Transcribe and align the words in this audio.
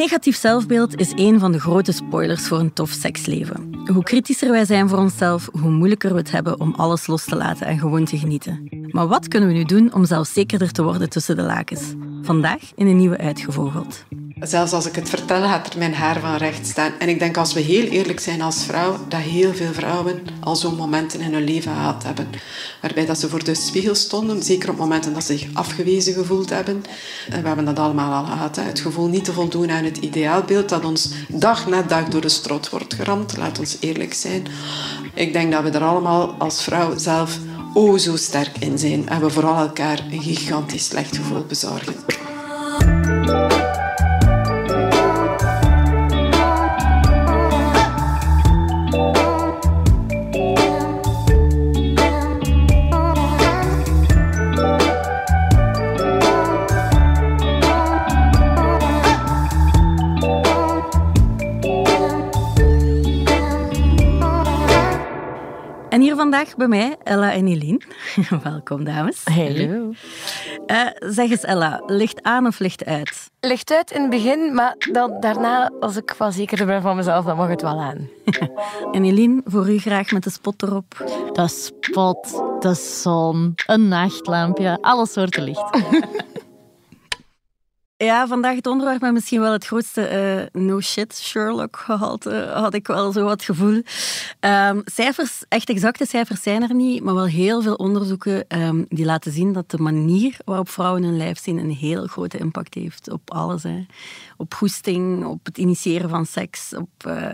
negatief 0.00 0.36
zelfbeeld 0.36 1.00
is 1.00 1.12
een 1.14 1.38
van 1.38 1.52
de 1.52 1.60
grote 1.60 1.92
spoilers 1.92 2.48
voor 2.48 2.58
een 2.58 2.72
tof 2.72 2.90
seksleven. 2.90 3.84
Hoe 3.92 4.02
kritischer 4.02 4.50
wij 4.50 4.64
zijn 4.64 4.88
voor 4.88 4.98
onszelf, 4.98 5.48
hoe 5.60 5.70
moeilijker 5.70 6.12
we 6.12 6.18
het 6.18 6.30
hebben 6.30 6.60
om 6.60 6.74
alles 6.76 7.06
los 7.06 7.24
te 7.24 7.36
laten 7.36 7.66
en 7.66 7.78
gewoon 7.78 8.04
te 8.04 8.18
genieten. 8.18 8.86
Maar 8.90 9.06
wat 9.06 9.28
kunnen 9.28 9.48
we 9.48 9.54
nu 9.54 9.64
doen 9.64 9.94
om 9.94 10.04
zelfzekerder 10.04 10.72
te 10.72 10.82
worden 10.82 11.10
tussen 11.10 11.36
de 11.36 11.42
lakens? 11.42 11.94
Vandaag 12.22 12.72
in 12.74 12.86
een 12.86 12.96
nieuwe 12.96 13.18
Uitgevogeld. 13.18 14.04
Zelfs 14.40 14.72
als 14.72 14.86
ik 14.86 14.94
het 14.94 15.08
vertel, 15.08 15.42
gaat 15.42 15.72
er 15.72 15.78
mijn 15.78 15.94
haar 15.94 16.20
van 16.20 16.36
recht 16.36 16.66
staan. 16.66 16.92
En 16.98 17.08
ik 17.08 17.18
denk 17.18 17.36
als 17.36 17.52
we 17.52 17.60
heel 17.60 17.86
eerlijk 17.86 18.20
zijn 18.20 18.42
als 18.42 18.64
vrouw, 18.64 18.96
dat 19.08 19.20
heel 19.20 19.54
veel 19.54 19.72
vrouwen 19.72 20.22
al 20.40 20.56
zo'n 20.56 20.76
momenten 20.76 21.20
in 21.20 21.32
hun 21.32 21.44
leven 21.44 21.72
gehad 21.72 22.02
hebben. 22.02 22.28
Waarbij 22.80 23.06
dat 23.06 23.18
ze 23.18 23.28
voor 23.28 23.44
de 23.44 23.54
spiegel 23.54 23.94
stonden, 23.94 24.42
zeker 24.42 24.70
op 24.70 24.76
momenten 24.76 25.12
dat 25.12 25.24
ze 25.24 25.36
zich 25.36 25.48
afgewezen 25.52 26.14
gevoeld 26.14 26.50
hebben. 26.50 26.84
En 27.30 27.40
we 27.40 27.46
hebben 27.46 27.64
dat 27.64 27.78
allemaal 27.78 28.12
al 28.12 28.24
gehad. 28.24 28.56
Het 28.56 28.80
gevoel 28.80 29.08
niet 29.08 29.24
te 29.24 29.32
voldoen 29.32 29.70
aan 29.70 29.84
het 29.84 29.96
ideaalbeeld 29.96 30.68
dat 30.68 30.84
ons 30.84 31.08
dag 31.28 31.68
na 31.68 31.82
dag 31.82 32.08
door 32.08 32.20
de 32.20 32.28
strot 32.28 32.70
wordt 32.70 32.94
geramd. 32.94 33.36
Laat 33.36 33.58
ons 33.58 33.76
eerlijk 33.80 34.14
zijn. 34.14 34.46
Ik 35.14 35.32
denk 35.32 35.52
dat 35.52 35.62
we 35.62 35.70
er 35.70 35.84
allemaal 35.84 36.34
als 36.38 36.62
vrouw 36.62 36.98
zelf 36.98 37.38
o 37.74 37.98
zo 37.98 38.16
sterk 38.16 38.58
in 38.58 38.78
zijn. 38.78 39.08
En 39.08 39.20
we 39.20 39.30
vooral 39.30 39.56
elkaar 39.56 40.04
een 40.10 40.22
gigantisch 40.22 40.84
slecht 40.84 41.16
gevoel 41.16 41.44
bezorgen. 41.44 41.94
En 65.90 66.00
hier 66.00 66.16
vandaag 66.16 66.56
bij 66.56 66.68
mij 66.68 66.96
Ella 67.02 67.32
en 67.32 67.46
Eline. 67.46 67.80
Welkom, 68.42 68.84
dames. 68.84 69.24
Hallo. 69.24 69.92
Uh, 70.66 70.86
zeg 70.98 71.30
eens, 71.30 71.42
Ella, 71.42 71.82
licht 71.86 72.22
aan 72.22 72.46
of 72.46 72.58
licht 72.58 72.84
uit? 72.84 73.30
Licht 73.40 73.70
uit 73.70 73.90
in 73.90 74.00
het 74.00 74.10
begin, 74.10 74.54
maar 74.54 74.74
dan, 74.92 75.16
daarna, 75.20 75.70
als 75.80 75.96
ik 75.96 76.14
wel 76.18 76.32
zeker 76.32 76.66
ben 76.66 76.82
van 76.82 76.96
mezelf, 76.96 77.24
dan 77.24 77.36
mag 77.36 77.48
het 77.48 77.62
wel 77.62 77.80
aan. 77.80 78.08
en 78.92 79.04
Eline, 79.04 79.40
voor 79.44 79.70
u 79.70 79.78
graag 79.78 80.10
met 80.10 80.24
de 80.24 80.30
spot 80.30 80.62
erop? 80.62 81.04
De 81.32 81.48
spot, 81.48 82.42
de 82.60 82.74
zon, 82.74 83.54
een 83.66 83.88
nachtlampje, 83.88 84.78
alle 84.80 85.06
soorten 85.06 85.42
licht. 85.42 85.70
Ja, 88.04 88.26
vandaag 88.26 88.54
het 88.54 88.66
onderwerp 88.66 89.00
met 89.00 89.12
misschien 89.12 89.40
wel 89.40 89.52
het 89.52 89.66
grootste 89.66 90.48
uh, 90.54 90.62
no-shit 90.62 91.16
Sherlock-gehalte, 91.16 92.50
had 92.54 92.74
ik 92.74 92.86
wel 92.86 93.12
zo 93.12 93.24
wat 93.24 93.42
gevoel. 93.42 93.82
Um, 94.40 94.82
cijfers, 94.84 95.42
echt 95.48 95.68
exacte 95.68 96.06
cijfers 96.06 96.42
zijn 96.42 96.62
er 96.62 96.74
niet, 96.74 97.02
maar 97.02 97.14
wel 97.14 97.26
heel 97.26 97.62
veel 97.62 97.74
onderzoeken 97.74 98.44
um, 98.48 98.86
die 98.88 99.04
laten 99.04 99.32
zien 99.32 99.52
dat 99.52 99.70
de 99.70 99.78
manier 99.78 100.36
waarop 100.44 100.68
vrouwen 100.68 101.02
hun 101.02 101.16
lijf 101.16 101.38
zien 101.38 101.58
een 101.58 101.70
heel 101.70 102.06
grote 102.06 102.38
impact 102.38 102.74
heeft 102.74 103.10
op 103.10 103.30
alles. 103.30 103.62
Hè. 103.62 103.86
Op 104.36 104.54
goesting, 104.54 105.24
op 105.24 105.44
het 105.44 105.58
initiëren 105.58 106.08
van 106.08 106.26
seks, 106.26 106.74
op 106.74 106.90
uh, 107.06 107.26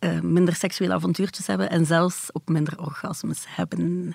uh, 0.00 0.20
minder 0.20 0.54
seksuele 0.54 0.94
avontuurtjes 0.94 1.46
hebben 1.46 1.70
en 1.70 1.86
zelfs 1.86 2.32
op 2.32 2.48
minder 2.48 2.80
orgasmes 2.80 3.44
hebben. 3.48 3.80
Mm. 3.82 4.14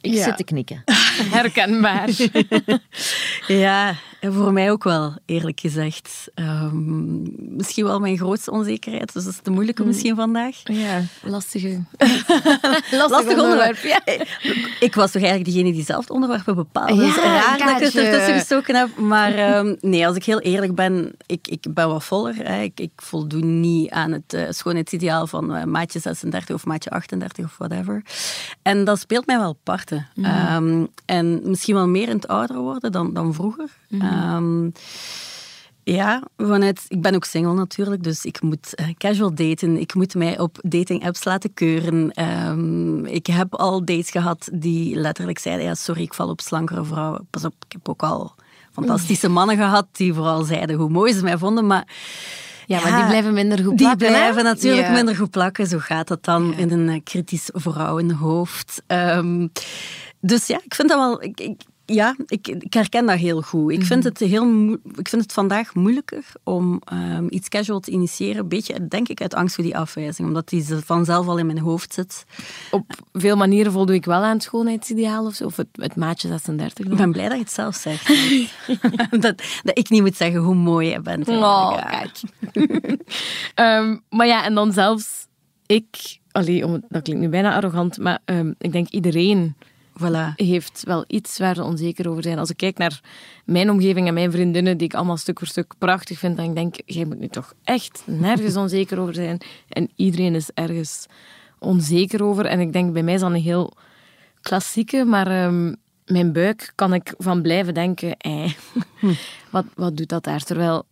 Ik 0.00 0.12
ja. 0.12 0.24
zit 0.24 0.36
te 0.36 0.44
knikken. 0.44 0.82
Herkenbaar. 1.36 2.08
ja, 3.62 3.94
voor 4.20 4.52
mij 4.52 4.70
ook 4.70 4.84
wel, 4.84 5.14
eerlijk 5.26 5.60
gezegd. 5.60 6.30
Um, 6.34 7.22
misschien 7.38 7.84
wel 7.84 8.00
mijn 8.00 8.16
grootste 8.16 8.50
onzekerheid, 8.50 9.12
dus 9.12 9.24
dat 9.24 9.32
is 9.32 9.40
de 9.42 9.50
moeilijke 9.50 9.84
misschien 9.84 10.16
vandaag. 10.16 10.56
Ja, 10.64 11.02
lastige, 11.22 11.68
lastig, 11.98 13.08
lastig 13.08 13.38
onderwerp. 13.38 13.76
Ja. 13.76 14.00
Ik 14.80 14.94
was 14.94 15.10
toch 15.10 15.22
eigenlijk 15.22 15.52
degene 15.52 15.72
die 15.72 15.84
zelf 15.84 16.00
het 16.00 16.10
onderwerp 16.10 16.44
bepaalde. 16.44 16.94
Ja, 16.94 17.00
dus 17.00 17.16
raar 17.16 17.58
dat 17.58 17.68
ik 17.68 17.76
het 17.76 17.96
ertussen 17.96 18.34
gestoken 18.34 18.76
heb. 18.76 18.96
Maar 18.96 19.58
um, 19.58 19.76
nee, 19.80 20.06
als 20.06 20.16
ik 20.16 20.24
heel 20.24 20.40
eerlijk 20.40 20.74
ben, 20.74 21.12
ik, 21.26 21.48
ik 21.48 21.74
ben 21.74 21.88
wat 21.88 22.04
voller. 22.04 22.34
Hè. 22.36 22.62
Ik, 22.62 22.80
ik 22.80 22.92
voldoen 22.96 23.60
niet 23.60 23.90
aan 23.90 24.12
het 24.12 24.34
uh, 24.34 24.42
schoonheidsideaal 24.50 25.26
van 25.26 25.56
uh, 25.56 25.64
maatje 25.64 25.98
36 25.98 26.54
of 26.54 26.64
maatje 26.64 26.90
38 26.90 27.44
of 27.44 27.56
whatever. 27.58 28.02
En 28.62 28.84
dat 28.84 28.98
speelt 28.98 29.26
mij 29.26 29.38
wel 29.38 29.58
parten. 29.62 30.08
Mm 30.14 30.48
um, 30.50 30.88
en 31.10 31.40
misschien 31.44 31.74
wel 31.74 31.88
meer 31.88 32.08
in 32.08 32.16
het 32.16 32.28
ouder 32.28 32.56
worden 32.56 32.92
dan, 32.92 33.12
dan 33.14 33.34
vroeger. 33.34 33.70
Mm 33.88 34.00
-hmm. 34.00 34.34
um, 34.34 34.72
ja, 35.82 36.22
vanuit, 36.36 36.84
ik 36.88 37.00
ben 37.00 37.14
ook 37.14 37.24
single 37.24 37.54
natuurlijk, 37.54 38.02
dus 38.02 38.24
ik 38.24 38.42
moet 38.42 38.74
uh, 38.80 38.86
casual 38.98 39.34
daten. 39.34 39.76
Ik 39.76 39.94
moet 39.94 40.14
mij 40.14 40.38
op 40.38 40.58
dating 40.62 41.06
apps 41.06 41.24
laten 41.24 41.54
keuren. 41.54 42.24
Um, 42.48 43.06
ik 43.06 43.26
heb 43.26 43.54
al 43.54 43.84
dates 43.84 44.10
gehad 44.10 44.48
die 44.52 44.96
letterlijk 44.96 45.38
zeiden: 45.38 45.64
ja, 45.64 45.74
sorry, 45.74 46.02
ik 46.02 46.14
val 46.14 46.28
op 46.28 46.40
slankere 46.40 46.84
vrouwen. 46.84 47.26
Pas 47.30 47.44
op, 47.44 47.54
ik 47.66 47.72
heb 47.72 47.88
ook 47.88 48.02
al 48.02 48.34
fantastische 48.72 49.28
mannen 49.28 49.56
gehad 49.56 49.86
die 49.92 50.14
vooral 50.14 50.42
zeiden 50.42 50.76
hoe 50.76 50.90
mooi 50.90 51.12
ze 51.12 51.22
mij 51.22 51.38
vonden, 51.38 51.66
maar. 51.66 51.86
Ja, 52.66 52.80
maar 52.82 52.96
die 52.96 53.06
blijven 53.06 53.34
minder 53.34 53.58
goed 53.58 53.76
plakken. 53.76 53.98
Die 53.98 54.08
blijven 54.08 54.36
hè? 54.36 54.42
natuurlijk 54.42 54.86
ja. 54.86 54.92
minder 54.92 55.16
goed 55.16 55.30
plakken. 55.30 55.66
Zo 55.66 55.78
gaat 55.78 56.08
dat 56.08 56.24
dan 56.24 56.46
ja. 56.46 56.56
in 56.56 56.70
een 56.70 56.88
uh, 56.88 57.00
kritisch 57.04 57.50
vrouwenhoofd. 57.52 58.82
Um, 58.86 59.50
dus 60.20 60.46
ja, 60.46 60.60
ik 60.64 60.74
vind 60.74 60.88
dat 60.88 60.98
wel. 60.98 61.22
Ik, 61.22 61.40
ik, 61.40 61.62
ja, 61.94 62.16
ik, 62.26 62.48
ik, 62.48 62.72
herken 62.72 63.06
dat 63.06 63.18
heel 63.18 63.42
goed. 63.42 63.72
Ik, 63.72 63.84
vind 63.84 64.04
het 64.04 64.18
heel, 64.18 64.72
ik 64.94 65.08
vind 65.08 65.22
het 65.22 65.32
vandaag 65.32 65.74
moeilijker 65.74 66.24
om 66.44 66.80
um, 66.92 67.26
iets 67.30 67.48
casual 67.48 67.80
te 67.80 67.90
initiëren. 67.90 68.42
Een 68.42 68.48
beetje, 68.48 68.88
denk 68.88 69.08
ik, 69.08 69.20
uit 69.20 69.34
angst 69.34 69.54
voor 69.54 69.64
die 69.64 69.76
afwijzing. 69.76 70.28
Omdat 70.28 70.48
die 70.48 70.64
vanzelf 70.64 71.26
al 71.26 71.38
in 71.38 71.46
mijn 71.46 71.58
hoofd 71.58 71.94
zit. 71.94 72.24
Op 72.70 72.84
veel 73.12 73.36
manieren 73.36 73.72
voldoe 73.72 73.94
ik 73.94 74.04
wel 74.04 74.22
aan 74.22 74.34
het 74.34 74.42
schoonheidsideaal 74.42 75.26
of 75.26 75.34
zo. 75.34 75.44
Of 75.44 75.56
het, 75.56 75.68
het 75.72 75.96
maatje 75.96 76.28
36. 76.28 76.84
Dan. 76.84 76.92
Ik 76.92 76.98
ben 76.98 77.12
blij 77.12 77.28
dat 77.28 77.36
je 77.36 77.42
het 77.42 77.52
zelf 77.52 77.74
zegt. 77.76 78.08
dat, 79.10 79.42
dat 79.62 79.78
ik 79.78 79.90
niet 79.90 80.02
moet 80.02 80.16
zeggen 80.16 80.40
hoe 80.40 80.54
mooi 80.54 80.88
je 80.88 81.00
bent. 81.00 81.28
Oh, 81.28 81.86
kijk. 81.86 82.20
um, 83.54 84.02
maar 84.16 84.26
ja, 84.26 84.44
en 84.44 84.54
dan 84.54 84.72
zelfs 84.72 85.26
ik... 85.66 86.18
Allee, 86.32 86.66
om, 86.66 86.82
dat 86.88 87.02
klinkt 87.02 87.22
nu 87.22 87.28
bijna 87.28 87.54
arrogant, 87.54 87.98
maar 87.98 88.18
um, 88.24 88.54
ik 88.58 88.72
denk 88.72 88.88
iedereen 88.88 89.56
Voilà. 90.00 90.34
heeft 90.36 90.82
wel 90.84 91.04
iets 91.06 91.38
waar 91.38 91.54
ze 91.54 91.62
onzeker 91.62 92.08
over 92.08 92.22
zijn. 92.22 92.38
Als 92.38 92.50
ik 92.50 92.56
kijk 92.56 92.78
naar 92.78 93.00
mijn 93.44 93.70
omgeving 93.70 94.06
en 94.06 94.14
mijn 94.14 94.30
vriendinnen, 94.30 94.76
die 94.76 94.86
ik 94.86 94.94
allemaal 94.94 95.16
stuk 95.16 95.38
voor 95.38 95.48
stuk 95.48 95.72
prachtig 95.78 96.18
vind, 96.18 96.36
dan 96.36 96.54
denk 96.54 96.76
ik, 96.76 96.94
jij 96.94 97.04
moet 97.04 97.18
nu 97.18 97.28
toch 97.28 97.54
echt 97.64 98.02
nergens 98.06 98.56
onzeker 98.64 98.98
over 98.98 99.14
zijn. 99.14 99.38
En 99.68 99.90
iedereen 99.96 100.34
is 100.34 100.50
ergens 100.54 101.06
onzeker 101.58 102.24
over. 102.24 102.46
En 102.46 102.60
ik 102.60 102.72
denk, 102.72 102.92
bij 102.92 103.02
mij 103.02 103.14
is 103.14 103.20
dat 103.20 103.30
een 103.30 103.36
heel 103.36 103.72
klassieke, 104.40 105.04
maar 105.04 105.44
um, 105.44 105.76
mijn 106.06 106.32
buik 106.32 106.72
kan 106.74 106.94
ik 106.94 107.14
van 107.18 107.42
blijven 107.42 107.74
denken, 107.74 108.16
wat, 109.50 109.64
wat 109.74 109.96
doet 109.96 110.08
dat 110.08 110.24
daar? 110.24 110.42
Terwijl 110.42 110.86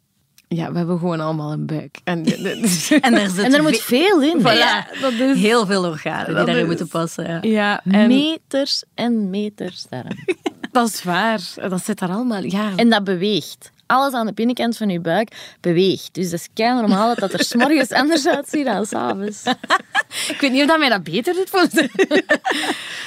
ja, 0.49 0.71
we 0.71 0.77
hebben 0.77 0.99
gewoon 0.99 1.21
allemaal 1.21 1.53
een 1.53 1.67
buik. 1.67 1.99
En, 2.05 2.25
en, 2.25 2.45
er, 2.45 2.69
zit 2.69 3.03
en 3.45 3.55
er 3.55 3.63
moet 3.63 3.81
veel 3.81 4.23
in. 4.23 4.41
Voilà, 4.41 4.43
ja, 4.43 4.87
dat 5.01 5.13
is, 5.13 5.41
heel 5.41 5.67
veel 5.67 5.85
organen 5.85 6.27
die 6.27 6.35
daarin 6.35 6.57
is, 6.57 6.67
moeten 6.67 6.89
passen. 6.89 7.25
Ja. 7.27 7.39
ja 7.43 7.81
en, 7.85 8.07
meters 8.07 8.83
en 8.95 9.31
meters 9.31 9.87
daarin. 9.89 10.25
dat 10.73 10.89
is 10.89 11.03
waar. 11.03 11.41
Dat 11.69 11.85
zit 11.85 11.99
daar 11.99 12.11
allemaal. 12.11 12.43
Ja. 12.43 12.73
En 12.77 12.91
dat 12.91 13.05
beweegt. 13.05 13.71
Alles 13.87 14.13
aan 14.13 14.27
de 14.27 14.33
binnenkant 14.33 14.77
van 14.77 14.89
je 14.89 15.01
buik 15.01 15.57
beweegt. 15.61 16.15
Dus 16.15 16.31
dat 16.31 16.41
is 16.41 16.49
kei 16.55 16.75
normaal 16.75 17.15
dat 17.15 17.33
er 17.33 17.45
s'morgens 17.45 17.93
anders 17.93 18.27
uitziet 18.27 18.65
dan 18.65 18.87
s'avonds. 18.87 19.43
ik 20.33 20.37
weet 20.41 20.53
niet 20.53 20.61
of 20.61 20.67
dat 20.67 20.79
mij 20.79 20.89
dat 20.89 21.03
beter 21.03 21.35
doet. 21.35 21.51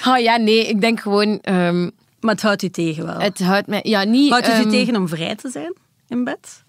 oh 0.08 0.18
ja, 0.18 0.38
nee. 0.38 0.68
Ik 0.68 0.82
denk 0.82 1.00
gewoon... 1.00 1.40
Um, 1.50 1.92
maar 2.20 2.34
het 2.34 2.42
houdt 2.44 2.64
u 2.64 2.70
tegen 2.70 3.06
wel? 3.06 3.20
Het 3.20 3.40
houdt 3.40 3.68
mij... 3.68 3.80
Ja, 3.84 4.04
niet... 4.04 4.32
Houdt 4.32 4.48
het 4.48 4.66
um, 4.66 4.68
u 4.68 4.72
tegen 4.72 4.96
om 4.96 5.08
vrij 5.08 5.36
te 5.36 5.50
zijn 5.50 5.74
in 6.08 6.24
bed? 6.24 6.61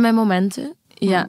Mijn 0.00 0.14
momenten, 0.14 0.74
ja. 0.94 1.28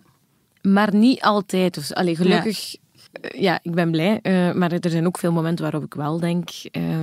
Maar 0.62 0.96
niet 0.96 1.22
altijd. 1.22 1.74
Dus, 1.74 1.94
allee, 1.94 2.16
gelukkig, 2.16 2.72
ja. 2.72 3.30
ja. 3.38 3.60
ik 3.62 3.74
ben 3.74 3.92
blij. 3.92 4.20
Uh, 4.22 4.54
maar 4.54 4.72
er 4.72 4.90
zijn 4.90 5.08
ook 5.08 5.18
veel 5.18 5.32
momenten 5.32 5.64
waarop 5.64 5.84
ik 5.84 5.94
wel 5.94 6.20
denk... 6.20 6.50
Uh, 6.72 7.02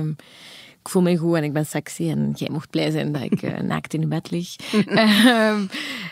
ik 0.79 0.89
voel 0.89 1.01
me 1.01 1.17
goed 1.17 1.35
en 1.35 1.43
ik 1.43 1.53
ben 1.53 1.65
sexy 1.65 2.09
en 2.09 2.31
jij 2.35 2.49
mocht 2.51 2.69
blij 2.69 2.91
zijn 2.91 3.11
dat 3.11 3.21
ik 3.21 3.41
uh, 3.41 3.59
naakt 3.71 3.93
in 3.93 3.99
je 3.99 4.07
bed 4.07 4.31
lig. 4.31 4.55
uh, 4.73 5.59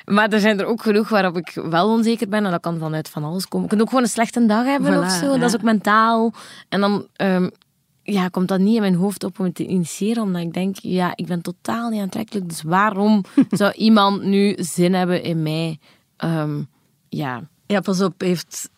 maar 0.05 0.29
er 0.29 0.39
zijn 0.39 0.59
er 0.59 0.65
ook 0.65 0.81
genoeg 0.81 1.09
waarop 1.09 1.37
ik 1.37 1.51
wel 1.53 1.89
onzeker 1.89 2.29
ben 2.29 2.45
en 2.45 2.51
dat 2.51 2.61
kan 2.61 2.77
vanuit 2.77 3.09
van 3.09 3.23
alles 3.23 3.47
komen. 3.47 3.65
Ik 3.65 3.71
kan 3.71 3.81
ook 3.81 3.89
gewoon 3.89 4.03
een 4.03 4.09
slechte 4.09 4.45
dag 4.45 4.65
hebben 4.65 4.93
voilà, 4.93 5.05
of 5.05 5.11
zo. 5.11 5.31
Ja. 5.31 5.37
Dat 5.37 5.49
is 5.49 5.55
ook 5.55 5.61
mentaal. 5.61 6.33
En 6.69 6.79
dan... 6.79 7.07
Um, 7.17 7.51
ja, 8.03 8.27
komt 8.27 8.47
dat 8.47 8.59
niet 8.59 8.75
in 8.75 8.81
mijn 8.81 8.95
hoofd 8.95 9.23
op 9.23 9.39
om 9.39 9.45
het 9.45 9.55
te 9.55 9.67
initiëren, 9.67 10.23
omdat 10.23 10.41
ik 10.41 10.53
denk, 10.53 10.75
ja, 10.79 11.13
ik 11.15 11.25
ben 11.25 11.41
totaal 11.41 11.89
niet 11.89 12.01
aantrekkelijk, 12.01 12.49
dus 12.49 12.61
waarom 12.61 13.23
zou 13.51 13.71
iemand 13.73 14.23
nu 14.23 14.55
zin 14.57 14.93
hebben 14.93 15.23
in 15.23 15.41
mij? 15.41 15.79
Um, 16.17 16.67
ja. 17.09 17.43
ja, 17.65 17.79
pas 17.79 18.01
op, 18.01 18.21
heeft 18.21 18.69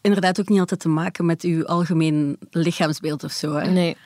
inderdaad 0.00 0.40
ook 0.40 0.48
niet 0.48 0.60
altijd 0.60 0.80
te 0.80 0.88
maken 0.88 1.26
met 1.26 1.42
uw 1.42 1.66
algemeen 1.66 2.38
lichaamsbeeld 2.50 3.24
of 3.24 3.32
zo. 3.32 3.54
Hè? 3.54 3.70
Nee. 3.70 3.96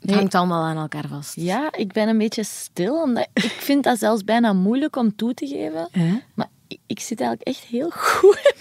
Het 0.00 0.14
hangt 0.14 0.34
allemaal 0.34 0.64
aan 0.64 0.76
elkaar 0.76 1.08
vast. 1.08 1.36
Ja, 1.36 1.72
ik 1.72 1.92
ben 1.92 2.08
een 2.08 2.18
beetje 2.18 2.44
stil, 2.44 3.02
omdat 3.02 3.28
ik 3.32 3.42
vind 3.50 3.84
dat 3.84 3.98
zelfs 3.98 4.24
bijna 4.24 4.52
moeilijk 4.52 4.96
om 4.96 5.16
toe 5.16 5.34
te 5.34 5.46
geven. 5.46 5.88
Maar 6.34 6.48
ik, 6.72 6.78
ik 6.86 7.00
zit 7.00 7.20
eigenlijk 7.20 7.48
echt 7.48 7.64
heel 7.70 7.90
goed. 7.90 8.54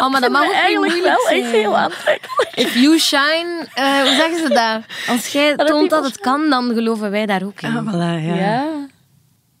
Oh, 0.00 0.10
maar 0.10 0.20
dat 0.20 0.30
mag 0.30 0.46
ook 0.46 0.52
eigenlijk 0.52 1.02
wel 1.02 1.28
echt 1.28 1.50
heel 1.50 1.76
aantrekkelijk. 1.76 2.50
If 2.54 2.74
you 2.74 2.98
shine, 2.98 3.66
eh, 3.74 4.00
hoe 4.00 4.14
zeggen 4.14 4.38
ze 4.38 4.48
dat? 4.48 4.82
Als 5.14 5.26
jij 5.26 5.56
toont 5.56 5.90
dat 5.90 6.04
het 6.04 6.18
kan, 6.18 6.50
dan 6.50 6.74
geloven 6.74 7.10
wij 7.10 7.26
daar 7.26 7.42
ook 7.44 7.60
in. 7.60 7.76
Ah, 7.76 7.94
voilà, 7.94 8.24
ja. 8.26 8.34
Ja. 8.34 8.86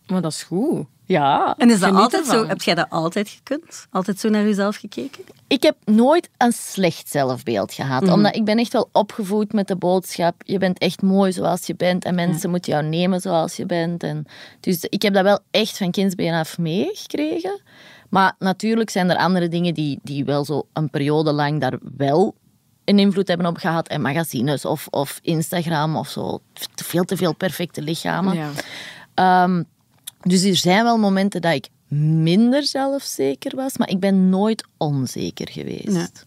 Maar 0.06 0.20
dat 0.20 0.32
is 0.32 0.42
goed. 0.42 0.86
Ja. 1.06 1.54
En 1.58 1.70
is 1.70 1.80
dat 1.80 1.94
altijd 1.94 2.26
ervan. 2.26 2.42
zo? 2.42 2.48
Heb 2.48 2.62
jij 2.62 2.74
dat 2.74 2.90
altijd 2.90 3.28
gekund? 3.28 3.86
Altijd 3.90 4.20
zo 4.20 4.28
naar 4.28 4.42
jezelf 4.42 4.76
gekeken? 4.76 5.24
Ik 5.46 5.62
heb 5.62 5.76
nooit 5.84 6.28
een 6.36 6.52
slecht 6.52 7.08
zelfbeeld 7.08 7.72
gehad. 7.72 8.08
Omdat 8.08 8.36
ik 8.36 8.44
ben 8.44 8.58
echt 8.58 8.72
wel 8.72 8.88
opgevoed 8.92 9.52
met 9.52 9.68
de 9.68 9.76
boodschap... 9.76 10.34
Je 10.44 10.58
bent 10.58 10.78
echt 10.78 11.02
mooi 11.02 11.32
zoals 11.32 11.66
je 11.66 11.74
bent. 11.74 12.04
En 12.04 12.14
mensen 12.14 12.50
moeten 12.50 12.72
jou 12.72 12.84
nemen 12.84 13.20
zoals 13.20 13.56
je 13.56 13.66
bent. 13.66 14.02
En, 14.02 14.26
dus 14.60 14.84
ik 14.84 15.02
heb 15.02 15.14
dat 15.14 15.22
wel 15.22 15.38
echt 15.50 15.76
van 15.76 15.90
kindsbeen 15.90 16.32
af 16.32 16.58
meegekregen. 16.58 17.60
Maar 18.10 18.34
natuurlijk 18.38 18.90
zijn 18.90 19.10
er 19.10 19.16
andere 19.16 19.48
dingen 19.48 19.74
die, 19.74 19.98
die 20.02 20.24
wel 20.24 20.44
zo 20.44 20.66
een 20.72 20.90
periode 20.90 21.32
lang 21.32 21.60
daar 21.60 21.78
wel 21.96 22.34
een 22.84 22.98
invloed 22.98 23.28
hebben 23.28 23.46
op 23.46 23.56
gehad. 23.56 23.88
En 23.88 24.00
magazines 24.00 24.64
of, 24.64 24.86
of 24.90 25.18
Instagram 25.22 25.96
of 25.96 26.08
zo. 26.08 26.40
Veel 26.74 27.04
te 27.04 27.16
veel 27.16 27.34
perfecte 27.34 27.82
lichamen. 27.82 28.34
Ja. 28.36 28.50
Ehm, 29.14 29.62
dus 30.26 30.42
er 30.42 30.56
zijn 30.56 30.84
wel 30.84 30.98
momenten 30.98 31.40
dat 31.40 31.54
ik 31.54 31.68
minder 31.98 32.62
zelfzeker 32.62 33.56
was, 33.56 33.76
maar 33.76 33.88
ik 33.88 34.00
ben 34.00 34.28
nooit 34.28 34.64
onzeker 34.76 35.48
geweest. 35.50 36.26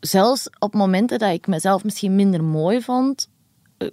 Zelfs 0.00 0.48
op 0.58 0.74
momenten 0.74 1.18
dat 1.18 1.32
ik 1.32 1.46
mezelf 1.46 1.84
misschien 1.84 2.14
minder 2.14 2.44
mooi 2.44 2.82
vond, 2.82 3.28
eh, 3.78 3.88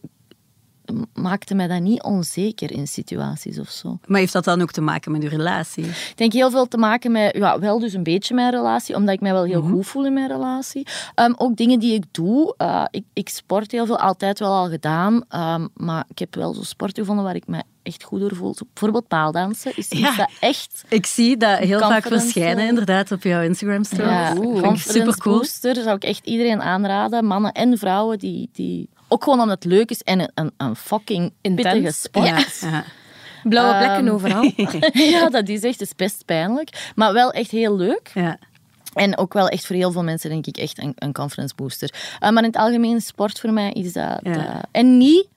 maakte 1.14 1.56
mij 1.56 1.68
dat 1.68 1.82
niet 1.82 2.04
onzeker 2.04 2.72
in 2.72 2.88
situaties 2.88 3.60
of 3.60 3.70
zo. 3.70 3.98
Maar 4.08 4.20
heeft 4.20 4.34
dat 4.34 4.44
dan 4.44 4.62
ook 4.62 4.72
te 4.72 4.82
maken 4.82 5.12
met 5.12 5.24
uw 5.24 5.30
relatie? 5.30 5.86
Ik 5.86 6.14
denk 6.16 6.34
heel 6.34 6.52
veel 6.52 6.68
te 6.68 6.78
maken 6.78 7.12
met, 7.12 7.36
ja, 7.38 7.60
wel 7.60 7.80
dus 7.80 7.94
een 7.94 8.04
beetje 8.04 8.34
mijn 8.34 8.52
relatie, 8.52 8.96
omdat 8.96 9.14
ik 9.14 9.22
mij 9.22 9.32
wel 9.34 9.44
heel 9.44 9.62
goed 9.62 9.86
voel 9.88 10.06
in 10.06 10.14
mijn 10.14 10.28
relatie. 10.28 10.88
Ehm, 11.16 11.34
ook 11.38 11.56
dingen 11.56 11.80
die 11.80 11.94
ik 11.94 12.04
doe. 12.12 12.54
eh, 12.58 12.84
ik, 12.92 13.04
ik 13.14 13.30
sport 13.30 13.72
heel 13.72 13.86
veel, 13.86 14.00
altijd 14.00 14.40
wel 14.40 14.54
al 14.54 14.70
gedaan. 14.70 15.24
ehm, 15.30 15.68
maar 15.74 16.06
ik 16.10 16.20
heb 16.20 16.36
wel 16.36 16.54
zo 16.54 16.64
sport 16.64 16.98
gevonden 16.98 17.24
waar 17.26 17.36
ik 17.36 17.48
me 17.48 17.64
echt 17.84 18.04
goed 18.04 18.20
door 18.20 18.36
voel. 18.36 18.54
Zo 18.54 18.66
bijvoorbeeld 18.74 19.08
paaldansen 19.08 19.72
is 19.76 19.88
Ja. 19.90 20.16
dat 20.16 20.30
echt... 20.40 20.84
Ik 20.90 21.06
zie 21.06 21.38
dat 21.38 21.58
heel 21.58 21.80
vaak 21.80 22.08
verschijnen, 22.08 22.68
inderdaad, 22.68 23.12
op 23.12 23.24
jouw 23.24 23.42
Instagram-stories. 23.42 24.06
Ja, 24.10 24.34
Vind 24.34 24.44
ik 24.46 24.62
confidence 24.62 24.92
super 24.92 25.18
cool. 25.18 25.38
booster 25.38 25.76
zou 25.76 25.96
ik 25.96 26.04
echt 26.04 26.26
iedereen 26.26 26.62
aanraden. 26.62 27.26
Mannen 27.26 27.52
en 27.52 27.78
vrouwen 27.78 28.18
die... 28.20 28.50
die 28.52 28.90
ook 29.10 29.24
gewoon 29.24 29.40
omdat 29.42 29.64
het 29.64 29.72
leuk 29.72 29.90
is 29.90 30.02
en 30.02 30.20
een, 30.20 30.32
een, 30.36 30.52
een 30.58 30.76
fucking 30.76 31.34
Intens. 31.42 31.72
pittige 31.72 31.94
sport. 31.94 32.28
Ja, 32.62 32.70
ja. 32.70 32.84
Blauwe 33.44 33.74
Ehm, 33.74 33.84
plekken 33.84 34.14
overal. 34.14 34.52
ja, 35.12 35.30
dat 35.30 35.48
is 35.48 35.62
echt 35.64 35.82
is 35.82 35.96
best 35.96 36.26
pijnlijk. 36.26 36.92
Maar 36.96 37.14
wel 37.14 37.32
echt 37.32 37.52
heel 37.52 37.76
leuk. 37.78 38.12
ja. 38.14 38.38
En 38.94 39.18
ook 39.18 39.34
wel 39.34 39.48
echt 39.48 39.66
voor 39.66 39.76
heel 39.76 39.92
veel 39.92 40.04
mensen 40.04 40.30
denk 40.30 40.46
ik 40.46 40.58
echt 40.58 40.78
een, 40.82 40.94
een 40.96 41.14
confidence 41.14 41.56
booster. 41.56 41.94
Uh, 41.94 42.20
maar 42.30 42.44
in 42.44 42.50
het 42.50 42.58
algemeen, 42.58 43.02
sport 43.02 43.40
voor 43.40 43.52
mij 43.54 43.72
is 43.72 43.94
dat... 43.94 44.20
Ja. 44.22 44.34
dat- 44.34 44.68
en 44.72 44.98
niet 44.98 45.28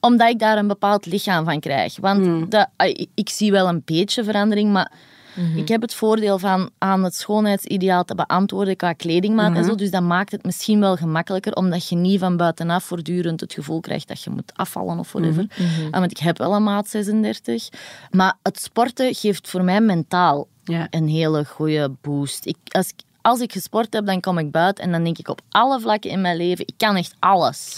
omdat 0.00 0.28
ik 0.28 0.38
daar 0.38 0.58
een 0.58 0.66
bepaald 0.66 1.06
lichaam 1.06 1.44
van 1.44 1.60
krijg. 1.60 1.96
Want 2.00 2.24
Hmm. 2.24 2.48
dat, 2.48 2.68
ik, 2.76 3.06
ik 3.14 3.28
zie 3.28 3.50
wel 3.50 3.68
een 3.68 3.82
beetje 3.84 4.24
verandering, 4.24 4.72
maar 4.72 4.90
Mhm. 5.34 5.58
ik 5.58 5.68
heb 5.68 5.80
het 5.82 5.94
voordeel 5.94 6.38
van 6.38 6.70
aan 6.78 7.04
het 7.04 7.14
schoonheidsideaal 7.14 8.04
te 8.04 8.14
beantwoorden 8.14 8.76
qua 8.76 8.92
kledingmaat 8.92 9.48
Mhm. 9.50 9.58
en 9.58 9.64
zo. 9.64 9.74
Dus 9.74 9.90
dat 9.90 10.02
maakt 10.02 10.32
het 10.32 10.44
misschien 10.44 10.80
wel 10.80 10.96
gemakkelijker, 10.96 11.52
omdat 11.54 11.88
je 11.88 11.96
niet 11.96 12.20
van 12.20 12.36
buitenaf 12.36 12.84
voortdurend 12.84 13.40
het 13.40 13.52
gevoel 13.52 13.80
krijgt 13.80 14.08
dat 14.08 14.22
je 14.22 14.30
moet 14.30 14.52
afvallen 14.54 14.98
of 14.98 15.12
whatever. 15.12 15.46
Mhm. 15.58 15.84
Ah, 15.90 16.00
want 16.00 16.10
ik 16.10 16.18
heb 16.18 16.38
wel 16.38 16.54
een 16.54 16.62
maat 16.62 16.88
36. 16.88 17.68
Maar 18.10 18.34
het 18.42 18.60
sporten 18.62 19.14
geeft 19.14 19.48
voor 19.48 19.64
mij 19.64 19.80
mentaal 19.80 20.46
een 20.90 21.08
hele 21.08 21.44
goede 21.44 21.90
boost. 22.00 22.46
Ik, 22.46 22.56
als, 22.68 22.88
ik, 22.88 22.94
als 23.22 23.40
ik 23.40 23.52
gesport 23.52 23.92
heb, 23.92 24.06
dan 24.06 24.20
kom 24.20 24.38
ik 24.38 24.50
buiten 24.50 24.84
en 24.84 24.92
dan 24.92 25.04
denk 25.04 25.18
ik 25.18 25.28
op 25.28 25.40
alle 25.50 25.80
vlakken 25.80 26.10
in 26.10 26.20
mijn 26.20 26.36
leven, 26.36 26.66
ik 26.66 26.74
kan 26.76 26.96
echt 26.96 27.14
alles. 27.18 27.74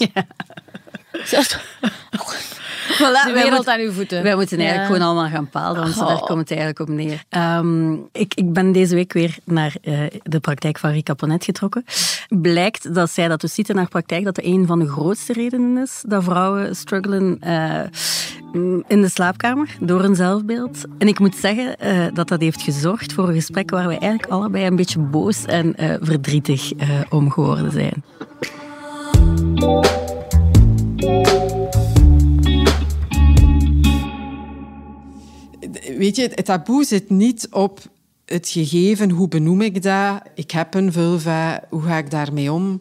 Zelfs- 1.23 1.57
Voilà, 2.95 2.99
De 2.99 3.21
wij 3.23 3.33
wereld 3.33 3.51
moeten- 3.55 3.73
aan 3.73 3.79
uw 3.79 3.91
voeten. 3.91 4.23
Wij 4.23 4.35
moeten 4.35 4.57
eigenlijk 4.57 4.89
Ja. 4.89 4.95
gewoon 4.95 5.07
allemaal 5.11 5.29
gaan 5.31 5.49
paaldansen. 5.49 6.01
Oh. 6.01 6.07
Daar 6.07 6.17
komt 6.19 6.39
het 6.39 6.49
eigenlijk 6.49 6.79
op 6.79 6.87
neer. 6.87 7.23
Ehm, 7.29 7.93
ik, 8.11 8.33
ik 8.33 8.53
ben 8.53 8.71
deze 8.71 8.95
week 8.95 9.13
weer 9.13 9.37
naar 9.43 9.75
eh, 9.81 9.99
de 10.23 10.39
praktijk 10.39 10.77
van 10.79 10.89
Rika 10.91 11.13
Ponet 11.13 11.43
getrokken. 11.43 11.85
Blijkt 12.29 12.93
dat 12.93 13.09
zij 13.11 13.27
dat 13.27 13.41
dus 13.41 13.53
ziet 13.53 13.69
in 13.69 13.77
haar 13.77 13.87
praktijk, 13.87 14.23
dat 14.23 14.35
dat 14.35 14.45
een 14.45 14.65
van 14.67 14.79
de 14.79 14.87
grootste 14.89 15.33
redenen 15.33 15.83
is 15.83 16.03
dat 16.07 16.23
vrouwen 16.23 16.75
struggelen 16.75 17.37
eh, 17.39 17.79
in 18.87 19.01
de 19.01 19.09
slaapkamer 19.09 19.75
door 19.79 20.01
hun 20.01 20.15
zelfbeeld. 20.15 20.83
En 20.97 21.07
ik 21.07 21.19
moet 21.19 21.35
zeggen 21.35 21.77
eh, 21.79 22.05
dat 22.13 22.27
dat 22.27 22.41
heeft 22.41 22.61
gezorgd 22.61 23.13
voor 23.13 23.27
een 23.27 23.33
gesprek 23.33 23.69
waar 23.69 23.87
we 23.87 23.97
eigenlijk 23.97 24.31
allebei 24.31 24.65
een 24.65 24.75
beetje 24.75 24.99
boos 24.99 25.45
en 25.45 25.73
verdrietig 26.01 26.71
om 27.09 27.31
geworden 27.31 27.71
zijn. 27.71 28.03
Weet 35.97 36.15
je, 36.15 36.31
het 36.33 36.45
taboe 36.45 36.83
zit 36.83 37.09
niet 37.09 37.47
op 37.51 37.79
het 38.25 38.49
gegeven, 38.49 39.09
hoe 39.09 39.27
benoem 39.27 39.61
ik 39.61 39.83
dat? 39.83 40.21
Ik 40.35 40.51
heb 40.51 40.73
een 40.73 40.91
vulva, 40.91 41.63
hoe 41.69 41.81
ga 41.81 41.97
ik 41.97 42.11
daarmee 42.11 42.51
om? 42.51 42.77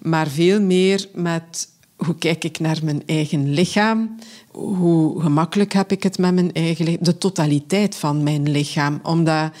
Maar 0.00 0.28
veel 0.28 0.60
meer 0.60 1.08
met 1.14 1.68
hoe 1.96 2.14
kijk 2.18 2.44
ik 2.44 2.58
naar 2.58 2.78
mijn 2.82 3.02
eigen 3.06 3.50
lichaam? 3.50 4.18
Hoe 4.52 5.20
gemakkelijk 5.20 5.72
heb 5.72 5.92
ik 5.92 6.02
het 6.02 6.18
met 6.18 6.34
mijn 6.34 6.52
eigen 6.52 6.84
lichaam? 6.84 7.04
De 7.04 7.18
totaliteit 7.18 7.96
van 7.96 8.22
mijn 8.22 8.50
lichaam. 8.50 9.00
Omdat 9.02 9.52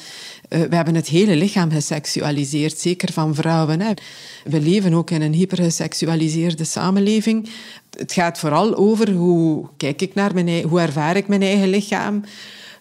eh, 0.48 0.60
we 0.60 0.76
hebben 0.76 0.94
het 0.94 1.08
hele 1.08 1.36
lichaam 1.36 1.70
geseksualiseerd, 1.70 2.78
zeker 2.78 3.12
van 3.12 3.34
vrouwen. 3.34 3.96
We 4.44 4.60
leven 4.60 4.94
ook 4.94 5.10
in 5.10 5.22
een 5.22 5.32
hypergeseksualiseerde 5.32 6.64
samenleving. 6.64 7.48
Het 7.90 8.12
gaat 8.12 8.38
vooral 8.38 8.76
over 8.76 9.10
hoe 9.10 9.68
kijk 9.76 10.02
ik 10.02 10.14
naar 10.14 10.34
mijn 10.34 10.62
hoe 10.62 10.80
ervaar 10.80 11.16
ik 11.16 11.28
mijn 11.28 11.42
eigen 11.42 11.68
lichaam. 11.68 12.22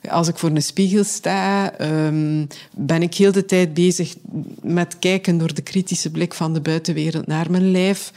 Als 0.10 0.28
ik 0.28 0.38
voor 0.38 0.50
een 0.50 0.62
spiegel 0.62 1.04
sta, 1.04 1.72
ehm, 1.74 2.46
ben 2.72 3.02
ik 3.02 3.14
heel 3.14 3.32
de 3.32 3.46
tijd 3.46 3.74
bezig 3.74 4.16
met 4.62 5.00
kijken 5.00 5.38
door 5.38 5.54
de 5.54 5.62
kritische 5.62 6.12
blik 6.12 6.34
van 6.34 6.54
de 6.54 6.62
buitenwereld 6.62 7.28
naar 7.28 7.52
mijn 7.52 7.72
lijf. 7.72 8.12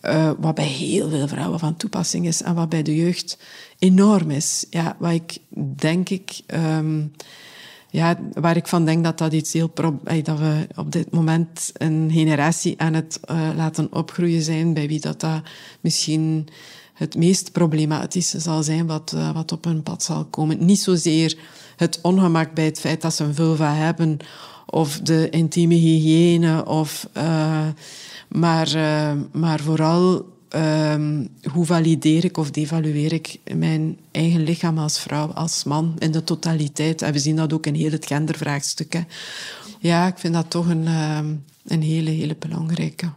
Eh, 0.00 0.30
wat 0.38 0.54
bij 0.54 0.66
heel 0.66 1.10
veel 1.10 1.28
vrouwen 1.28 1.58
van 1.58 1.76
toepassing 1.76 2.26
is 2.26 2.42
en 2.42 2.54
wat 2.54 2.68
bij 2.68 2.82
de 2.82 2.96
jeugd 2.96 3.38
enorm 3.78 4.30
is. 4.30 4.66
Ja, 4.70 4.96
wat 4.98 5.12
ik 5.12 5.38
denk 5.76 6.08
ik. 6.08 6.40
ehm, 6.46 7.02
ja, 7.94 8.18
waar 8.32 8.56
ik 8.56 8.66
van 8.66 8.84
denk 8.84 9.04
dat 9.04 9.18
dat 9.18 9.32
iets 9.32 9.52
heel 9.52 9.72
dat 10.22 10.38
we 10.38 10.66
op 10.76 10.92
dit 10.92 11.10
moment 11.10 11.72
een 11.72 12.10
generatie 12.12 12.74
aan 12.80 12.94
het 12.94 13.20
eh, 13.20 13.50
laten 13.56 13.92
opgroeien 13.92 14.42
zijn, 14.42 14.74
bij 14.74 14.88
wie 14.88 15.00
dat, 15.00 15.20
dat 15.20 15.42
misschien 15.80 16.48
het 16.94 17.16
meest 17.16 17.52
problematische 17.52 18.40
zal 18.40 18.62
zijn 18.62 18.86
wat, 18.86 19.12
eh, 19.12 19.32
wat 19.32 19.52
op 19.52 19.64
hun 19.64 19.82
pad 19.82 20.02
zal 20.02 20.24
komen. 20.24 20.64
Niet 20.64 20.80
zozeer 20.80 21.38
het 21.76 21.98
ongemak 22.02 22.54
bij 22.54 22.64
het 22.64 22.80
feit 22.80 23.02
dat 23.02 23.14
ze 23.14 23.24
een 23.24 23.34
vulva 23.34 23.74
hebben, 23.74 24.16
of 24.66 25.00
de 25.00 25.30
intieme 25.30 25.74
hygiëne, 25.74 26.66
of, 26.66 27.08
eh, 27.12 27.66
maar, 28.28 28.74
eh, 28.74 29.12
maar 29.32 29.60
vooral 29.60 30.32
ehm, 30.48 31.26
hoe 31.52 31.66
valideer 31.66 32.24
ik 32.24 32.36
of 32.36 32.50
devalueer 32.50 33.12
ik 33.12 33.38
mijn 33.56 33.98
eigen 34.10 34.42
lichaam 34.42 34.78
als 34.78 35.00
vrouw, 35.00 35.26
als 35.26 35.64
man, 35.64 35.94
in 35.98 36.12
de 36.12 36.24
totaliteit. 36.24 37.02
En 37.02 37.12
we 37.12 37.18
zien 37.18 37.36
dat 37.36 37.52
ook 37.52 37.66
in 37.66 37.74
heel 37.74 37.90
het 37.90 38.06
gendervraagstuk. 38.06 38.92
Hè. 38.92 39.00
Ja, 39.78 40.06
ik 40.06 40.18
vind 40.18 40.34
dat 40.34 40.50
toch 40.50 40.68
een, 40.68 40.86
ehm, 40.86 41.34
een 41.66 41.82
hele, 41.82 42.10
hele 42.10 42.36
belangrijke. 42.38 43.12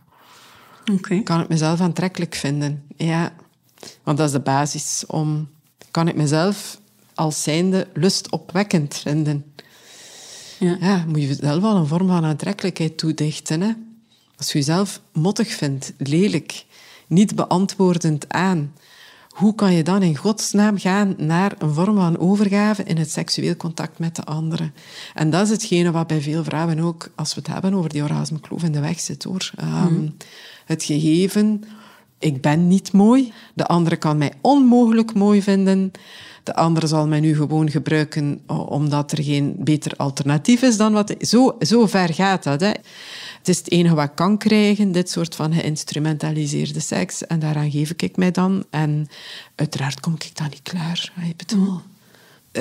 Oké. 0.93 1.23
Kan 1.23 1.41
ik 1.41 1.47
mezelf 1.47 1.81
aantrekkelijk 1.81 2.35
vinden? 2.35 2.83
Ja, 2.95 3.33
want 4.03 4.17
dat 4.17 4.27
is 4.27 4.33
de 4.33 4.39
basis 4.39 5.03
om... 5.07 5.49
Kan 5.91 6.07
ik 6.07 6.15
mezelf 6.15 6.79
als 7.13 7.43
zijnde 7.43 7.87
lustopwekkend 7.93 8.95
vinden? 8.95 9.45
Ja. 10.59 10.77
Ja, 10.79 11.05
moet 11.07 11.21
je 11.21 11.33
zelf 11.33 11.61
wel 11.61 11.75
een 11.75 11.87
vorm 11.87 12.07
van 12.07 12.25
aantrekkelijkheid 12.25 12.97
toedichten. 12.97 13.61
Hè? 13.61 13.71
Als 14.37 14.51
je 14.51 14.57
jezelf 14.57 15.01
mottig 15.13 15.47
vindt, 15.47 15.93
lelijk, 15.97 16.65
niet 17.07 17.35
beantwoordend 17.35 18.29
aan, 18.29 18.73
hoe 19.29 19.55
kan 19.55 19.73
je 19.73 19.83
dan 19.83 20.01
in 20.01 20.17
godsnaam 20.17 20.77
gaan 20.77 21.15
naar 21.17 21.55
een 21.57 21.73
vorm 21.73 21.95
van 21.95 22.17
overgave 22.17 22.83
in 22.83 22.97
het 22.97 23.11
seksueel 23.11 23.55
contact 23.55 23.99
met 23.99 24.15
de 24.15 24.23
anderen? 24.23 24.73
En 25.13 25.29
dat 25.29 25.43
is 25.45 25.49
hetgene 25.49 25.91
wat 25.91 26.07
bij 26.07 26.21
veel 26.21 26.43
vrouwen 26.43 26.79
ook, 26.79 27.09
als 27.15 27.33
we 27.33 27.39
het 27.39 27.49
hebben 27.49 27.73
over 27.73 27.89
die 27.89 28.03
orgasmekloof, 28.03 28.63
in 28.63 28.71
de 28.71 28.79
weg 28.79 28.99
zit. 28.99 29.23
hoor. 29.23 29.51
Ehm, 29.55 30.07
Het 30.65 30.83
gegeven, 30.83 31.63
ik 32.19 32.41
ben 32.41 32.67
niet 32.67 32.91
mooi, 32.91 33.33
de 33.53 33.65
andere 33.65 33.95
kan 33.95 34.17
mij 34.17 34.33
onmogelijk 34.41 35.13
mooi 35.13 35.41
vinden. 35.41 35.91
De 36.43 36.55
andere 36.55 36.87
zal 36.87 37.07
mij 37.07 37.19
nu 37.19 37.35
gewoon 37.35 37.69
gebruiken 37.69 38.41
omdat 38.47 39.11
er 39.11 39.23
geen 39.23 39.55
beter 39.59 39.91
alternatief 39.97 40.61
is 40.61 40.77
dan 40.77 40.93
wat... 40.93 41.15
Zo, 41.19 41.55
zo 41.59 41.85
ver 41.87 42.13
gaat 42.13 42.43
dat. 42.43 42.59
Hè. 42.59 42.67
Het 43.37 43.47
is 43.47 43.57
het 43.57 43.71
enige 43.71 43.95
wat 43.95 44.09
ik 44.09 44.15
kan 44.15 44.37
krijgen, 44.37 44.91
dit 44.91 45.09
soort 45.09 45.35
van 45.35 45.53
geïnstrumentaliseerde 45.53 46.79
seks. 46.79 47.25
En 47.25 47.39
daaraan 47.39 47.71
geef 47.71 47.93
ik 47.97 48.17
mij 48.17 48.31
dan. 48.31 48.63
En 48.69 49.07
uiteraard 49.55 49.99
kom 49.99 50.13
ik 50.13 50.31
dan 50.33 50.47
niet 50.49 50.61
klaar. 50.61 51.13
Ik 51.27 51.37
bedoel, 51.37 51.79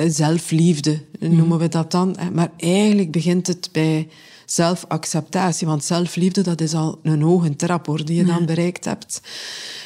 zelfliefde 0.07 1.01
noemen 1.19 1.57
we 1.57 1.67
dat 1.67 1.91
dan. 1.91 2.15
Maar 2.33 2.51
eigenlijk 2.57 3.11
begint 3.11 3.47
het 3.47 3.69
bij 3.71 4.07
zelfacceptatie. 4.45 5.67
Want 5.67 5.83
zelfliefde, 5.83 6.41
dat 6.41 6.61
is 6.61 6.73
al 6.73 6.99
een 7.03 7.21
hoge 7.21 7.55
trap 7.55 7.85
hoor, 7.85 8.05
die 8.05 8.17
je 8.17 8.25
dan 8.25 8.45
bereikt 8.45 8.85
hebt. 8.85 9.21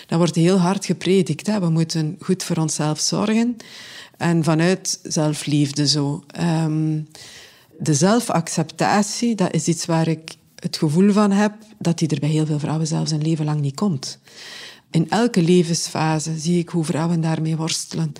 Dat 0.07 0.17
wordt 0.17 0.35
heel 0.35 0.57
hard 0.57 0.85
gepredikt. 0.85 1.47
Hè. 1.47 1.59
We 1.59 1.69
moeten 1.69 2.15
goed 2.19 2.43
voor 2.43 2.57
onszelf 2.57 2.99
zorgen. 2.99 3.57
En 4.17 4.43
vanuit 4.43 4.99
zelfliefde 5.03 5.87
zo. 5.87 6.23
Ehm, 6.27 6.99
de 7.79 7.93
zelfacceptatie, 7.93 9.35
dat 9.35 9.53
is 9.53 9.67
iets 9.67 9.85
waar 9.85 10.07
ik 10.07 10.35
het 10.55 10.77
gevoel 10.77 11.11
van 11.11 11.31
heb 11.31 11.53
dat 11.79 11.99
die 11.99 12.07
er 12.07 12.19
bij 12.19 12.29
heel 12.29 12.45
veel 12.45 12.59
vrouwen 12.59 12.87
zelfs 12.87 13.11
een 13.11 13.21
leven 13.21 13.45
lang 13.45 13.61
niet 13.61 13.75
komt. 13.75 14.19
In 14.91 15.09
elke 15.09 15.41
levensfase 15.41 16.39
zie 16.39 16.59
ik 16.59 16.69
hoe 16.69 16.85
vrouwen 16.85 17.21
daarmee 17.21 17.55
worstelen. 17.55 18.13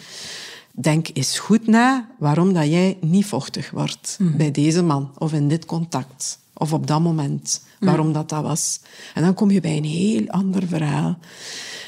Denk 0.72 1.08
eens 1.14 1.40
goed 1.40 1.68
na 1.68 2.10
waarom 2.20 2.54
dat 2.54 2.66
jij 2.66 2.98
niet 3.02 3.26
vochtig 3.26 3.72
wordt 3.72 4.18
mhm. 4.20 4.38
bij 4.38 4.52
deze 4.52 4.84
man 4.84 5.12
of 5.18 5.34
in 5.34 5.48
dit 5.48 5.66
contact 5.66 6.40
of 6.54 6.74
op 6.74 6.88
dat 6.88 7.02
moment. 7.02 7.62
Waarom 7.80 8.14
dat 8.14 8.30
dat 8.30 8.44
was. 8.44 8.80
En 9.14 9.22
dan 9.22 9.34
kom 9.34 9.52
je 9.52 9.62
bij 9.62 9.78
een 9.78 9.84
heel 9.84 10.28
ander 10.28 10.68
verhaal. 10.68 11.18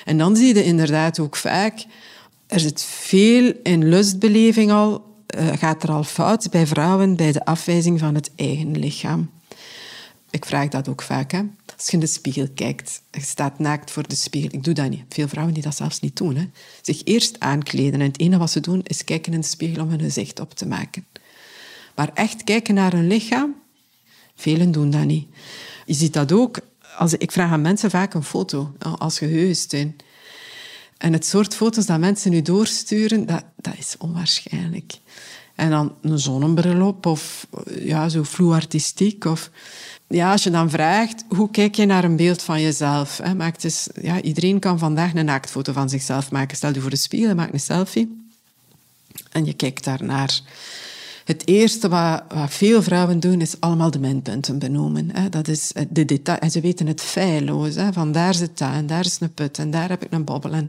En 0.06 0.18
dan 0.18 0.36
zie 0.36 0.56
je 0.56 0.63
inderdaad 0.63 1.20
ook 1.20 1.36
vaak, 1.36 1.86
er 2.48 2.60
zit 2.60 2.84
veel 2.84 3.54
in 3.63 3.90
lustbeleving 3.90 4.72
al, 4.72 5.06
uh, 5.38 5.48
gaat 5.58 5.84
er 5.84 5.92
al 5.92 6.04
fout 6.04 6.50
bij 6.50 6.68
vrouwen 6.68 7.16
bij 7.16 7.32
de 7.32 7.46
afwijzing 7.46 8.00
van 8.00 8.16
het 8.16 8.32
eigen 8.36 8.80
lichaam. 8.80 9.30
Ik 10.30 10.46
vraag 10.46 10.68
dat 10.68 10.90
ook 10.90 11.02
vaak. 11.02 11.32
Hè? 11.32 11.42
Als 11.75 11.86
je 11.86 11.92
in 11.92 12.00
de 12.00 12.08
spiegel 12.08 12.48
kijkt, 12.56 13.01
je 13.12 13.22
staat 13.22 13.60
naakt 13.60 13.92
voor 13.92 14.08
de 14.08 14.15
spiegel. 14.15 14.50
Ik 14.53 14.63
doe 14.63 14.74
dat 14.74 14.89
niet. 14.89 15.03
Veel 15.10 15.27
vrouwen 15.27 15.53
die 15.53 15.63
dat 15.63 15.75
zelfs 15.75 16.00
niet 16.00 16.18
doen. 16.18 16.36
Hè? 16.36 16.50
Zich 16.82 17.01
eerst 17.03 17.39
aankleden 17.39 18.01
en 18.01 18.08
het 18.08 18.20
enige 18.20 18.39
wat 18.39 18.51
ze 18.51 18.60
doen 18.60 18.82
is 18.84 19.03
kijken 19.03 19.34
in 19.34 19.42
de 19.42 19.48
spiegel 19.48 19.84
om 19.84 19.89
hun 19.89 20.00
gezicht 20.00 20.39
op 20.39 20.53
te 20.53 20.65
maken. 20.65 21.06
Maar 21.96 22.12
echt 22.13 22.44
kijken 22.44 22.74
naar 22.74 22.92
hun 22.92 23.08
lichaam, 23.08 23.56
velen 24.36 24.72
doen 24.72 24.89
dat 24.89 25.06
niet. 25.06 25.27
Je 25.86 25.94
ziet 25.94 26.13
dat 26.13 26.32
ook. 26.32 26.60
Als, 26.98 27.13
ik 27.13 27.32
vraag 27.32 27.51
aan 27.51 27.62
mensen 27.62 27.89
vaak 27.89 28.13
een 28.13 28.24
foto 28.24 28.75
als 28.98 29.18
geheugensteun. 29.18 29.96
En 30.98 31.13
het 31.13 31.25
soort 31.25 31.56
foto's 31.56 31.86
dat 31.86 32.00
mensen 32.00 32.32
nu 32.32 32.42
doorsturen, 32.42 33.25
dat, 33.25 33.44
dat 33.56 33.77
is 33.77 33.96
onwaarschijnlijk. 33.98 34.94
En 35.56 35.70
dan 35.70 35.96
een 36.01 36.20
zonnebril 36.20 36.88
op 36.88 37.06
of 37.06 37.48
ja, 37.80 38.10
zo 38.10 38.24
vloe-artistiek. 38.24 39.25
Of 39.25 39.50
ja, 40.13 40.32
als 40.32 40.43
je 40.43 40.50
dan 40.50 40.70
vraagt, 40.70 41.24
hoe 41.27 41.51
kijk 41.51 41.75
je 41.75 41.86
naar 41.86 42.03
een 42.03 42.15
beeld 42.15 42.41
van 42.41 42.62
jezelf? 42.62 43.20
Hè? 43.24 43.36
Maak 43.36 43.62
dus, 43.62 43.88
ja, 44.01 44.22
iedereen 44.22 44.60
kan 44.60 44.79
vandaag 44.79 45.13
een 45.13 45.25
naaktfoto 45.25 45.74
van 45.74 45.89
zichzelf 45.89 46.32
maken. 46.32 46.58
Stel 46.58 46.74
je 46.74 46.82
voor 46.82 46.89
de 46.89 46.96
spiegel, 46.96 47.36
maak 47.36 47.53
een 47.53 47.60
selfie. 47.60 48.25
En 49.32 49.46
je 49.46 49.53
kijkt 49.53 49.84
daarnaar. 49.84 50.41
Het 51.25 51.48
eerste 51.48 51.89
wat, 51.89 52.24
wat, 52.34 52.53
veel 52.53 52.82
vrouwen 52.84 53.20
doen, 53.20 53.41
is 53.41 53.60
allemaal 53.60 53.91
de 53.91 54.00
minpunten 54.00 54.60
benoemen. 54.60 55.10
Hè. 55.13 55.29
Dat 55.29 55.48
is 55.48 55.72
de 55.89 56.05
detail. 56.05 56.38
En 56.38 56.51
ze 56.51 56.62
weten 56.62 56.88
het 56.88 57.01
feilloos. 57.01 57.75
Hè. 57.75 57.93
Van 57.93 58.12
daar 58.12 58.34
zit 58.34 58.58
dat, 58.58 58.74
en 58.74 58.88
daar 58.88 59.05
is 59.05 59.17
een 59.20 59.34
put, 59.34 59.58
en 59.58 59.72
daar 59.72 59.89
heb 59.89 60.03
ik 60.03 60.12
een 60.12 60.24
bobbel. 60.24 60.51
En, 60.51 60.67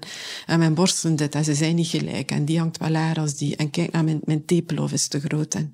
mijn 0.58 0.74
borsten 0.74 1.16
dit, 1.16 1.34
en 1.34 1.44
ze 1.44 1.54
zijn 1.54 1.74
niet 1.74 1.86
gelijk. 1.86 2.30
En 2.30 2.44
die 2.44 2.58
hangt 2.58 2.78
wel 2.78 2.90
lager 2.90 3.20
als 3.20 3.36
die. 3.36 3.56
En 3.56 3.70
kijk 3.70 3.92
naar 3.92 4.04
mijn, 4.04 4.20
mijn 4.24 4.44
tepelhof 4.44 4.92
is 4.92 5.08
te 5.08 5.20
groot. 5.20 5.54
En, 5.54 5.70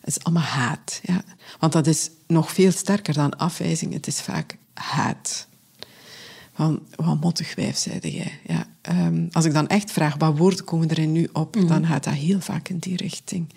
het 0.00 0.16
is 0.16 0.24
allemaal 0.24 0.42
haat. 0.42 1.00
Ja. 1.02 1.24
Want 1.58 1.72
dat 1.72 1.86
is 1.86 2.10
nog 2.26 2.52
veel 2.52 2.70
sterker 2.70 3.14
dan 3.14 3.36
afwijzing. 3.36 3.92
Het 3.92 4.06
is 4.06 4.20
vaak 4.20 4.56
haat. 4.74 5.46
Van, 6.54 6.82
wat 6.94 7.20
mottig 7.20 7.54
wijf, 7.54 7.76
zeide 7.76 8.12
jij. 8.12 8.40
Ja, 8.46 8.66
um, 9.06 9.28
als 9.32 9.44
ik 9.44 9.52
dan 9.52 9.66
echt 9.66 9.90
vraag, 9.90 10.16
wat 10.16 10.38
woorden 10.38 10.64
komen 10.64 10.88
er 10.88 11.06
nu 11.06 11.28
op, 11.32 11.54
mm. 11.54 11.66
dan 11.66 11.86
gaat 11.86 12.04
dat 12.04 12.14
heel 12.14 12.40
vaak 12.40 12.68
in 12.68 12.78
die 12.78 12.96
richting 12.96 13.48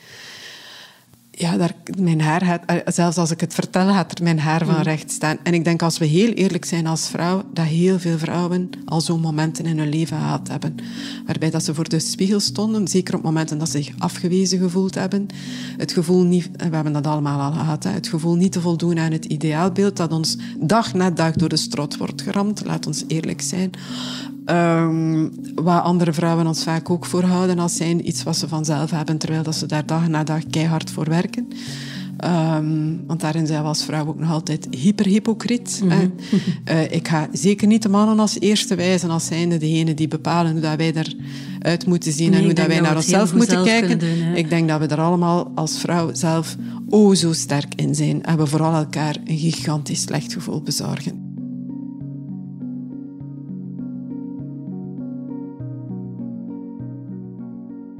ja, 1.39 1.57
daar, 1.57 1.75
mijn 1.99 2.21
haar 2.21 2.41
gaat, 2.41 2.65
eh, 2.65 2.75
zelfs 2.85 3.17
als 3.17 3.31
ik 3.31 3.39
het 3.39 3.53
vertel, 3.53 3.87
gaat 3.87 4.17
er 4.17 4.23
mijn 4.23 4.39
haar 4.39 4.65
van 4.65 4.75
mm. 4.75 4.81
recht 4.81 5.11
staan. 5.11 5.37
En 5.43 5.53
ik 5.53 5.63
denk 5.63 5.81
als 5.81 5.97
we 5.97 6.05
heel 6.05 6.31
eerlijk 6.31 6.65
zijn 6.65 6.87
als 6.87 7.07
vrouw, 7.07 7.43
dat 7.53 7.65
heel 7.65 7.99
veel 7.99 8.17
vrouwen 8.17 8.69
al 8.85 9.01
zo'n 9.01 9.19
momenten 9.19 9.65
in 9.65 9.77
hun 9.77 9.89
leven 9.89 10.17
gehad 10.17 10.47
hebben. 10.47 10.75
Waarbij 11.25 11.49
dat 11.49 11.63
ze 11.63 11.73
voor 11.73 11.89
de 11.89 11.99
spiegel 11.99 12.39
stonden, 12.39 12.87
zeker 12.87 13.15
op 13.15 13.23
momenten 13.23 13.57
dat 13.57 13.69
ze 13.69 13.81
zich 13.81 13.95
afgewezen 13.97 14.59
gevoeld 14.59 14.95
hebben. 14.95 15.27
Het 15.77 15.91
gevoel 15.91 16.23
niet, 16.23 16.49
we 16.51 16.75
hebben 16.75 16.93
dat 16.93 17.07
allemaal 17.07 17.39
al 17.39 17.51
gehad, 17.51 17.83
hè, 17.83 17.89
het 17.89 18.07
gevoel 18.07 18.35
niet 18.35 18.51
te 18.51 18.61
voldoen 18.61 18.99
aan 18.99 19.11
het 19.11 19.25
ideaalbeeld 19.25 19.97
dat 19.97 20.11
ons 20.11 20.37
dag 20.59 20.93
na 20.93 21.09
dag 21.09 21.33
door 21.33 21.49
de 21.49 21.57
strot 21.57 21.97
wordt 21.97 22.21
geramd. 22.21 22.65
Laat 22.65 22.87
ons 22.87 23.03
eerlijk 23.07 23.41
zijn. 23.41 23.71
Um, 24.51 25.31
wat 25.55 25.83
andere 25.83 26.13
vrouwen 26.13 26.47
ons 26.47 26.63
vaak 26.63 26.89
ook 26.89 27.05
voorhouden 27.05 27.59
als 27.59 27.75
zijn 27.75 28.07
iets 28.07 28.23
wat 28.23 28.37
ze 28.37 28.47
vanzelf 28.47 28.91
hebben, 28.91 29.17
terwijl 29.17 29.43
dat 29.43 29.55
ze 29.55 29.65
daar 29.65 29.85
dag 29.85 30.07
na 30.07 30.23
dag 30.23 30.47
keihard 30.49 30.91
voor 30.91 31.09
werken. 31.09 31.47
Um, 32.25 33.03
want 33.07 33.19
daarin 33.21 33.47
zijn 33.47 33.61
we 33.61 33.67
als 33.67 33.83
vrouw 33.83 34.07
ook 34.07 34.19
nog 34.19 34.31
altijd 34.31 34.67
hyperhypocriet. 34.71 35.79
Mm 35.83 35.89
-hmm. 35.89 36.13
uh, 36.71 36.91
ik 36.91 37.07
ga 37.07 37.27
zeker 37.31 37.67
niet 37.67 37.81
de 37.81 37.89
mannen 37.89 38.19
als 38.19 38.39
eerste 38.39 38.75
wijzen 38.75 39.09
als 39.09 39.25
zijnde 39.25 39.57
degene 39.57 39.93
die 39.93 40.07
bepalen 40.07 40.51
hoe 40.51 40.61
dat 40.61 40.75
wij 40.75 40.93
eruit 40.93 41.85
moeten 41.85 42.11
zien 42.11 42.33
en 42.33 42.43
hoe 42.43 42.53
dat 42.53 42.67
wij 42.67 42.79
naar 42.79 42.95
onszelf 42.95 43.33
moeten 43.33 43.63
kijken. 43.63 43.99
Doen, 43.99 44.35
ik 44.35 44.49
denk 44.49 44.67
dat 44.69 44.79
we 44.79 44.87
er 44.87 45.01
allemaal 45.01 45.51
als 45.55 45.79
vrouw 45.79 46.09
zelf 46.13 46.55
o 46.89 47.13
zo 47.13 47.33
sterk 47.33 47.73
in 47.75 47.95
zijn 47.95 48.23
en 48.23 48.37
we 48.37 48.45
vooral 48.45 48.73
elkaar 48.73 49.17
een 49.25 49.37
gigantisch 49.37 50.01
slecht 50.01 50.33
gevoel 50.33 50.61
bezorgen. 50.61 51.28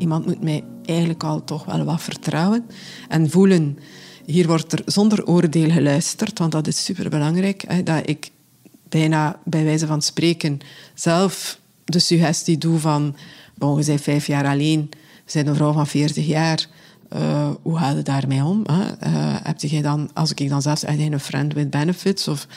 Iemand 0.10 0.28
moet 0.28 0.44
mij 0.44 0.64
eigenlijk 0.86 1.24
al 1.24 1.44
toch 1.44 1.66
wel 1.66 1.84
wat 1.84 2.02
vertrouwen 2.02 2.66
en 3.08 3.30
voelen. 3.30 3.80
Hier 4.26 4.48
wordt 4.48 4.72
er 4.72 4.82
zonder 4.86 5.26
oordeel 5.26 5.72
geluisterd, 5.72 6.40
want 6.40 6.52
dat 6.52 6.68
is 6.68 6.84
superbelangrijk. 6.84 7.86
dat 7.86 8.10
ik 8.10 8.32
bijna 8.90 9.40
bij 9.46 9.64
wijze 9.64 9.88
van 9.88 10.02
spreken 10.02 10.60
zelf 10.94 11.60
de 11.86 12.00
suggestie 12.00 12.58
doe 12.58 12.80
van... 12.80 13.16
Bon, 13.58 13.80
je 13.80 13.86
bent 13.86 14.02
vijf 14.02 14.28
jaar 14.28 14.46
alleen, 14.46 14.90
je 15.26 15.34
bent 15.34 15.48
een 15.48 15.56
vrouw 15.56 15.74
van 15.74 15.88
40 15.88 16.26
jaar... 16.26 16.68
Uh, 17.16 17.50
hoe 17.62 17.78
ga 17.78 17.90
je 17.90 18.02
daarmee 18.02 18.44
om? 18.44 18.64
Hè? 18.64 18.84
Uh, 19.08 19.36
heb 19.44 19.60
je 19.60 19.82
dan, 19.82 20.10
als 20.14 20.34
ik 20.34 20.50
dan 20.50 20.62
zelfs 20.62 20.86
uit 20.86 21.00
een 21.00 21.20
friend 21.20 21.54
with 21.54 21.70
benefits, 21.70 22.28
of 22.28 22.48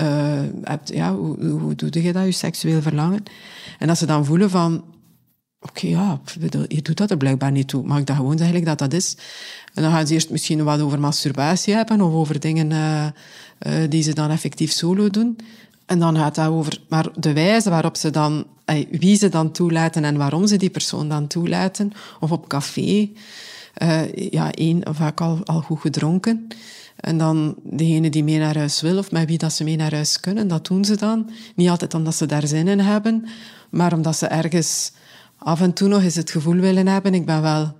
uh, 0.00 0.40
heb, 0.62 0.80
ja, 0.84 1.14
hoe, 1.14 1.44
hoe 1.46 1.74
doe 1.74 2.02
je 2.02 2.12
dat, 2.12 2.24
je 2.24 2.32
seksueel 2.32 2.82
verlangen? 2.82 3.22
En 3.78 3.86
dat 3.86 3.98
ze 3.98 4.06
dan 4.06 4.24
voelen 4.24 4.50
van, 4.50 4.84
Oké, 5.62 5.86
ja, 5.86 6.20
je 6.68 6.82
doet 6.82 6.96
dat 6.96 7.10
er 7.10 7.16
blijkbaar 7.16 7.50
niet 7.50 7.68
toe. 7.68 7.84
Mag 7.84 7.98
ik 7.98 8.06
dat 8.06 8.16
gewoon 8.16 8.38
zeggen 8.38 8.64
dat 8.64 8.78
dat 8.78 8.92
is? 8.92 9.16
En 9.74 9.82
dan 9.82 9.92
gaan 9.92 10.06
ze 10.06 10.14
eerst 10.14 10.30
misschien 10.30 10.64
wat 10.64 10.80
over 10.80 11.00
masturbatie 11.00 11.74
hebben 11.74 12.00
of 12.00 12.12
over 12.12 12.40
dingen 12.40 12.70
uh, 12.70 13.06
uh, 13.82 13.90
die 13.90 14.02
ze 14.02 14.14
dan 14.14 14.30
effectief 14.30 14.72
solo 14.72 15.08
doen. 15.08 15.38
En 15.86 15.98
dan 15.98 16.16
gaat 16.16 16.34
dat 16.34 16.48
over 16.48 16.80
maar 16.88 17.08
de 17.16 17.32
wijze 17.32 17.70
waarop 17.70 17.96
ze 17.96 18.10
dan, 18.10 18.46
uh, 18.66 18.86
wie 18.90 19.16
ze 19.16 19.28
dan 19.28 19.52
toelaten 19.52 20.04
en 20.04 20.16
waarom 20.16 20.46
ze 20.46 20.56
die 20.56 20.70
persoon 20.70 21.08
dan 21.08 21.26
toelaten. 21.26 21.92
Of 22.20 22.32
op 22.32 22.48
café, 22.48 23.08
ja, 24.14 24.52
één, 24.52 24.82
vaak 24.90 25.20
al, 25.20 25.40
al 25.44 25.60
goed 25.60 25.80
gedronken. 25.80 26.48
En 26.96 27.18
dan 27.18 27.54
degene 27.62 28.10
die 28.10 28.24
mee 28.24 28.38
naar 28.38 28.56
huis 28.56 28.80
wil 28.80 28.98
of 28.98 29.10
met 29.10 29.26
wie 29.26 29.38
dat 29.38 29.52
ze 29.52 29.64
mee 29.64 29.76
naar 29.76 29.94
huis 29.94 30.20
kunnen, 30.20 30.48
dat 30.48 30.66
doen 30.66 30.84
ze 30.84 30.96
dan. 30.96 31.30
Niet 31.54 31.68
altijd 31.68 31.94
omdat 31.94 32.14
ze 32.14 32.26
daar 32.26 32.46
zin 32.46 32.68
in 32.68 32.80
hebben, 32.80 33.26
maar 33.70 33.92
omdat 33.92 34.16
ze 34.16 34.26
ergens 34.26 34.92
af 35.42 35.60
en 35.60 35.72
toe 35.72 35.88
nog 35.88 36.02
eens 36.02 36.14
het 36.14 36.30
gevoel 36.30 36.56
willen 36.56 36.86
hebben, 36.86 37.14
ik 37.14 37.26
ben 37.26 37.42
wel, 37.42 37.76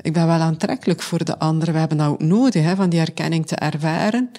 ik 0.00 0.12
ben 0.12 0.26
wel 0.26 0.40
aantrekkelijk 0.40 1.02
voor 1.02 1.24
de 1.24 1.38
ander. 1.38 1.72
We 1.72 1.78
hebben 1.78 1.98
dat 1.98 2.08
ook 2.08 2.22
nodig, 2.22 2.62
hè, 2.62 2.76
van 2.76 2.90
die 2.90 3.00
erkenning 3.00 3.46
te 3.46 3.56
ervaren. 3.56 4.30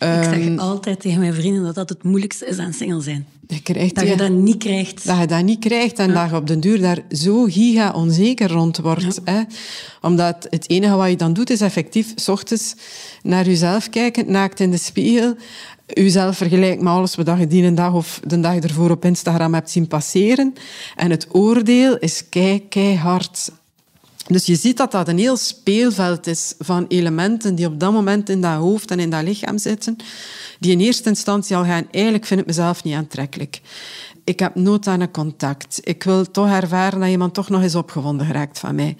Ik 0.00 0.24
zeg 0.24 0.40
ehm, 0.40 0.58
altijd 0.58 1.00
tegen 1.00 1.20
mijn 1.20 1.34
vrienden 1.34 1.62
dat 1.62 1.74
dat 1.74 1.88
het 1.88 2.02
moeilijkste 2.02 2.46
is 2.46 2.58
aan 2.58 2.72
single 2.72 3.00
zijn. 3.00 3.26
Krijgt, 3.62 3.94
dat 3.94 4.08
je 4.08 4.16
dat 4.16 4.30
niet 4.30 4.56
krijgt. 4.56 5.06
Dat 5.06 5.18
je 5.18 5.26
dat 5.26 5.42
niet 5.42 5.58
krijgt 5.58 5.98
en 5.98 6.12
dat 6.12 6.30
je 6.30 6.36
op 6.36 6.46
den 6.46 6.60
duur 6.60 6.80
daar 6.80 6.98
zo 7.10 7.44
giga 7.44 7.92
onzeker 7.92 8.50
rond 8.50 8.78
wordt. 8.78 9.20
Hè? 9.24 9.42
Omdat 10.00 10.46
het 10.50 10.70
enige 10.70 10.96
wat 10.96 11.08
je 11.08 11.16
dan 11.16 11.32
doet 11.32 11.50
is 11.50 11.60
effectief 11.60 12.12
s 12.14 12.28
ochtends 12.28 12.74
naar 13.22 13.44
jezelf 13.44 13.88
kijken, 13.88 14.30
naakt 14.30 14.60
in 14.60 14.70
de 14.70 14.76
spiegel, 14.76 15.36
uzelf 15.94 16.36
vergelijkt 16.36 16.82
met 16.82 16.92
alles 16.92 17.14
wat 17.14 17.38
je 17.38 17.46
die 17.46 17.74
dag 17.74 17.92
of 17.92 18.20
de 18.26 18.40
dag 18.40 18.56
ervoor 18.56 18.90
op 18.90 19.04
Instagram 19.04 19.54
hebt 19.54 19.70
zien 19.70 19.86
passeren. 19.86 20.54
En 20.96 21.10
het 21.10 21.26
oordeel 21.30 21.98
is 21.98 22.28
kei, 22.28 22.68
keihard. 22.68 23.50
Dus 24.26 24.46
je 24.46 24.54
ziet 24.54 24.76
dat 24.76 24.92
dat 24.92 25.08
een 25.08 25.18
heel 25.18 25.36
speelveld 25.36 26.26
is 26.26 26.54
van 26.58 26.84
elementen 26.88 27.54
die 27.54 27.66
op 27.66 27.80
dat 27.80 27.92
moment 27.92 28.28
in 28.28 28.40
dat 28.40 28.56
hoofd 28.56 28.90
en 28.90 29.00
in 29.00 29.10
dat 29.10 29.22
lichaam 29.22 29.58
zitten, 29.58 29.96
die 30.58 30.72
in 30.72 30.80
eerste 30.80 31.08
instantie 31.08 31.56
al 31.56 31.64
gaan, 31.64 31.88
eigenlijk 31.90 32.26
vind 32.26 32.40
ik 32.40 32.46
mezelf 32.46 32.84
niet 32.84 32.94
aantrekkelijk. 32.94 33.60
Ik 34.24 34.40
heb 34.40 34.54
nood 34.54 34.86
aan 34.86 35.00
een 35.00 35.10
contact. 35.10 35.80
Ik 35.82 36.02
wil 36.02 36.30
toch 36.30 36.50
ervaren 36.50 37.00
dat 37.00 37.08
iemand 37.08 37.34
toch 37.34 37.48
nog 37.48 37.62
eens 37.62 37.74
opgewonden 37.74 38.26
geraakt 38.26 38.58
van 38.58 38.74
mij. 38.74 38.96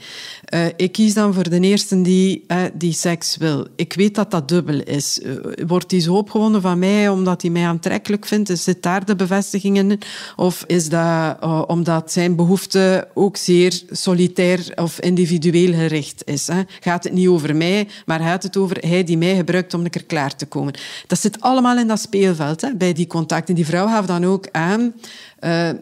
Uh, 0.55 0.67
ik 0.77 0.93
kies 0.93 1.15
dan 1.15 1.35
voor 1.35 1.51
de 1.51 1.61
eerste 1.61 2.03
die, 2.03 2.47
die 2.75 2.93
seks 2.93 3.37
wil. 3.37 3.67
Ik 3.77 3.93
weet 3.93 4.15
dat 4.15 4.31
dat 4.31 4.49
dubbel 4.49 4.81
is. 4.81 5.21
Uh, 5.23 5.35
wordt 5.67 5.91
hij 5.91 6.01
zo 6.01 6.15
opgewonden 6.15 6.61
van 6.61 6.79
mij 6.79 7.09
omdat 7.09 7.43
hij 7.43 7.51
mij 7.51 7.67
aantrekkelijk 7.67 8.27
vindt? 8.27 8.59
Zit 8.59 8.83
daar 8.83 9.05
de 9.05 9.17
bevestiging 9.17 9.77
in? 9.77 10.01
Of 10.37 10.65
is 10.67 10.89
dat 10.89 11.39
omdat 11.67 12.13
zijn 12.13 12.37
behoefte 12.37 13.09
ook 13.15 13.37
zeer 13.37 13.83
solitair 13.91 14.73
of 14.75 15.01
individueel 15.01 15.73
gericht 15.73 16.23
is? 16.25 16.47
Hè? 16.47 16.63
Gaat 16.81 17.05
het 17.05 17.13
niet 17.13 17.29
over 17.29 17.57
mij, 17.57 17.89
maar 18.07 18.21
gaat 18.21 18.43
het 18.43 18.57
over 18.57 18.77
hij 18.81 19.05
die 19.05 19.19
mij 19.19 19.37
gebruikt 19.37 19.75
om 19.75 19.85
een 19.85 19.91
keer 19.91 20.05
klaar 20.05 20.37
te 20.37 20.47
komen? 20.47 20.75
Dat 21.07 21.19
zit 21.19 21.41
allemaal 21.41 21.79
in 21.79 21.87
dat 21.87 22.01
speelveld, 22.01 22.61
hè, 22.61 22.75
bij 22.75 22.93
die 22.93 23.07
contacten. 23.07 23.55
Die 23.55 23.67
vrouw 23.67 23.87
gaf 23.87 24.07
dan 24.07 24.25
ook 24.27 24.49
aan... 24.53 24.93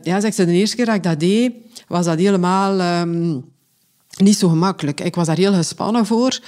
ja, 0.03 0.21
zegt 0.21 0.35
ze, 0.35 0.45
de 0.45 0.53
eerste 0.53 0.77
keer 0.77 0.87
dat 0.87 0.95
ik 0.95 1.03
dat 1.03 1.21
deed, 1.21 1.53
was 1.89 2.05
dat 2.05 2.19
helemaal... 2.19 3.01
Um, 3.01 3.45
niet 4.17 4.39
zo 4.39 4.49
gemakkelijk. 4.49 5.01
Ik 5.01 5.15
was 5.15 5.27
daar 5.27 5.37
heel 5.37 5.53
gespannen 5.53 6.07
voor. 6.07 6.39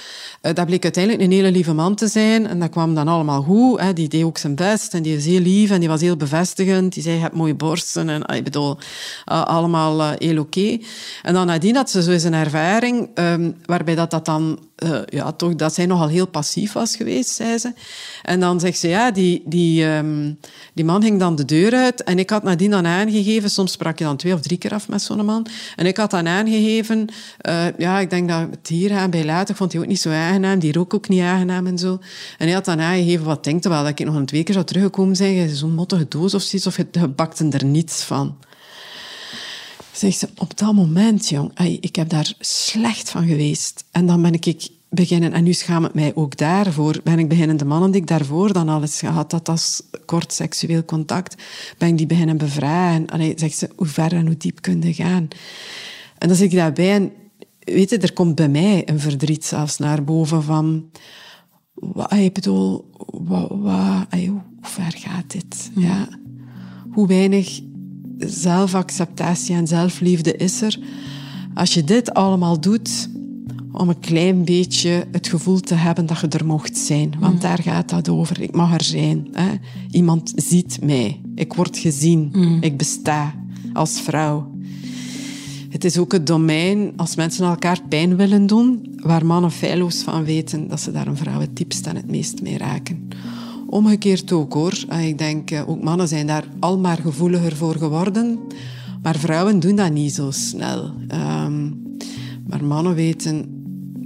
Uh, 0.41 0.53
dat 0.53 0.65
bleek 0.65 0.83
uiteindelijk 0.83 1.23
een 1.23 1.31
hele 1.31 1.51
lieve 1.51 1.73
man 1.73 1.95
te 1.95 2.07
zijn. 2.07 2.47
En 2.47 2.59
dat 2.59 2.69
kwam 2.69 2.95
dan 2.95 3.07
allemaal 3.07 3.41
goed. 3.41 3.79
Hè. 3.79 3.93
Die 3.93 4.07
deed 4.07 4.23
ook 4.23 4.37
zijn 4.37 4.55
best. 4.55 4.93
En 4.93 5.03
die 5.03 5.15
is 5.15 5.25
heel 5.25 5.39
lief 5.39 5.69
en 5.69 5.79
die 5.79 5.89
was 5.89 6.01
heel 6.01 6.17
bevestigend. 6.17 6.93
Die 6.93 7.03
zei, 7.03 7.15
je 7.15 7.21
hebt 7.21 7.35
mooie 7.35 7.55
borsten. 7.55 8.09
En 8.09 8.25
ah, 8.25 8.35
ik 8.35 8.43
bedoel, 8.43 8.77
allemaal 9.25 9.99
uh, 9.99 10.09
heel 10.17 10.39
oké. 10.39 10.77
En 11.21 11.33
dan 11.33 11.47
nadien 11.47 11.75
had 11.75 11.89
ze 11.89 12.03
zo 12.03 12.11
eens 12.11 12.23
een 12.23 12.33
ervaring 12.33 13.09
um, 13.15 13.55
waarbij 13.65 13.95
dat, 13.95 14.11
dat 14.11 14.25
dan 14.25 14.59
uh, 14.85 14.99
ja, 15.05 15.31
toch, 15.31 15.55
dat 15.55 15.73
zij 15.73 15.85
nogal 15.85 16.07
heel 16.07 16.27
passief 16.27 16.73
was 16.73 16.95
geweest, 16.95 17.29
zei 17.29 17.57
ze. 17.57 17.73
En 18.23 18.39
dan 18.39 18.59
zegt 18.59 18.79
ze, 18.79 18.87
ja, 18.87 19.11
die, 19.11 19.43
die, 19.45 19.85
um, 19.85 20.39
die 20.73 20.85
man 20.85 21.03
ging 21.03 21.19
dan 21.19 21.35
de 21.35 21.45
deur 21.45 21.73
uit 21.73 22.03
en 22.03 22.19
ik 22.19 22.29
had 22.29 22.43
nadien 22.43 22.71
dan 22.71 22.85
aangegeven, 22.85 23.49
soms 23.49 23.71
sprak 23.71 23.97
je 23.97 24.03
dan 24.03 24.17
twee 24.17 24.33
of 24.33 24.41
drie 24.41 24.57
keer 24.57 24.73
af 24.73 24.87
met 24.87 25.01
zo'n 25.01 25.25
man, 25.25 25.47
en 25.75 25.85
ik 25.85 25.97
had 25.97 26.11
dan 26.11 26.27
aangegeven, 26.27 27.07
uh, 27.49 27.65
ja, 27.77 27.99
ik 27.99 28.09
denk 28.09 28.29
dat 28.29 28.47
het 28.51 28.67
hier 28.67 28.89
gaan 28.89 29.09
bij 29.09 29.25
later, 29.25 29.55
vond 29.55 29.71
hij 29.71 29.81
ook 29.81 29.87
niet 29.87 30.01
zo 30.01 30.09
aangenaam, 30.09 30.59
die 30.59 30.73
rook 30.73 30.93
ook 30.93 31.09
niet 31.09 31.21
aangenaam 31.21 31.67
en 31.67 31.77
zo. 31.77 31.99
En 32.37 32.45
hij 32.45 32.51
had 32.51 32.65
dan 32.65 32.79
aangegeven, 32.81 33.25
wat 33.25 33.43
denkt 33.43 33.67
wel, 33.67 33.83
dat 33.83 33.99
ik 33.99 34.05
nog 34.05 34.15
een 34.15 34.25
twee 34.25 34.43
keer 34.43 34.53
zou 34.53 34.65
teruggekomen 34.65 35.15
zijn, 35.15 35.49
zo'n 35.49 35.73
mottige 35.73 36.05
doos 36.07 36.33
of 36.33 36.41
zoiets, 36.41 36.67
of 36.67 36.77
je 36.77 37.07
bakte 37.07 37.47
er 37.49 37.65
niets 37.65 38.03
van. 38.03 38.35
Zegt 39.93 40.17
ze, 40.17 40.29
op 40.37 40.57
dat 40.57 40.73
moment, 40.73 41.29
jong, 41.29 41.59
ik 41.79 41.95
heb 41.95 42.09
daar 42.09 42.33
slecht 42.39 43.09
van 43.09 43.27
geweest. 43.27 43.85
En 43.91 44.05
dan 44.05 44.21
ben 44.21 44.33
ik 44.33 44.69
beginnen, 44.89 45.33
en 45.33 45.43
nu 45.43 45.53
schaam 45.53 45.85
ik 45.85 45.93
mij 45.93 46.15
ook 46.15 46.37
daarvoor, 46.37 46.99
ben 47.03 47.19
ik 47.19 47.29
beginnen 47.29 47.57
de 47.57 47.65
mannen 47.65 47.91
die 47.91 48.01
ik 48.01 48.07
daarvoor 48.07 48.53
dan 48.53 48.69
al 48.69 48.81
eens 48.81 48.99
gehad 48.99 49.31
had 49.31 49.49
als 49.49 49.81
kort 50.05 50.33
seksueel 50.33 50.85
contact, 50.85 51.43
ben 51.77 51.89
ik 51.89 51.97
die 51.97 52.05
beginnen 52.05 52.37
bevragen. 52.37 53.07
Allee, 53.07 53.33
zegt 53.35 53.57
ze, 53.57 53.69
hoe 53.75 53.87
ver 53.87 54.13
en 54.13 54.25
hoe 54.25 54.37
diep 54.37 54.61
kun 54.61 54.81
je 54.81 54.93
gaan? 54.93 55.27
En 56.17 56.27
dan 56.27 56.37
zit 56.37 56.51
ik 56.51 56.57
daarbij 56.57 56.93
en 56.93 57.11
weet 57.59 57.89
je, 57.89 57.97
er 57.97 58.13
komt 58.13 58.35
bij 58.35 58.49
mij 58.49 58.89
een 58.89 58.99
verdriet 58.99 59.45
zelfs 59.45 59.77
naar 59.77 60.03
boven 60.03 60.43
van, 60.43 60.89
wat, 61.73 62.13
ik 62.13 62.33
bedoel, 62.33 62.89
wat, 63.05 63.47
wat, 63.49 64.05
hoe 64.09 64.41
ver 64.61 64.93
gaat 64.97 65.31
dit? 65.31 65.71
Ja. 65.75 66.07
Hoe 66.91 67.07
weinig 67.07 67.61
zelfacceptatie 68.27 69.55
en 69.55 69.67
zelfliefde 69.67 70.35
is 70.35 70.61
er. 70.61 70.79
Als 71.53 71.73
je 71.73 71.83
dit 71.83 72.13
allemaal 72.13 72.59
doet 72.59 73.09
om 73.71 73.89
een 73.89 73.99
klein 73.99 74.45
beetje 74.45 75.07
het 75.11 75.27
gevoel 75.27 75.59
te 75.59 75.73
hebben 75.73 76.05
dat 76.05 76.19
je 76.19 76.27
er 76.27 76.45
mocht 76.45 76.77
zijn. 76.77 77.13
Want 77.19 77.33
mm. 77.33 77.39
daar 77.39 77.61
gaat 77.61 77.89
dat 77.89 78.09
over. 78.09 78.41
Ik 78.41 78.55
mag 78.55 78.73
er 78.73 78.83
zijn. 78.83 79.27
Hè? 79.31 79.49
Iemand 79.91 80.33
ziet 80.35 80.79
mij. 80.83 81.21
Ik 81.35 81.53
word 81.53 81.77
gezien. 81.77 82.29
Mm. 82.31 82.57
Ik 82.61 82.77
besta 82.77 83.33
als 83.73 84.01
vrouw. 84.01 84.51
Het 85.69 85.85
is 85.85 85.97
ook 85.97 86.11
het 86.11 86.27
domein, 86.27 86.93
als 86.95 87.15
mensen 87.15 87.45
elkaar 87.45 87.79
pijn 87.89 88.15
willen 88.15 88.47
doen, 88.47 88.95
waar 88.95 89.25
mannen 89.25 89.51
feilloos 89.51 90.01
van 90.01 90.23
weten 90.23 90.67
dat 90.67 90.79
ze 90.79 90.91
daar 90.91 91.07
een 91.07 91.17
vrouw 91.17 91.39
het 91.39 91.55
diepst 91.55 91.87
en 91.87 91.95
het 91.95 92.07
meest 92.09 92.41
mee 92.41 92.57
raken. 92.57 93.07
Omgekeerd 93.71 94.31
ook 94.31 94.53
hoor. 94.53 94.83
Ah, 94.87 95.07
ik 95.07 95.17
denk, 95.17 95.51
eh, 95.51 95.69
ook 95.69 95.83
mannen 95.83 96.07
zijn 96.07 96.27
daar 96.27 96.45
al 96.59 96.79
maar 96.79 96.97
gevoeliger 96.97 97.55
voor 97.55 97.75
geworden. 97.75 98.39
Maar 99.01 99.15
vrouwen 99.17 99.59
doen 99.59 99.75
dat 99.75 99.91
niet 99.91 100.13
zo 100.13 100.31
snel. 100.31 100.93
Um, 101.43 101.81
maar 102.47 102.63
mannen 102.63 102.95
weten 102.95 103.63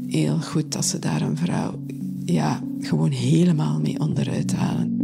heel 0.08 0.40
goed 0.42 0.72
dat 0.72 0.86
ze 0.86 1.00
daar 1.00 1.22
een 1.22 1.38
vrouw 1.38 1.80
ja, 2.26 2.62
gewoon 2.80 3.12
helemaal 3.12 3.80
mee 3.80 4.00
onderuit 4.00 4.54
halen. 4.54 4.98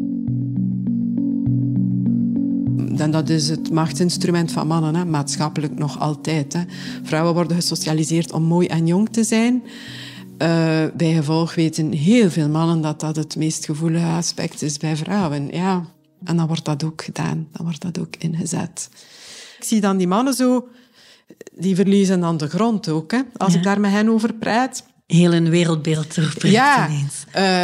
En 2.98 3.12
dat 3.12 3.30
is 3.30 3.50
het 3.50 3.72
machtsinstrument 3.72 4.52
van 4.52 4.68
mannen, 4.68 4.96
hè, 4.96 5.06
maatschappelijk 5.06 5.78
nog 5.78 6.00
altijd. 6.00 6.54
Hè. 6.54 6.62
Vrouwen 7.04 7.34
worden 7.34 7.56
gesocialiseerd 7.56 8.32
om 8.32 8.44
mooi 8.44 8.68
en 8.68 8.88
jong 8.88 9.10
te 9.10 9.24
zijn. 9.24 9.64
Uh, 10.42 10.48
bij 10.94 11.14
gevolg 11.14 11.56
weten 11.56 11.92
heel 11.92 12.30
veel 12.30 12.50
mannen 12.50 12.82
dat 12.82 13.00
dat 13.00 13.16
het 13.16 13.36
meest 13.36 13.66
gevoelige 13.66 14.06
aspect 14.06 14.62
is 14.62 14.78
bij 14.78 14.96
vrouwen. 14.96 15.48
Ja. 15.52 15.86
En 16.24 16.38
dan 16.38 16.48
wordt 16.48 16.66
dat 16.66 16.84
ook 16.84 17.04
gedaan, 17.04 17.48
dan 17.52 17.66
wordt 17.66 17.82
dat 17.82 18.00
ook 18.00 18.16
ingezet. 18.16 18.90
Ik 19.58 19.64
zie 19.64 19.82
dan 19.82 19.98
die 19.98 20.08
mannen 20.08 20.34
zo, 20.34 20.68
die 21.54 21.76
verliezen 21.76 22.20
dan 22.20 22.38
de 22.38 22.48
grond 22.48 22.90
ook. 22.90 23.12
Hè. 23.12 23.20
Als 23.38 23.54
ik 23.54 23.64
daar 23.64 23.80
met 23.80 23.92
hen 23.92 24.10
over 24.10 24.34
praat. 24.34 24.84
Heel 25.08 25.34
een 25.34 25.50
wereldbeeld 25.50 26.18
erop 26.18 26.42
ja, 26.42 26.90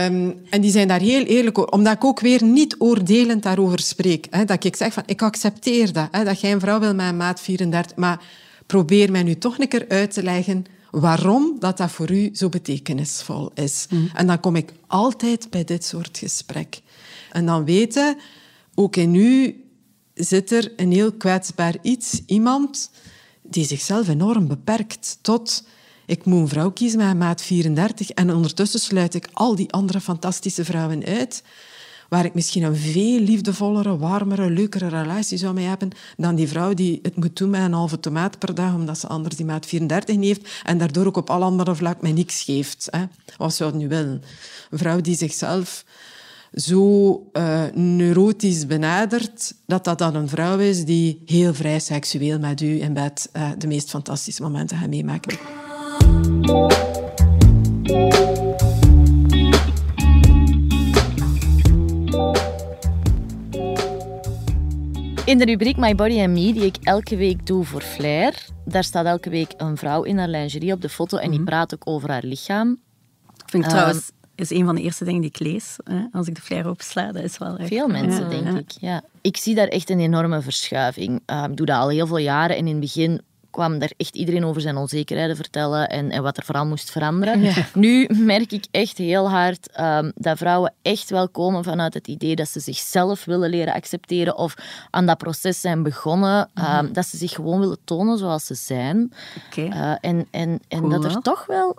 um, 0.05 0.35
en 0.49 0.61
die 0.61 0.71
zijn 0.71 0.87
daar 0.87 0.99
heel 0.99 1.23
eerlijk 1.23 1.57
over. 1.57 1.71
Omdat 1.71 1.93
ik 1.93 2.03
ook 2.03 2.19
weer 2.19 2.43
niet 2.43 2.75
oordelend 2.77 3.43
daarover 3.43 3.79
spreek. 3.79 4.27
Hè. 4.29 4.45
Dat 4.45 4.63
ik 4.63 4.75
zeg 4.75 4.93
van, 4.93 5.03
ik 5.05 5.21
accepteer 5.21 5.93
dat. 5.93 6.07
Hè, 6.11 6.23
dat 6.23 6.41
jij 6.41 6.51
een 6.51 6.59
vrouw 6.59 6.79
wil 6.79 6.95
met 6.95 7.07
een 7.07 7.17
maat 7.17 7.41
34. 7.41 7.97
Maar 7.97 8.19
probeer 8.65 9.11
mij 9.11 9.23
nu 9.23 9.35
toch 9.35 9.59
een 9.59 9.67
keer 9.67 9.85
uit 9.87 10.11
te 10.11 10.23
leggen 10.23 10.65
waarom 10.91 11.55
dat, 11.59 11.77
dat 11.77 11.91
voor 11.91 12.11
u 12.11 12.29
zo 12.33 12.49
betekenisvol 12.49 13.51
is. 13.53 13.85
Mm. 13.89 14.09
En 14.13 14.27
dan 14.27 14.39
kom 14.39 14.55
ik 14.55 14.73
altijd 14.87 15.49
bij 15.49 15.63
dit 15.63 15.83
soort 15.83 16.17
gesprek. 16.17 16.81
En 17.31 17.45
dan 17.45 17.65
weten, 17.65 18.17
ook 18.75 18.95
in 18.95 19.15
u 19.15 19.63
zit 20.13 20.51
er 20.51 20.73
een 20.75 20.91
heel 20.91 21.11
kwetsbaar 21.11 21.75
iets. 21.81 22.21
Iemand 22.25 22.89
die 23.41 23.65
zichzelf 23.65 24.07
enorm 24.07 24.47
beperkt 24.47 25.17
tot... 25.21 25.63
Ik 26.05 26.25
moet 26.25 26.39
een 26.39 26.47
vrouw 26.47 26.71
kiezen 26.71 26.99
met 26.99 27.17
maat 27.17 27.41
34 27.41 28.09
en 28.09 28.33
ondertussen 28.33 28.79
sluit 28.79 29.13
ik 29.13 29.29
al 29.33 29.55
die 29.55 29.71
andere 29.71 30.01
fantastische 30.01 30.65
vrouwen 30.65 31.05
uit 31.05 31.43
waar 32.09 32.25
ik 32.25 32.33
misschien 32.33 32.63
een 32.63 32.75
veel 32.75 33.19
liefdevollere, 33.19 33.97
warmere, 33.97 34.49
leukere 34.49 34.87
relatie 34.87 35.37
zou 35.37 35.53
mee 35.53 35.65
hebben 35.65 35.89
dan 36.17 36.35
die 36.35 36.47
vrouw 36.47 36.73
die 36.73 36.99
het 37.01 37.15
moet 37.15 37.37
doen 37.37 37.49
met 37.49 37.61
een 37.61 37.73
halve 37.73 37.99
tomaat 37.99 38.39
per 38.39 38.55
dag, 38.55 38.73
omdat 38.73 38.97
ze 38.97 39.07
anders 39.07 39.35
die 39.35 39.45
maat 39.45 39.65
34 39.65 40.15
niet 40.15 40.27
heeft 40.27 40.61
en 40.63 40.77
daardoor 40.77 41.05
ook 41.05 41.17
op 41.17 41.29
alle 41.29 41.45
andere 41.45 41.75
vlakken 41.75 42.03
mij 42.03 42.11
niks 42.11 42.43
geeft. 42.43 42.87
Hè. 42.91 43.03
Wat 43.37 43.53
zou 43.53 43.69
het 43.71 43.79
nu 43.79 43.87
willen? 43.87 44.23
Een 44.69 44.77
vrouw 44.77 45.01
die 45.01 45.15
zichzelf 45.15 45.85
zo 46.53 47.11
uh, 47.33 47.63
neurotisch 47.73 48.65
benadert, 48.65 49.53
dat 49.65 49.83
dat 49.83 49.97
dan 49.97 50.15
een 50.15 50.29
vrouw 50.29 50.57
is 50.57 50.85
die 50.85 51.21
heel 51.25 51.53
vrij 51.53 51.79
seksueel 51.79 52.39
met 52.39 52.61
u 52.61 52.81
in 52.81 52.93
bed 52.93 53.29
uh, 53.33 53.49
de 53.57 53.67
meest 53.67 53.89
fantastische 53.89 54.41
momenten 54.41 54.77
gaat 54.77 54.89
meemaken. 54.89 55.37
In 65.27 65.37
de 65.37 65.45
rubriek 65.45 65.77
My 65.77 65.95
Body 65.95 66.19
and 66.19 66.29
Me, 66.29 66.53
die 66.53 66.65
ik 66.65 66.77
elke 66.83 67.15
week 67.15 67.45
doe 67.45 67.63
voor 67.63 67.81
Flair, 67.81 68.45
daar 68.65 68.83
staat 68.83 69.05
elke 69.05 69.29
week 69.29 69.53
een 69.57 69.77
vrouw 69.77 70.03
in 70.03 70.17
haar 70.17 70.27
lingerie 70.27 70.73
op 70.73 70.81
de 70.81 70.89
foto 70.89 71.17
en 71.17 71.29
die 71.29 71.39
mhm. 71.39 71.47
praat 71.47 71.73
ook 71.73 71.81
over 71.83 72.09
haar 72.09 72.23
lichaam. 72.23 72.79
Vind 73.45 73.63
ik 73.63 73.69
trouwens 73.69 74.11
is 74.35 74.49
een 74.49 74.65
van 74.65 74.75
de 74.75 74.81
eerste 74.81 75.03
dingen 75.03 75.21
die 75.21 75.29
ik 75.29 75.39
lees. 75.39 75.75
Hè, 75.83 76.05
als 76.11 76.27
ik 76.27 76.35
de 76.35 76.41
flyer 76.41 76.69
opsla, 76.69 77.11
dat 77.11 77.23
is 77.23 77.37
wel 77.37 77.57
echt... 77.57 77.67
Veel 77.67 77.87
mensen, 77.87 78.29
denk 78.29 78.57
ik. 78.57 78.71
Ja. 78.79 79.01
Ik 79.21 79.37
zie 79.37 79.55
daar 79.55 79.67
echt 79.67 79.89
een 79.89 79.99
enorme 79.99 80.41
verschuiving. 80.41 81.21
Uh, 81.25 81.43
ik 81.49 81.57
doe 81.57 81.65
dat 81.65 81.77
al 81.77 81.89
heel 81.89 82.07
veel 82.07 82.17
jaren 82.17 82.55
en 82.55 82.67
in 82.67 82.71
het 82.71 82.79
begin 82.79 83.21
kwam 83.57 83.79
daar 83.79 83.91
echt 83.97 84.15
iedereen 84.15 84.45
over 84.45 84.61
zijn 84.61 84.77
onzekerheden 84.77 85.35
vertellen 85.35 85.89
en, 85.89 86.11
en 86.11 86.23
wat 86.23 86.37
er 86.37 86.43
vooral 86.43 86.65
moest 86.65 86.91
veranderen. 86.91 87.53
Nu 87.73 88.09
merk 88.09 88.51
ik 88.51 88.65
echt 88.71 88.97
heel 88.97 89.29
hard 89.29 89.79
um, 89.79 90.11
dat 90.15 90.37
vrouwen 90.37 90.73
echt 90.81 91.09
wel 91.09 91.29
komen 91.29 91.63
vanuit 91.63 91.93
het 91.93 92.07
idee 92.07 92.35
dat 92.35 92.49
ze 92.49 92.59
zichzelf 92.59 93.25
willen 93.25 93.49
leren 93.49 93.73
accepteren 93.73 94.37
of 94.37 94.53
aan 94.89 95.05
dat 95.05 95.17
proces 95.17 95.61
zijn 95.61 95.83
begonnen. 95.83 96.49
Um, 96.79 96.93
Dat 96.93 97.05
ze 97.05 97.17
zich 97.17 97.31
gewoon 97.31 97.59
willen 97.59 97.77
tonen 97.83 98.17
zoals 98.17 98.45
ze 98.45 98.53
zijn. 98.53 99.13
Okay. 99.47 99.67
Uh, 99.67 99.91
eh, 99.91 99.97
en 100.01 100.27
en, 100.31 100.59
en 100.67 100.89
dat 100.89 101.03
er 101.05 101.21
toch 101.21 101.45
wel 101.45 101.77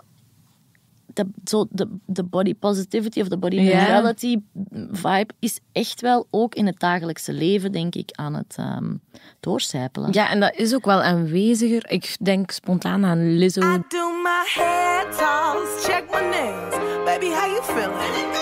de, 1.19 1.31
zo 1.43 1.65
de, 1.69 1.87
de 2.05 2.23
body 2.23 2.55
positivity 2.55 3.21
of 3.21 3.27
de 3.27 3.37
body 3.37 3.55
neutrality 3.55 4.37
vibe 4.91 5.33
is 5.39 5.59
echt 5.71 6.01
wel 6.01 6.27
ook 6.29 6.55
in 6.55 6.65
het 6.65 6.79
dagelijkse 6.79 7.33
leven, 7.33 7.71
denk 7.71 7.95
ik, 7.95 8.09
aan 8.11 8.33
het 8.33 8.57
um, 8.59 9.01
doorcijpelen. 9.39 10.11
Ja, 10.11 10.29
en 10.29 10.39
dat 10.39 10.55
is 10.55 10.75
ook 10.75 10.85
wel 10.85 11.01
aanweziger. 11.01 11.91
Ik 11.91 12.17
denk 12.19 12.51
spontaan 12.51 13.05
aan 13.05 13.37
Lizzo. 13.37 13.61
I 13.61 13.83
do 13.87 14.11
my 14.23 14.43
hair 14.55 15.03
toss, 15.09 15.85
check 15.85 16.03
my 16.11 16.27
nails. 16.29 16.75
Baby, 17.05 17.25
how 17.25 17.47
you 17.51 17.63
feeling? 17.63 18.37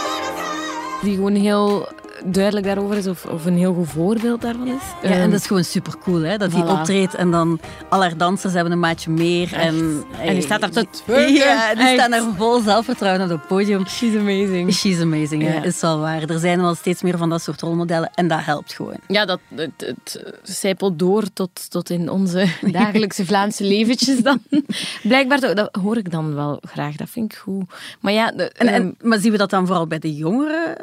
Die 1.01 1.15
gewoon 1.15 1.35
heel 1.35 1.87
duidelijk 2.25 2.65
daarover 2.65 2.97
is 2.97 3.07
of, 3.07 3.25
of 3.25 3.45
een 3.45 3.57
heel 3.57 3.73
goed 3.73 3.87
voorbeeld 3.87 4.41
daarvan 4.41 4.67
is. 4.67 4.81
Ja, 5.01 5.09
en 5.09 5.21
Ehm, 5.21 5.29
dat 5.29 5.39
is 5.39 5.47
gewoon 5.47 5.63
super 5.63 5.93
cool, 5.97 6.21
hè? 6.21 6.37
Dat 6.37 6.51
hij 6.51 6.61
optreedt 6.61 7.15
en 7.15 7.31
dan 7.31 7.59
al 7.89 8.01
haar 8.01 8.17
dansers 8.17 8.53
hebben 8.53 8.71
een 8.71 8.79
maatje 8.79 9.11
meer. 9.11 9.53
En, 9.53 10.03
En 10.21 10.33
die 10.33 10.41
staat 10.41 10.61
daar 10.61 10.69
te 10.69 10.85
twerken. 10.89 11.33
Ja, 11.47 11.75
die 11.75 11.87
staan 11.87 12.11
daar 12.11 12.23
vol 12.37 12.61
zelfvertrouwen 12.61 13.23
op 13.23 13.29
het 13.29 13.47
podium. 13.47 13.87
She's 13.87 14.15
amazing. 14.15 14.73
She's 14.73 15.01
amazing, 15.01 15.43
hè? 15.43 15.53
Ja. 15.53 15.63
is 15.63 15.81
wel 15.81 15.99
waar. 15.99 16.21
Er 16.29 16.39
zijn 16.39 16.61
wel 16.61 16.75
steeds 16.75 17.01
meer 17.01 17.17
van 17.17 17.29
dat 17.29 17.41
soort 17.41 17.61
rolmodellen 17.61 18.11
en 18.15 18.27
dat 18.27 18.39
helpt 18.43 18.73
gewoon. 18.73 18.97
Ja, 19.07 19.25
dat, 19.25 19.39
het, 19.55 19.71
het 19.77 20.23
zijpelt 20.43 20.99
door 20.99 21.23
tot, 21.33 21.69
tot 21.71 21.89
in 21.89 22.09
onze 22.09 22.47
dagelijkse 22.71 23.25
Vlaamse 23.25 23.63
leventjes 23.63 24.21
dan. 24.21 24.39
Blijkbaar, 25.03 25.39
toch, 25.39 25.53
dat 25.53 25.75
hoor 25.81 25.97
ik 25.97 26.11
dan 26.11 26.35
wel 26.35 26.61
graag. 26.61 26.95
Dat 26.95 27.09
vind 27.09 27.31
ik 27.31 27.37
goed. 27.37 27.63
Maar 27.99 28.13
ja, 28.13 28.31
de, 28.31 28.43
En, 28.49 28.67
ehm, 28.67 28.75
en, 28.75 28.95
maar 29.01 29.19
zien 29.19 29.31
we 29.31 29.37
dat 29.37 29.49
dan 29.49 29.65
vooral 29.67 29.87
bij 29.87 29.99
de 29.99 30.15
jongeren? 30.15 30.75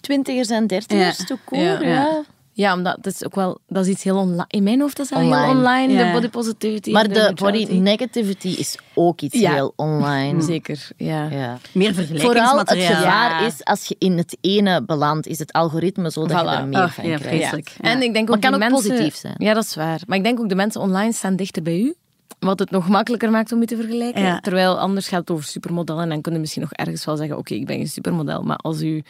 Twintigers 0.00 0.48
en 0.48 0.66
dertigers, 0.66 1.18
Ja. 1.18 1.24
toch 1.24 1.38
cool, 1.44 1.60
Ja. 1.62 1.80
ja. 1.80 2.22
ja, 2.52 2.74
omdat 2.74 2.96
het 2.96 3.06
is 3.06 3.24
ook 3.24 3.34
wel... 3.34 3.58
Dat 3.68 3.84
is 3.86 3.92
iets 3.92 4.02
heel 4.04 4.16
online. 4.16 4.44
In 4.48 4.62
mijn 4.62 4.80
hoofd 4.80 4.98
is 4.98 5.08
dat 5.08 5.18
heel 5.18 5.28
Online. 5.28 5.58
online, 5.58 5.92
Ja. 5.92 6.06
de 6.06 6.12
body 6.12 6.28
positivity. 6.28 6.90
Maar 6.90 7.08
de 7.08 7.32
body 7.34 7.64
negativity 7.78 8.48
is 8.48 8.76
ook 8.94 9.20
iets 9.20 9.38
Ja. 9.38 9.52
heel 9.52 9.72
online. 9.76 10.42
Zeker, 10.52 10.88
ja. 10.96 11.28
Ja. 11.30 11.58
Meer 11.72 11.94
Vooral 11.94 12.06
het 12.06 12.10
vergelijkingsmateriaal. 12.10 12.94
gevaar 12.94 13.40
Ja. 13.40 13.46
is, 13.46 13.64
als 13.64 13.84
je 13.86 13.96
in 13.98 14.16
het 14.18 14.36
ene 14.40 14.82
belandt, 14.84 15.26
is 15.26 15.38
het 15.38 15.52
algoritme 15.52 16.10
zo 16.10 16.26
dat 16.26 16.40
je 16.40 16.46
er 16.48 16.66
meer 16.66 16.78
Ach, 16.80 16.94
van 16.94 17.06
ja, 17.08 17.16
krijgt. 17.18 17.76
En 17.80 18.02
ik 18.02 18.12
denk 18.12 18.26
Maar 18.28 18.36
ook 18.36 18.42
kan 18.42 18.52
ook 18.54 18.58
mensen, 18.58 18.88
positief 18.90 19.16
zijn. 19.16 19.34
Ja, 19.38 19.54
dat 19.54 19.64
is 19.64 19.74
waar. 19.74 20.00
Maar 20.06 20.16
ik 20.18 20.24
denk 20.24 20.40
ook 20.40 20.48
de 20.48 20.54
mensen 20.54 20.80
online 20.80 21.12
staan 21.12 21.36
dichter 21.36 21.62
bij 21.62 21.78
u. 21.80 21.94
Wat 22.38 22.58
het 22.58 22.70
nog 22.70 22.88
makkelijker 22.88 23.30
maakt 23.30 23.52
om 23.52 23.60
je 23.60 23.66
te 23.66 23.76
vergelijken. 23.76 24.22
Ja. 24.22 24.40
Terwijl 24.40 24.78
anders 24.78 25.08
gaat 25.08 25.20
het 25.20 25.30
over 25.30 25.44
supermodellen. 25.44 26.02
En 26.02 26.08
dan 26.08 26.20
kun 26.20 26.32
je 26.32 26.38
misschien 26.38 26.62
nog 26.62 26.72
ergens 26.72 27.04
wel 27.04 27.16
zeggen: 27.16 27.38
Oké, 27.38 27.54
ik 27.54 27.66
ben 27.66 27.76
geen 27.76 27.88
supermodel. 27.88 28.42
Maar 28.42 28.56
als 28.56 28.80
uw 28.80 29.00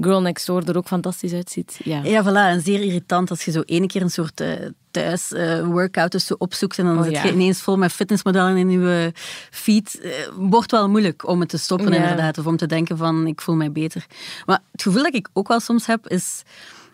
girl 0.00 0.20
next 0.22 0.46
door 0.46 0.62
er 0.62 0.76
ook 0.76 0.86
fantastisch 0.86 1.32
uitziet. 1.32 1.80
Ja. 1.84 2.00
Ja, 2.04 2.22
voilà. 2.24 2.52
En 2.54 2.60
zeer 2.60 2.80
irritant 2.82 3.30
als 3.30 3.44
je 3.44 3.50
zo 3.50 3.62
ene 3.64 3.86
keer 3.86 4.02
een 4.02 4.10
soort 4.10 4.40
eh, 4.40 4.48
thuis 4.90 5.32
eh, 5.32 5.66
workout 5.66 6.12
dus 6.12 6.26
zo 6.26 6.34
opzoekt 6.38 6.78
en 6.78 6.84
dan 6.84 6.98
Oh, 6.98 7.04
zit 7.04 7.12
ja. 7.12 7.22
je 7.24 7.32
ineens 7.32 7.60
vol 7.60 7.76
met 7.76 7.92
fitnessmodellen 7.92 8.56
in 8.56 8.70
je 8.70 9.12
feed. 9.50 10.00
Eh, 10.00 10.10
wordt 10.36 10.70
wel 10.70 10.88
moeilijk 10.88 11.28
om 11.28 11.40
het 11.40 11.48
te 11.48 11.58
stoppen 11.58 11.92
Ja. 11.92 11.96
inderdaad. 12.02 12.38
Of 12.38 12.46
om 12.46 12.56
te 12.56 12.66
denken 12.66 12.96
van, 12.96 13.26
ik 13.26 13.40
voel 13.40 13.54
mij 13.54 13.72
beter. 13.72 14.06
Maar 14.46 14.60
het 14.72 14.82
gevoel 14.82 15.02
dat 15.02 15.14
ik 15.14 15.28
ook 15.32 15.48
wel 15.48 15.60
soms 15.60 15.86
heb, 15.86 16.08
is 16.08 16.42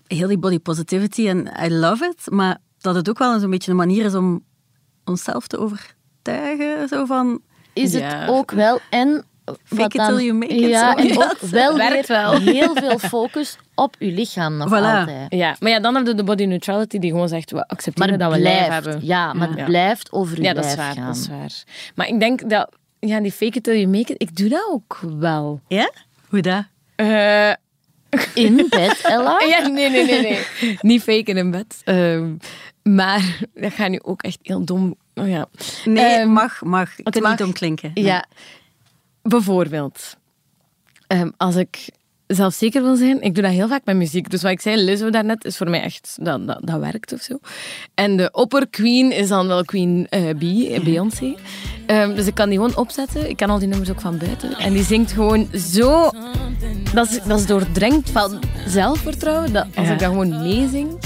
heel 0.06 0.28
die 0.28 0.38
body 0.38 0.58
positivity 0.58 1.28
en 1.28 1.50
I 1.64 1.70
love 1.74 2.04
it. 2.16 2.30
Maar 2.30 2.58
dat 2.80 2.94
het 2.94 3.08
ook 3.08 3.18
wel 3.18 3.38
zo'n 3.40 3.50
beetje 3.50 3.70
een 3.70 3.76
manier 3.76 4.04
is 4.04 4.14
om 4.14 4.42
onszelf 5.04 5.46
te 5.46 5.58
overtuigen. 5.58 6.88
Zo 6.88 7.04
van, 7.04 7.40
Is 7.72 7.92
Ja. 7.92 7.98
het 8.00 8.28
ook 8.30 8.50
wel 8.50 8.78
en 8.90 9.24
Fake 9.64 9.82
it 9.82 9.90
till 10.06 10.18
you 10.24 10.32
make 10.32 10.54
it, 10.54 10.68
Ja, 10.70 10.90
zo. 10.92 10.96
en 10.98 11.06
Ja, 11.06 11.14
ook 11.14 11.38
wel 11.40 11.76
werkt 11.76 12.08
weer 12.08 12.16
wel. 12.22 12.38
heel 12.38 12.74
veel 12.74 12.98
focus 12.98 13.56
op 13.74 13.96
je 13.98 14.10
lichaam 14.12 14.56
nog 14.56 14.68
Voilà. 14.68 14.72
altijd. 14.98 15.26
Ja, 15.28 15.56
maar 15.60 15.70
ja, 15.70 15.80
dan 15.80 15.94
heb 15.94 16.06
je 16.06 16.14
de 16.14 16.24
body 16.24 16.44
neutrality 16.44 16.98
die 16.98 17.10
gewoon 17.10 17.28
zegt: 17.28 17.50
We 17.50 17.68
accepteren 17.68 18.18
dat 18.18 18.32
we 18.32 18.38
lijf 18.38 18.66
blijft, 18.66 18.84
hebben. 18.84 19.06
ja, 19.06 19.32
maar 19.32 19.48
het 19.50 19.64
blijft 19.64 20.12
over 20.12 20.36
je 20.36 20.42
Ja, 20.42 20.52
dat 20.52 20.64
is 20.64 20.74
lijf 20.74 20.86
waar. 20.86 20.94
gaan. 20.96 21.06
Dat 21.06 21.16
is 21.16 21.28
waar. 21.28 21.62
Maar 21.94 22.08
ik 22.08 22.20
denk 22.20 22.50
dat 22.50 22.70
ja, 22.98 23.20
die 23.20 23.32
fake 23.32 23.56
it 23.56 23.62
till 23.62 23.74
you 23.78 23.86
make 23.86 24.12
it, 24.12 24.22
ik 24.22 24.36
doe 24.36 24.48
dat 24.48 24.68
ook 24.70 25.00
wel. 25.18 25.60
ja? 25.68 25.90
Hoe 26.28 26.40
dat? 26.40 26.64
Eh, 26.94 27.52
In 28.34 28.66
bed, 28.68 29.00
Ella? 29.02 29.40
Ja, 29.48 29.66
nee, 29.68 29.90
nee, 29.90 30.04
nee. 30.04 30.20
nee. 30.22 30.46
Niet 30.80 31.02
faken 31.02 31.36
in 31.36 31.50
bed. 31.50 31.80
Ehm, 31.84 32.34
maar 32.82 33.38
dat 33.54 33.72
gaat 33.72 33.90
nu 33.90 34.00
ook 34.02 34.22
echt 34.22 34.38
heel 34.42 34.64
dom. 34.64 34.94
Oh, 35.14 35.28
ja. 35.28 35.46
Nee, 35.84 36.04
Ehm, 36.04 36.28
mag, 36.28 36.62
mag. 36.62 36.90
Het 36.96 37.20
mag. 37.20 37.30
niet 37.30 37.42
omklinken. 37.42 37.90
Ja, 37.94 38.24
bijvoorbeeld. 39.22 40.16
ehm, 41.06 41.30
als 41.36 41.56
ik 41.56 41.88
zelfzeker 42.26 42.82
wil 42.82 42.96
zijn, 42.96 43.20
ik 43.22 43.34
doe 43.34 43.42
dat 43.42 43.52
heel 43.52 43.68
vaak 43.68 43.84
met 43.84 43.96
muziek. 43.96 44.30
Dus 44.30 44.42
wat 44.42 44.50
ik 44.52 44.60
zei, 44.60 44.76
Lizzo 44.76 45.10
daarnet, 45.10 45.44
is 45.44 45.56
voor 45.56 45.70
mij 45.70 45.82
echt, 45.82 46.16
dat, 46.20 46.46
dat, 46.46 46.58
dat 46.62 46.80
werkt 46.80 47.12
of 47.12 47.20
zo. 47.20 47.38
En 47.94 48.16
de 48.16 48.28
opperqueen 48.32 49.12
is 49.12 49.28
dan 49.28 49.46
wel 49.46 49.64
Queen 49.64 50.06
eh 50.10 50.28
B, 50.30 50.38
Beyoncé. 50.84 51.34
Ehm, 51.86 52.14
dus 52.14 52.26
ik 52.26 52.34
kan 52.34 52.48
die 52.48 52.58
gewoon 52.58 52.76
opzetten. 52.76 53.28
Ik 53.28 53.36
kan 53.36 53.50
al 53.50 53.58
die 53.58 53.68
nummers 53.68 53.90
ook 53.90 54.00
van 54.00 54.18
buiten. 54.18 54.58
En 54.58 54.72
die 54.72 54.84
zingt 54.84 55.12
gewoon 55.12 55.48
zo... 55.54 56.10
Dat 56.94 57.10
is, 57.10 57.22
dat 57.22 57.38
is 57.40 57.46
doordrenkt 57.46 58.10
van 58.10 58.40
zelfvertrouwen. 58.66 59.52
Dat 59.52 59.66
als 59.76 59.86
Ja. 59.86 59.92
ik 59.92 59.98
dat 59.98 60.08
gewoon 60.08 60.42
meezing, 60.42 60.98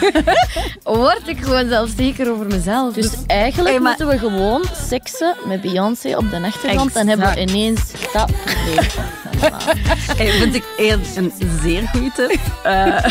word 0.84 1.22
ik 1.28 1.38
gewoon 1.44 1.68
zelfzeker 1.68 2.30
over 2.32 2.46
mezelf. 2.46 2.94
Dus 2.94 3.10
Dus 3.10 3.20
eigenlijk 3.26 3.70
Hey, 3.74 3.80
maar- 3.80 3.88
moeten 3.98 4.08
we 4.08 4.18
gewoon 4.28 4.64
seksen 4.88 5.36
met 5.46 5.60
Beyoncé 5.60 6.16
op 6.16 6.30
de 6.30 6.40
achtergrond. 6.42 6.94
Dan 6.94 7.06
hebben 7.06 7.34
we 7.34 7.40
ineens 7.40 7.80
dat 8.12 8.30
leven. 8.66 9.02
Hey, 10.16 10.30
vind 10.30 10.54
ik 10.54 10.64
een, 10.76 11.00
een 11.16 11.32
zeer 11.62 11.88
goede 11.88 12.12
tip. 12.12 12.38
Eh, 12.62 13.04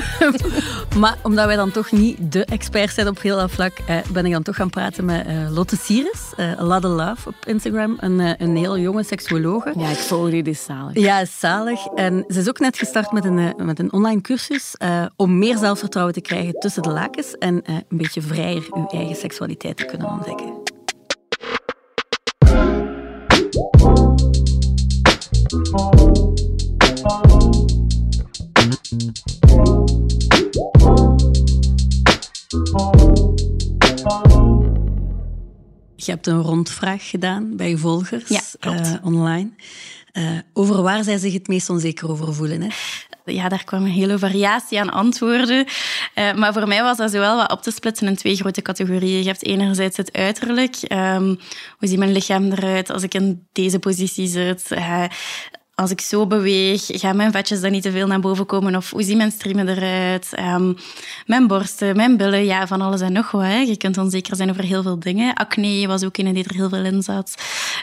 maar 1.02 1.18
omdat 1.24 1.46
wij 1.46 1.56
dan 1.56 1.72
toch 1.72 1.92
niet 1.92 2.32
de 2.32 2.46
experts 2.46 2.94
zijn 2.94 3.08
op 3.08 3.22
heel 3.22 3.38
dat 3.38 3.52
vlak, 3.52 3.78
eh, 3.88 3.98
ben 4.12 4.26
ik 4.26 4.32
dan 4.32 4.44
toch 4.44 4.56
gaan 4.56 4.70
praten 4.70 5.06
met 5.06 5.26
eh, 5.26 5.36
Lotte 5.52 5.78
Sieres, 5.78 6.34
eh 6.36 6.52
Lade 6.58 6.88
Love 6.88 7.28
op 7.30 7.36
Instagram. 7.46 7.98
Een, 8.00 8.36
een 8.42 8.56
heel 8.56 8.78
jonge 8.78 9.04
seksuologe. 9.04 9.74
Ja, 9.78 9.90
ik 9.90 9.98
volg 9.98 10.30
die, 10.30 10.44
dit 10.44 10.58
zalig. 10.58 10.98
Ja, 10.98 11.20
is 11.20 11.40
zalig. 11.40 11.86
En 11.86 12.26
ze 12.28 12.40
is 12.40 12.50
ook 12.50 12.60
net 12.60 12.78
gestart 12.78 13.12
met 13.12 13.26
een, 13.26 13.54
met 13.58 13.80
een 13.80 13.94
online 13.94 14.22
cursus 14.22 14.76
om 15.16 15.38
meer 15.38 15.58
zelfvertrouwen 15.58 16.14
te 16.14 16.22
krijgen 16.22 16.54
tussen 16.60 16.84
de 16.84 16.90
lakens 16.90 17.38
en 17.38 17.62
een 17.66 17.84
beetje 17.90 18.22
vrijer 18.22 18.64
uw 18.74 18.88
eigen 18.88 19.16
seksualiteit 19.16 19.78
te 19.78 19.86
kunnen 19.86 20.10
ontdekken. 20.10 20.66
Je 35.96 36.12
hebt 36.12 36.28
een 36.28 36.42
rondvraag 36.42 37.10
gedaan 37.10 37.56
bij 37.56 37.70
je 37.70 37.78
volgers 37.78 38.30
Ja, 38.30 38.42
eh, 38.60 38.94
online. 39.04 39.50
Eh, 40.12 40.38
over 40.54 40.82
waar 40.82 41.04
zij 41.04 41.18
zich 41.18 41.34
het 41.34 41.48
meest 41.48 41.70
onzeker 41.70 42.10
over 42.10 42.34
voelen. 42.34 42.62
Hè? 42.62 42.68
Ja, 43.26 43.50
daar 43.50 43.64
kwam 43.64 43.84
een 43.84 43.92
hele 43.92 44.20
variatie 44.20 44.80
aan 44.80 44.90
antwoorden. 44.90 45.66
Eh, 46.14 46.34
maar 46.34 46.54
voor 46.54 46.68
mij 46.68 46.84
was 46.84 46.98
dat 46.98 47.12
zowel 47.12 47.36
wat 47.38 47.52
op 47.52 47.62
te 47.62 47.72
splitsen 47.72 48.08
in 48.08 48.16
twee 48.16 48.36
grote 48.36 48.62
categorieën. 48.62 49.20
Je 49.20 49.28
hebt 49.28 49.44
enerzijds 49.44 49.98
het 49.98 50.14
uiterlijk. 50.14 50.76
Ehm, 50.76 51.36
hoe 51.78 51.88
ziet 51.88 51.98
mijn 52.00 52.12
lichaam 52.12 52.52
eruit 52.52 52.90
als 52.90 53.04
ik 53.04 53.14
in 53.14 53.48
deze 53.52 53.80
positie 53.80 54.28
zit? 54.28 54.70
Als 55.76 55.92
ik 55.92 56.02
zo 56.02 56.28
beweeg, 56.28 56.86
gaan 56.86 57.16
mijn 57.16 57.32
vetjes 57.32 57.62
dan 57.62 57.72
niet 57.72 57.84
te 57.84 57.92
veel 57.92 58.08
naar 58.08 58.20
boven 58.20 58.46
komen? 58.46 58.76
Of 58.76 58.92
hoe 58.92 59.04
zien 59.04 59.18
mijn 59.18 59.32
striemen 59.32 59.68
eruit? 59.68 60.34
Ehm, 60.34 60.74
mijn 61.26 61.48
borsten, 61.48 61.96
mijn 61.96 62.18
billen, 62.18 62.46
ja, 62.46 62.68
van 62.68 62.82
alles 62.82 63.02
en 63.02 63.14
nog 63.14 63.32
wat. 63.32 63.42
Hè. 63.42 63.58
Je 63.58 63.78
kunt 63.78 63.98
onzeker 63.98 64.36
zijn 64.36 64.50
over 64.50 64.64
heel 64.64 64.82
veel 64.82 65.00
dingen. 65.00 65.34
Acne 65.34 65.88
was 65.88 66.04
ook 66.04 66.18
een 66.18 66.34
die 66.34 66.44
er 66.44 66.56
heel 66.56 66.70
veel 66.70 66.86
in 66.86 67.02
zat. 67.02 67.36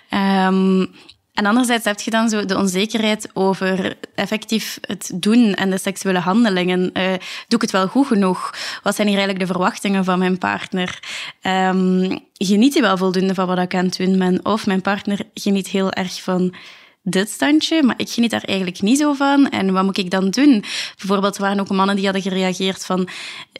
Ehm, 0.08 0.86
en 1.32 1.46
anderzijds 1.46 1.84
heb 1.84 2.00
je 2.00 2.10
dan 2.10 2.28
zo 2.28 2.44
de 2.44 2.56
onzekerheid 2.56 3.28
over 3.32 3.96
effectief 4.14 4.78
het 4.80 5.10
doen 5.14 5.54
en 5.54 5.70
de 5.70 5.78
seksuele 5.78 6.18
handelingen. 6.18 6.92
Eh, 6.92 7.04
doe 7.48 7.58
ik 7.58 7.60
het 7.60 7.70
wel 7.70 7.86
goed 7.86 8.06
genoeg? 8.06 8.54
Wat 8.82 8.94
zijn 8.94 9.08
hier 9.08 9.16
eigenlijk 9.16 9.46
de 9.46 9.52
verwachtingen 9.52 10.04
van 10.04 10.18
mijn 10.18 10.38
partner? 10.38 10.98
Ehm, 11.40 12.16
geniet 12.32 12.72
hij 12.72 12.82
wel 12.82 12.96
voldoende 12.96 13.34
van 13.34 13.46
wat 13.46 13.58
ik 13.58 13.74
aan 13.74 13.84
het 13.84 13.96
doen 13.96 14.18
ben? 14.18 14.44
Of 14.44 14.66
mijn 14.66 14.82
partner 14.82 15.18
geniet 15.34 15.68
heel 15.68 15.92
erg 15.92 16.22
van 16.22 16.54
dit 17.02 17.30
standje, 17.30 17.82
maar 17.82 17.94
ik 17.98 18.08
geniet 18.08 18.30
daar 18.30 18.44
eigenlijk 18.44 18.80
niet 18.80 18.98
zo 18.98 19.12
van. 19.12 19.48
En 19.48 19.72
wat 19.72 19.84
moet 19.84 19.98
ik 19.98 20.10
dan 20.10 20.30
doen? 20.30 20.64
Bijvoorbeeld 20.96 21.36
waren 21.36 21.60
ook 21.60 21.70
mannen 21.70 21.96
die 21.96 22.04
hadden 22.04 22.22
gereageerd 22.22 22.84
van 22.84 23.08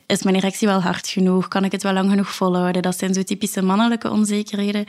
is 0.07 0.23
mijn 0.23 0.37
erectie 0.37 0.69
wel 0.69 0.81
hard 0.81 1.09
genoeg? 1.09 1.49
Kan 1.49 1.65
ik 1.65 1.73
het 1.73 1.83
wel 1.83 1.93
lang 1.93 2.11
genoeg 2.11 2.35
volhouden? 2.35 2.83
Dat 2.83 2.99
zijn 2.99 3.15
zo 3.15 3.23
typische 3.23 3.63
mannelijke 3.63 4.11
onzekerheden. 4.11 4.85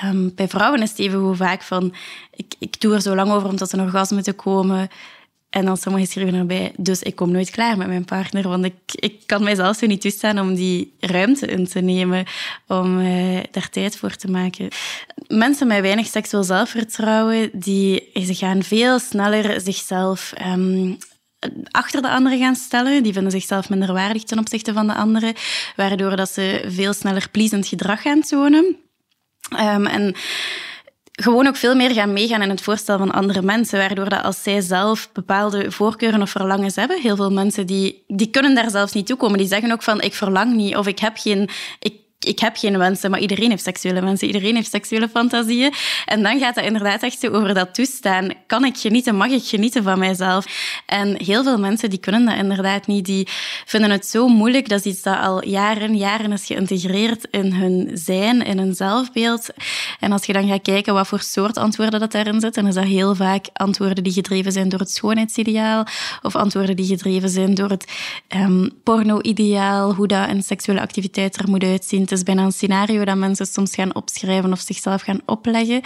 Ehm, 0.00 0.28
bij 0.34 0.48
vrouwen 0.48 0.82
is 0.82 0.90
het 0.90 0.98
even 0.98 1.18
hoe 1.18 1.34
vaak 1.34 1.62
van 1.62 1.94
ik, 2.30 2.54
ik 2.58 2.80
doe 2.80 2.94
er 2.94 3.00
zo 3.00 3.14
lang 3.14 3.32
over 3.32 3.48
om 3.48 3.56
tot 3.56 3.72
een 3.72 3.80
orgasme 3.80 4.22
te 4.22 4.32
komen. 4.32 4.88
En 5.56 5.64
dan 5.64 5.76
sommigen 5.76 6.08
schrijven 6.08 6.34
erbij, 6.34 6.72
dus 6.76 7.02
ik 7.02 7.16
kom 7.16 7.30
nooit 7.30 7.50
klaar 7.50 7.76
met 7.76 7.86
mijn 7.86 8.04
partner, 8.04 8.48
want 8.48 8.64
ik, 8.64 8.74
ik 8.84 9.22
kan 9.26 9.42
mijzelf 9.42 9.76
zo 9.76 9.86
niet 9.86 10.00
toestaan 10.00 10.38
om 10.38 10.54
die 10.54 10.94
ruimte 11.00 11.46
in 11.46 11.66
te 11.66 11.80
nemen, 11.80 12.24
om 12.66 13.00
eh, 13.00 13.42
daar 13.50 13.70
tijd 13.70 13.96
voor 13.96 14.16
te 14.16 14.30
maken. 14.30 14.68
Mensen 15.28 15.66
met 15.66 15.80
weinig 15.80 16.06
seksueel 16.06 16.42
zelfvertrouwen, 16.42 17.50
die, 17.52 18.10
ze 18.24 18.34
gaan 18.34 18.62
veel 18.62 18.98
sneller 18.98 19.60
zichzelf 19.60 20.32
ehm, 20.32 20.94
achter 21.70 22.02
de 22.02 22.10
anderen 22.10 22.38
gaan 22.38 22.56
stellen. 22.56 23.02
Die 23.02 23.12
vinden 23.12 23.32
zichzelf 23.32 23.68
minder 23.68 23.92
waardig 23.92 24.24
ten 24.24 24.38
opzichte 24.38 24.72
van 24.72 24.86
de 24.86 24.94
anderen, 24.94 25.34
waardoor 25.76 26.16
dat 26.16 26.30
ze 26.30 26.64
veel 26.68 26.92
sneller 26.92 27.28
pleasend 27.30 27.66
gedrag 27.66 28.02
gaan 28.02 28.20
tonen. 28.20 28.76
Ehm, 29.50 29.86
en 29.86 30.14
gewoon 31.22 31.46
ook 31.46 31.56
veel 31.56 31.74
meer 31.74 31.90
gaan 31.90 32.12
meegaan 32.12 32.42
in 32.42 32.50
het 32.50 32.60
voorstel 32.60 32.98
van 32.98 33.12
andere 33.12 33.42
mensen, 33.42 33.78
waardoor 33.78 34.08
dat 34.08 34.22
als 34.22 34.42
zij 34.42 34.60
zelf 34.60 35.12
bepaalde 35.12 35.70
voorkeuren 35.70 36.22
of 36.22 36.30
verlangens 36.30 36.76
hebben, 36.76 37.00
heel 37.00 37.16
veel 37.16 37.30
mensen 37.30 37.66
die, 37.66 38.04
die 38.06 38.30
kunnen 38.30 38.54
daar 38.54 38.70
zelfs 38.70 38.92
niet 38.92 39.06
toe 39.06 39.16
komen. 39.16 39.38
Die 39.38 39.46
zeggen 39.46 39.72
ook 39.72 39.82
van, 39.82 40.00
ik 40.00 40.14
verlang 40.14 40.54
niet, 40.54 40.76
of 40.76 40.86
ik 40.86 40.98
heb 40.98 41.16
geen... 41.16 41.48
Ik, 41.78 41.94
ik 42.18 42.38
heb 42.38 42.56
geen 42.56 42.78
wensen, 42.78 43.10
maar 43.10 43.20
iedereen 43.20 43.50
heeft 43.50 43.62
seksuele 43.62 44.00
wensen. 44.00 44.26
Iedereen 44.26 44.54
heeft 44.54 44.70
seksuele 44.70 45.08
fantasieën. 45.08 45.72
En 46.06 46.22
dan 46.22 46.38
gaat 46.38 46.54
het 46.54 46.64
inderdaad 46.64 47.02
echt 47.02 47.30
over 47.30 47.54
dat 47.54 47.74
toestaan. 47.74 48.30
Kan 48.46 48.64
ik 48.64 48.76
genieten? 48.76 49.16
Mag 49.16 49.28
ik 49.28 49.44
genieten 49.44 49.82
van 49.82 49.98
mijzelf? 49.98 50.46
En 50.86 51.22
heel 51.24 51.42
veel 51.42 51.58
mensen 51.58 51.90
die 51.90 51.98
kunnen 51.98 52.24
dat 52.24 52.36
inderdaad 52.36 52.86
niet. 52.86 53.04
Die 53.04 53.28
vinden 53.64 53.90
het 53.90 54.06
zo 54.06 54.28
moeilijk. 54.28 54.68
Dat 54.68 54.78
is 54.78 54.92
iets 54.92 55.02
dat 55.02 55.18
al 55.20 55.44
jaren, 55.44 55.96
jaren 55.96 56.32
is 56.32 56.46
geïntegreerd 56.46 57.26
in 57.30 57.52
hun 57.52 57.90
zijn, 57.94 58.42
in 58.42 58.58
hun 58.58 58.74
zelfbeeld. 58.74 59.48
En 60.00 60.12
als 60.12 60.24
je 60.26 60.32
dan 60.32 60.48
gaat 60.48 60.62
kijken 60.62 60.94
wat 60.94 61.06
voor 61.06 61.20
soort 61.20 61.56
antwoorden 61.56 62.00
dat 62.00 62.12
daarin 62.12 62.40
zitten, 62.40 62.62
dan 62.62 62.66
is 62.66 62.74
dat 62.74 62.84
heel 62.84 63.14
vaak 63.14 63.46
antwoorden 63.52 64.04
die 64.04 64.12
gedreven 64.12 64.52
zijn 64.52 64.68
door 64.68 64.80
het 64.80 64.90
schoonheidsideaal 64.90 65.86
of 66.22 66.36
antwoorden 66.36 66.76
die 66.76 66.86
gedreven 66.86 67.28
zijn 67.28 67.54
door 67.54 67.70
het 67.70 67.92
um, 68.36 68.70
porno-ideaal, 68.82 69.94
hoe 69.94 70.06
dat 70.06 70.28
een 70.28 70.42
seksuele 70.42 70.80
activiteit 70.80 71.36
er 71.36 71.48
moet 71.48 71.64
uitzien. 71.64 72.05
Het 72.10 72.18
is 72.18 72.22
bijna 72.22 72.42
een 72.42 72.52
scenario 72.52 73.04
dat 73.04 73.16
mensen 73.16 73.46
soms 73.46 73.74
gaan 73.74 73.94
opschrijven 73.94 74.52
of 74.52 74.60
zichzelf 74.60 75.02
gaan 75.02 75.20
opleggen. 75.24 75.80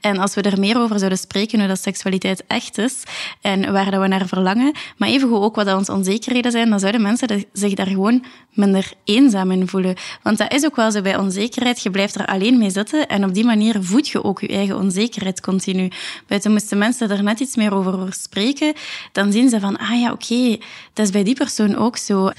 En 0.00 0.18
als 0.18 0.34
we 0.34 0.42
er 0.42 0.58
meer 0.58 0.78
over 0.78 0.98
zouden 0.98 1.18
spreken, 1.18 1.58
hoe 1.58 1.68
dat 1.68 1.82
seksualiteit 1.82 2.44
echt 2.46 2.78
is 2.78 3.02
en 3.40 3.72
waar 3.72 3.90
dat 3.90 4.00
we 4.00 4.06
naar 4.06 4.26
verlangen, 4.26 4.74
maar 4.96 5.08
evengoed 5.08 5.40
ook 5.40 5.54
wat 5.54 5.66
dat 5.66 5.78
onze 5.78 5.92
onzekerheden 5.92 6.52
zijn, 6.52 6.70
dan 6.70 6.80
zouden 6.80 7.02
mensen 7.02 7.44
zich 7.52 7.74
daar 7.74 7.86
gewoon 7.86 8.24
minder 8.52 8.92
eenzaam 9.04 9.50
in 9.50 9.68
voelen. 9.68 9.94
Want 10.22 10.38
dat 10.38 10.52
is 10.52 10.64
ook 10.64 10.76
wel 10.76 10.90
zo 10.90 11.00
bij 11.00 11.16
onzekerheid. 11.16 11.82
Je 11.82 11.90
blijft 11.90 12.14
er 12.14 12.26
alleen 12.26 12.58
mee 12.58 12.70
zitten 12.70 13.08
en 13.08 13.24
op 13.24 13.34
die 13.34 13.44
manier 13.44 13.76
voed 13.80 14.08
je 14.08 14.24
ook 14.24 14.40
je 14.40 14.48
eigen 14.48 14.76
onzekerheid 14.76 15.40
continu. 15.40 15.90
Buiten 16.26 16.52
moesten 16.52 16.78
mensen 16.78 17.10
er 17.10 17.22
net 17.22 17.40
iets 17.40 17.56
meer 17.56 17.74
over 17.74 18.12
spreken, 18.12 18.74
dan 19.12 19.32
zien 19.32 19.48
ze 19.48 19.60
van, 19.60 19.78
ah 19.78 20.00
ja, 20.00 20.12
oké, 20.12 20.56
dat 20.92 21.06
is 21.06 21.12
bij 21.12 21.24
die 21.24 21.34
persoon 21.34 21.76
ook 21.76 21.96
zo. 21.96 22.30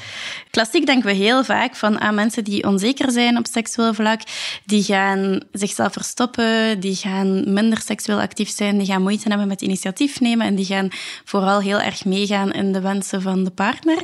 Klassiek 0.49 0.85
denken 0.85 1.05
we 1.05 1.15
heel 1.15 1.43
vaak 1.43 1.75
van 1.75 1.99
aan 1.99 2.09
ah, 2.09 2.15
mensen 2.15 2.43
die 2.43 2.63
onzeker 2.63 3.11
zijn 3.11 3.26
op 3.35 3.47
seksueel 3.51 3.93
vlak, 3.93 4.21
die 4.65 4.83
gaan 4.83 5.39
zichzelf 5.51 5.93
verstoppen, 5.93 6.79
die 6.79 6.95
gaan 6.95 7.53
minder 7.53 7.81
seksueel 7.81 8.19
actief 8.19 8.49
zijn, 8.49 8.77
die 8.77 8.87
gaan 8.87 9.01
moeite 9.01 9.29
hebben 9.29 9.47
met 9.47 9.61
initiatief 9.61 10.19
nemen 10.19 10.45
en 10.45 10.55
die 10.55 10.65
gaan 10.65 10.89
vooral 11.25 11.59
heel 11.59 11.79
erg 11.79 12.05
meegaan 12.05 12.51
in 12.51 12.71
de 12.71 12.81
wensen 12.81 13.21
van 13.21 13.43
de 13.43 13.51
partner. 13.51 14.03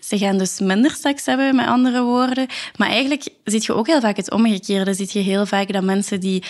Ze 0.00 0.18
gaan 0.18 0.38
dus 0.38 0.60
minder 0.60 0.90
seks 0.90 1.26
hebben, 1.26 1.56
met 1.56 1.66
andere 1.66 2.02
woorden. 2.02 2.46
Maar 2.76 2.88
eigenlijk 2.88 3.28
zie 3.44 3.62
je 3.62 3.74
ook 3.74 3.86
heel 3.86 4.00
vaak 4.00 4.16
het 4.16 4.30
omgekeerde. 4.30 4.94
Zie 4.94 5.08
je 5.10 5.18
heel 5.18 5.46
vaak 5.46 5.72
dat 5.72 5.82
mensen 5.82 6.20
die 6.20 6.42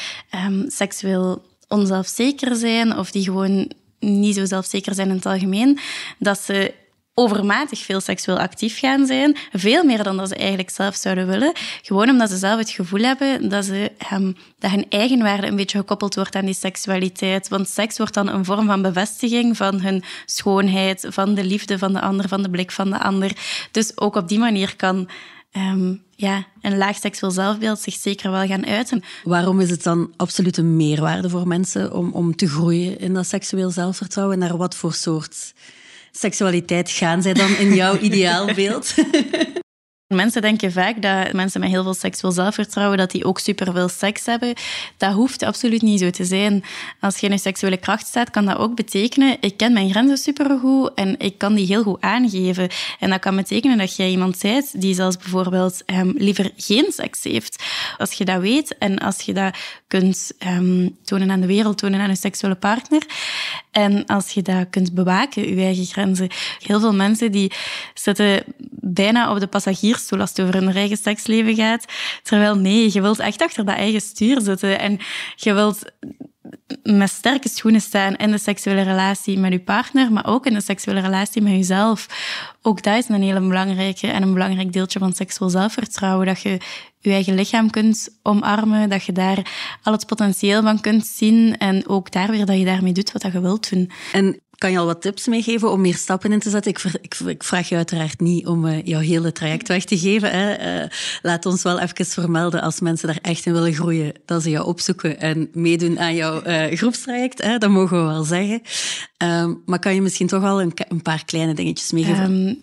um, 0.46 0.64
seksueel 0.68 1.44
onzelfzeker 1.68 2.57
zijn 2.57 2.98
of 2.98 3.11
die 3.11 3.22
gewoon 3.22 3.70
niet 4.00 4.35
zo 4.35 4.44
zelfzeker 4.44 4.94
zijn 4.94 5.09
in 5.09 5.14
het 5.14 5.26
algemeen, 5.26 5.79
dat 6.18 6.40
ze 6.40 6.74
overmatig 7.18 7.79
veel 7.79 8.00
seksueel 8.00 8.38
actief 8.38 8.79
gaan 8.79 9.07
zijn. 9.07 9.37
Veel 9.52 9.85
meer 9.85 10.02
dan 10.02 10.16
dat 10.16 10.29
ze 10.29 10.35
eigenlijk 10.35 10.70
zelf 10.70 10.94
zouden 10.94 11.26
willen. 11.26 11.52
Gewoon 11.83 12.09
omdat 12.09 12.31
ze 12.31 12.37
zelf 12.37 12.59
het 12.59 12.70
gevoel 12.70 13.00
hebben 13.00 13.48
dat, 13.48 13.64
ze, 13.64 13.92
um, 14.12 14.37
dat 14.59 14.70
hun 14.70 14.87
eigenwaarde 14.88 15.46
een 15.46 15.57
beetje 15.57 15.79
gekoppeld 15.79 16.14
wordt 16.14 16.35
aan 16.35 16.44
die 16.44 16.55
seksualiteit. 16.55 17.48
Want 17.48 17.68
seks 17.68 17.98
wordt 17.98 18.14
dan 18.14 18.29
een 18.29 18.44
vorm 18.44 18.66
van 18.66 18.83
bevestiging 18.83 19.57
van 19.57 19.81
hun 19.81 20.02
schoonheid, 20.26 21.07
van 21.09 21.35
de 21.35 21.44
liefde 21.44 21.79
van 21.79 21.92
de 21.92 22.00
ander, 22.00 22.29
van 22.29 22.42
de 22.42 22.50
blik 22.50 22.70
van 22.70 22.90
de 22.90 22.98
ander. 22.98 23.33
Dus 23.70 23.98
ook 23.98 24.16
op 24.16 24.29
die 24.29 24.38
manier 24.38 24.76
kan 24.76 25.09
um, 25.57 26.02
ja, 26.11 26.46
een 26.61 26.76
laag 26.76 26.96
seksueel 26.96 27.33
zelfbeeld 27.33 27.81
zich 27.81 27.94
zeker 27.94 28.31
wel 28.31 28.46
gaan 28.46 28.66
uiten. 28.66 29.02
Waarom 29.24 29.61
is 29.61 29.70
het 29.70 29.83
dan 29.83 30.12
absoluut 30.16 30.57
een 30.57 30.76
meerwaarde 30.76 31.31
voor 31.31 31.48
mensen 31.48 31.92
om, 31.92 32.12
om 32.12 32.37
te 32.37 32.48
groeien 32.48 32.98
in 32.98 33.14
dat 33.14 33.26
seksueel 33.26 33.70
zelfvertrouwen? 33.70 34.38
Naar 34.38 34.57
wat 34.57 34.74
voor 34.74 34.92
soort 34.92 35.55
seksualiteit 36.18 36.90
gaan 36.90 37.22
zij 37.22 37.33
dan 37.33 37.57
in 37.57 37.74
jouw 37.74 37.98
ideaalbeeld? 38.09 38.94
Mensen 40.14 40.42
denken 40.42 40.73
vaak 40.73 41.03
dat 41.03 41.33
mensen 41.33 41.61
met 41.61 41.71
heel 41.71 41.83
veel 41.83 41.95
seksueel 41.95 42.33
zelfvertrouwen, 42.33 42.99
dat 42.99 43.11
die 43.11 43.25
ook 43.25 43.38
superveel 43.38 43.88
seks 43.88 44.27
hebben. 44.27 44.55
Dat 44.97 45.12
hoeft 45.12 45.42
absoluut 45.42 45.83
niet 45.83 46.01
zo 46.01 46.11
te 46.11 46.25
zijn. 46.25 46.64
Als 47.01 47.19
je 47.19 47.29
in 47.29 47.38
seksuele 47.38 47.77
kracht 47.77 48.07
staat, 48.07 48.31
kan 48.31 48.45
dat 48.45 48.57
ook 48.57 48.75
betekenen, 48.75 49.37
ik 49.40 49.57
ken 49.57 49.73
mijn 49.73 49.90
grenzen 49.90 50.19
supergoed 50.19 50.95
en 50.95 51.19
ik 51.19 51.38
kan 51.38 51.55
die 51.55 51.66
heel 51.66 51.83
goed 51.83 52.01
aangeven. 52.01 52.69
En 53.01 53.11
dat 53.11 53.21
kan 53.21 53.37
betekenen 53.37 53.79
dat 53.79 53.97
jij 53.97 54.11
iemand 54.11 54.42
bent 54.42 54.81
die 54.81 54.95
zelfs 54.95 55.16
bijvoorbeeld 55.16 55.83
um, 55.87 56.14
liever 56.16 56.51
geen 56.57 56.87
seks 56.88 57.23
heeft. 57.23 57.62
Als 57.99 58.12
je 58.12 58.25
dat 58.25 58.40
weet 58.40 58.79
en 58.79 58.99
als 58.99 59.21
je 59.21 59.33
dat 59.33 59.57
kunt 59.87 60.33
um, 60.47 60.97
tonen 61.05 61.31
aan 61.31 61.40
de 61.40 61.47
wereld, 61.47 61.79
tonen 61.79 62.01
aan 62.01 62.09
je 62.09 62.16
seksuele 62.16 62.55
partner, 62.55 63.03
en 63.71 64.07
als 64.07 64.31
je 64.31 64.42
dat 64.42 64.71
kunt 64.71 64.95
bewaken, 64.95 65.57
je 65.57 65.62
eigen 65.62 65.85
grenzen. 65.85 66.29
Heel 66.59 66.81
veel 66.81 66.95
mensen 66.95 67.33
die 67.33 67.53
zitten 67.95 68.42
bijna 68.71 69.31
op 69.31 69.40
de 69.40 69.47
passagiersstoel 69.97 70.21
als 70.21 70.31
het 70.31 70.41
over 70.41 70.55
hun 70.55 70.77
eigen 70.77 70.97
seksleven 70.97 71.55
gaat. 71.55 71.85
Terwijl 72.23 72.57
nee, 72.57 72.93
je 72.93 73.01
wilt 73.01 73.19
echt 73.19 73.43
achter 73.43 73.65
dat 73.65 73.77
eigen 73.77 74.01
stuur 74.01 74.41
zitten. 74.41 74.79
En 74.79 74.99
je 75.37 75.53
wilt 75.53 75.83
met 76.83 77.11
sterke 77.11 77.49
schoenen 77.49 77.81
staan 77.81 78.17
in 78.17 78.31
de 78.31 78.39
seksuele 78.39 78.83
relatie 78.83 79.39
met 79.39 79.53
je 79.53 79.61
partner, 79.61 80.13
maar 80.13 80.27
ook 80.27 80.47
in 80.47 80.55
de 80.55 80.61
seksuele 80.61 81.01
relatie 81.01 81.43
met 81.43 81.53
jezelf. 81.53 82.07
Ook 82.63 82.83
dat 82.83 82.97
is 82.97 83.09
een 83.09 83.23
hele 83.23 83.41
belangrijke 83.41 84.07
en 84.07 84.23
een 84.23 84.33
belangrijk 84.33 84.73
deeltje 84.73 84.99
van 84.99 85.13
seksueel 85.13 85.51
zelfvertrouwen. 85.51 86.27
Dat 86.27 86.41
je 86.41 86.59
je 86.99 87.13
eigen 87.13 87.35
lichaam 87.35 87.71
kunt 87.71 88.19
omarmen, 88.23 88.89
dat 88.89 89.05
je 89.05 89.13
daar 89.13 89.39
al 89.83 89.93
het 89.93 90.07
potentieel 90.07 90.63
van 90.63 90.81
kunt 90.81 91.07
zien 91.07 91.59
en 91.59 91.89
ook 91.89 92.13
daar 92.13 92.31
weer 92.31 92.47
dat 92.47 92.59
je 92.59 92.65
daarmee 92.65 92.93
doet 92.93 93.13
wat 93.13 93.23
je 93.23 93.41
wilt 93.41 93.71
doen. 93.71 93.91
En 94.13 94.41
kan 94.59 94.71
je 94.71 94.79
al 94.79 94.87
wat 94.87 95.03
tips 95.03 95.27
meegeven 95.27 95.71
om 95.71 95.81
meer 95.81 95.95
stappen 95.95 96.33
in 96.33 96.38
te 96.38 96.51
zetten? 96.51 96.73
Ik, 96.73 96.83
ik, 97.27 97.42
vraag 97.42 97.69
je 97.69 97.77
uiteraard 97.77 98.21
niet 98.21 98.47
om 98.47 98.66
uh, 98.66 98.83
jouw 98.85 99.01
hele 99.01 99.33
traject 99.33 99.69
weg 99.69 99.85
te 99.85 99.99
geven. 99.99 100.31
Hè. 100.31 100.83
Uh, 100.83 100.88
laat 101.23 101.47
ons 101.47 101.62
wel 101.62 101.81
even 101.81 102.07
vermelden 102.07 102.62
als 102.62 102.81
mensen 102.81 103.07
daar 103.07 103.19
echt 103.23 103.47
in 103.47 103.53
willen 103.53 103.75
groeien, 103.75 104.12
dat 104.25 104.42
ze 104.42 104.51
jou 104.51 104.66
opzoeken 104.66 105.21
en 105.21 105.49
meedoen 105.53 105.99
aan 105.99 106.14
jouw 106.14 106.42
uh, 106.47 106.77
groepstraject. 106.77 107.42
Hè. 107.42 107.59
Dat 107.59 107.71
mogen 107.71 107.99
we 107.99 108.12
wel 108.12 108.25
zeggen. 108.25 108.62
Um, 109.19 109.62
maar 109.66 109.79
kan 109.79 109.95
je 109.95 110.03
misschien 110.03 110.27
toch 110.27 110.42
al 110.42 110.61
een, 110.61 110.73
een 110.88 111.03
paar 111.03 111.25
kleine 111.25 111.55
dingetjes 111.55 111.92
meegeven? 111.92 112.25
Um, 112.25 112.62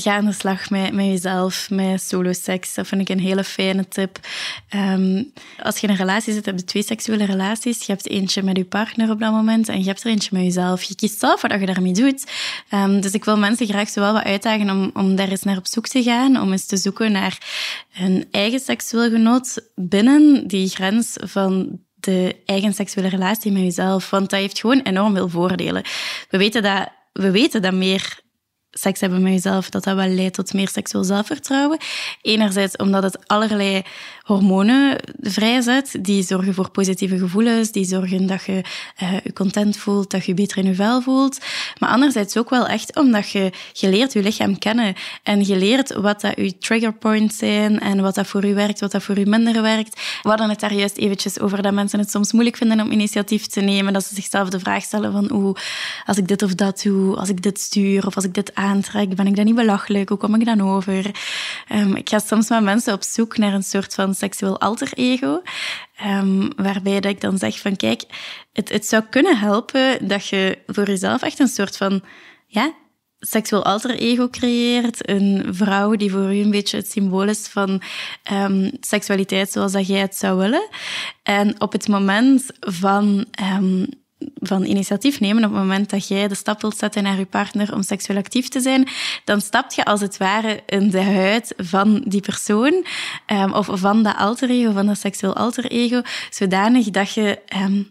ga 0.00 0.14
aan 0.14 0.24
de 0.24 0.32
slag 0.32 0.70
met, 0.70 0.92
met 0.92 1.04
jezelf, 1.04 1.70
met 1.70 2.02
solo-seks. 2.02 2.74
Dat 2.74 2.86
vind 2.86 3.00
ik 3.00 3.08
een 3.08 3.20
hele 3.20 3.44
fijne 3.44 3.88
tip. 3.88 4.18
Um, 4.74 5.32
als 5.62 5.78
je 5.78 5.86
in 5.86 5.92
een 5.92 5.98
relatie 5.98 6.32
zit, 6.32 6.46
heb 6.46 6.58
je 6.58 6.64
twee 6.64 6.82
seksuele 6.82 7.24
relaties. 7.24 7.86
Je 7.86 7.92
hebt 7.92 8.08
eentje 8.08 8.42
met 8.42 8.56
je 8.56 8.64
partner 8.64 9.10
op 9.10 9.20
dat 9.20 9.32
moment 9.32 9.68
en 9.68 9.78
je 9.78 9.86
hebt 9.86 10.04
er 10.04 10.10
eentje 10.10 10.30
met 10.32 10.42
jezelf. 10.42 10.82
Je 10.82 10.94
kiest 10.94 11.18
zelf 11.18 11.42
wat 11.42 11.60
je 11.60 11.66
daarmee 11.66 11.92
doet. 11.92 12.30
Um, 12.74 13.00
dus 13.00 13.12
ik 13.12 13.24
wil 13.24 13.38
mensen 13.38 13.66
graag 13.66 13.88
zo 13.88 14.00
wel 14.00 14.12
wat 14.12 14.24
uitdagen 14.24 14.70
om, 14.70 14.90
om 14.94 15.16
daar 15.16 15.28
eens 15.28 15.42
naar 15.42 15.56
op 15.56 15.66
zoek 15.66 15.86
te 15.86 16.02
gaan, 16.02 16.40
om 16.40 16.52
eens 16.52 16.66
te 16.66 16.76
zoeken 16.76 17.12
naar 17.12 17.38
hun 17.90 18.26
eigen 18.30 18.60
seksueel 18.60 19.10
genot 19.10 19.54
binnen 19.74 20.46
die 20.46 20.68
grens 20.68 21.12
van 21.20 21.78
de 21.94 22.36
eigen 22.44 22.74
seksuele 22.74 23.08
relatie 23.08 23.52
met 23.52 23.62
jezelf. 23.62 24.10
Want 24.10 24.30
dat 24.30 24.40
heeft 24.40 24.60
gewoon 24.60 24.80
enorm 24.80 25.14
veel 25.14 25.28
voordelen. 25.28 25.82
We 26.30 26.38
weten 26.38 26.62
dat, 26.62 26.88
we 27.12 27.30
weten 27.30 27.62
dat 27.62 27.72
meer 27.72 28.20
seks 28.80 29.00
hebben 29.00 29.22
met 29.22 29.32
jezelf, 29.32 29.70
dat 29.70 29.84
dat 29.84 29.96
wel 29.96 30.08
leidt 30.08 30.34
tot 30.34 30.52
meer 30.52 30.68
seksueel 30.68 31.04
zelfvertrouwen. 31.04 31.78
Enerzijds 32.22 32.76
omdat 32.76 33.02
het 33.02 33.28
allerlei 33.28 33.82
hormonen 34.28 34.96
vrijzet, 35.20 35.98
die 36.00 36.22
zorgen 36.22 36.54
voor 36.54 36.70
positieve 36.70 37.18
gevoelens, 37.18 37.72
die 37.72 37.84
zorgen 37.84 38.26
dat 38.26 38.44
je 38.44 38.62
uh, 39.02 39.12
je 39.24 39.32
content 39.32 39.76
voelt, 39.76 40.10
dat 40.10 40.24
je 40.24 40.30
je 40.30 40.34
beter 40.34 40.58
in 40.58 40.64
je 40.64 40.74
vel 40.74 41.02
voelt. 41.02 41.38
Maar 41.78 41.88
anderzijds 41.88 42.36
ook 42.36 42.50
wel 42.50 42.66
echt 42.66 42.96
omdat 42.96 43.30
je, 43.30 43.52
je 43.72 43.88
leert 43.88 44.12
je 44.12 44.22
lichaam 44.22 44.58
kennen 44.58 44.94
en 45.22 45.46
je 45.46 45.56
leert 45.56 45.94
wat 45.94 46.20
dat 46.20 46.32
je 46.36 46.58
trigger 46.58 46.92
points 46.92 47.36
zijn 47.36 47.80
en 47.80 48.00
wat 48.00 48.14
dat 48.14 48.26
voor 48.26 48.46
je 48.46 48.54
werkt, 48.54 48.80
wat 48.80 48.92
dat 48.92 49.02
voor 49.02 49.18
je 49.18 49.26
minder 49.26 49.62
werkt. 49.62 50.00
We 50.22 50.28
hadden 50.28 50.48
het 50.48 50.60
daar 50.60 50.74
juist 50.74 50.96
eventjes 50.96 51.40
over 51.40 51.62
dat 51.62 51.72
mensen 51.72 51.98
het 51.98 52.10
soms 52.10 52.32
moeilijk 52.32 52.56
vinden 52.56 52.80
om 52.80 52.90
initiatief 52.90 53.46
te 53.46 53.60
nemen, 53.60 53.92
dat 53.92 54.04
ze 54.04 54.14
zichzelf 54.14 54.48
de 54.48 54.60
vraag 54.60 54.82
stellen 54.82 55.12
van 55.12 55.30
hoe 55.30 55.56
als 56.06 56.16
ik 56.16 56.28
dit 56.28 56.42
of 56.42 56.54
dat 56.54 56.82
doe, 56.82 57.16
als 57.16 57.28
ik 57.28 57.42
dit 57.42 57.60
stuur 57.60 58.06
of 58.06 58.14
als 58.14 58.24
ik 58.24 58.34
dit 58.34 58.54
aantrek, 58.54 59.14
ben 59.14 59.26
ik 59.26 59.36
dan 59.36 59.44
niet 59.44 59.54
belachelijk? 59.54 60.08
Hoe 60.08 60.18
kom 60.18 60.34
ik 60.34 60.44
dan 60.44 60.60
over? 60.60 61.10
Um, 61.72 61.96
ik 61.96 62.08
ga 62.08 62.18
soms 62.18 62.48
met 62.48 62.62
mensen 62.62 62.92
op 62.92 63.02
zoek 63.02 63.36
naar 63.36 63.54
een 63.54 63.62
soort 63.62 63.94
van 63.94 64.16
seksueel 64.18 64.60
alter 64.60 64.92
ego. 64.94 65.42
Um, 66.06 66.50
waarbij 66.56 67.00
dat 67.00 67.12
ik 67.12 67.20
dan 67.20 67.38
zeg 67.38 67.58
van 67.58 67.76
kijk, 67.76 68.02
het, 68.52 68.68
het 68.68 68.86
zou 68.86 69.02
kunnen 69.10 69.38
helpen 69.38 70.08
dat 70.08 70.26
je 70.26 70.58
voor 70.66 70.86
jezelf 70.86 71.22
echt 71.22 71.38
een 71.38 71.48
soort 71.48 71.76
van 71.76 72.02
ja, 72.46 72.72
seksueel 73.18 73.64
alter 73.64 73.90
ego 73.90 74.28
creëert. 74.28 75.08
Een 75.08 75.54
vrouw 75.54 75.94
die 75.94 76.10
voor 76.10 76.34
u 76.34 76.38
een 76.40 76.50
beetje 76.50 76.76
het 76.76 76.90
symbool 76.90 77.28
is 77.28 77.48
van 77.48 77.82
um, 78.32 78.70
seksualiteit 78.80 79.50
zoals 79.50 79.72
dat 79.72 79.86
jij 79.86 80.00
het 80.00 80.16
zou 80.16 80.38
willen. 80.38 80.68
En 81.22 81.60
op 81.60 81.72
het 81.72 81.88
moment 81.88 82.46
van 82.60 83.26
um, 83.56 83.86
van 84.34 84.64
initiatief 84.64 85.20
nemen 85.20 85.44
op 85.44 85.50
het 85.50 85.60
moment 85.60 85.90
dat 85.90 86.08
jij 86.08 86.28
de 86.28 86.34
stap 86.34 86.60
wilt 86.60 86.76
zetten 86.76 87.02
naar 87.02 87.18
je 87.18 87.26
partner 87.26 87.74
om 87.74 87.82
seksueel 87.82 88.18
actief 88.18 88.48
te 88.48 88.60
zijn, 88.60 88.88
dan 89.24 89.40
stap 89.40 89.72
je 89.72 89.84
als 89.84 90.00
het 90.00 90.16
ware 90.16 90.62
in 90.66 90.90
de 90.90 91.02
huid 91.02 91.54
van 91.56 92.02
die 92.04 92.20
persoon 92.20 92.84
um, 93.26 93.52
of 93.52 93.68
van 93.72 94.02
dat 94.02 94.16
alter 94.16 94.50
ego, 94.50 94.72
van 94.72 94.86
dat 94.86 94.98
seksueel 94.98 95.36
alter 95.36 95.64
ego, 95.64 96.02
zodanig 96.30 96.90
dat 96.90 97.12
je 97.12 97.38
um, 97.56 97.90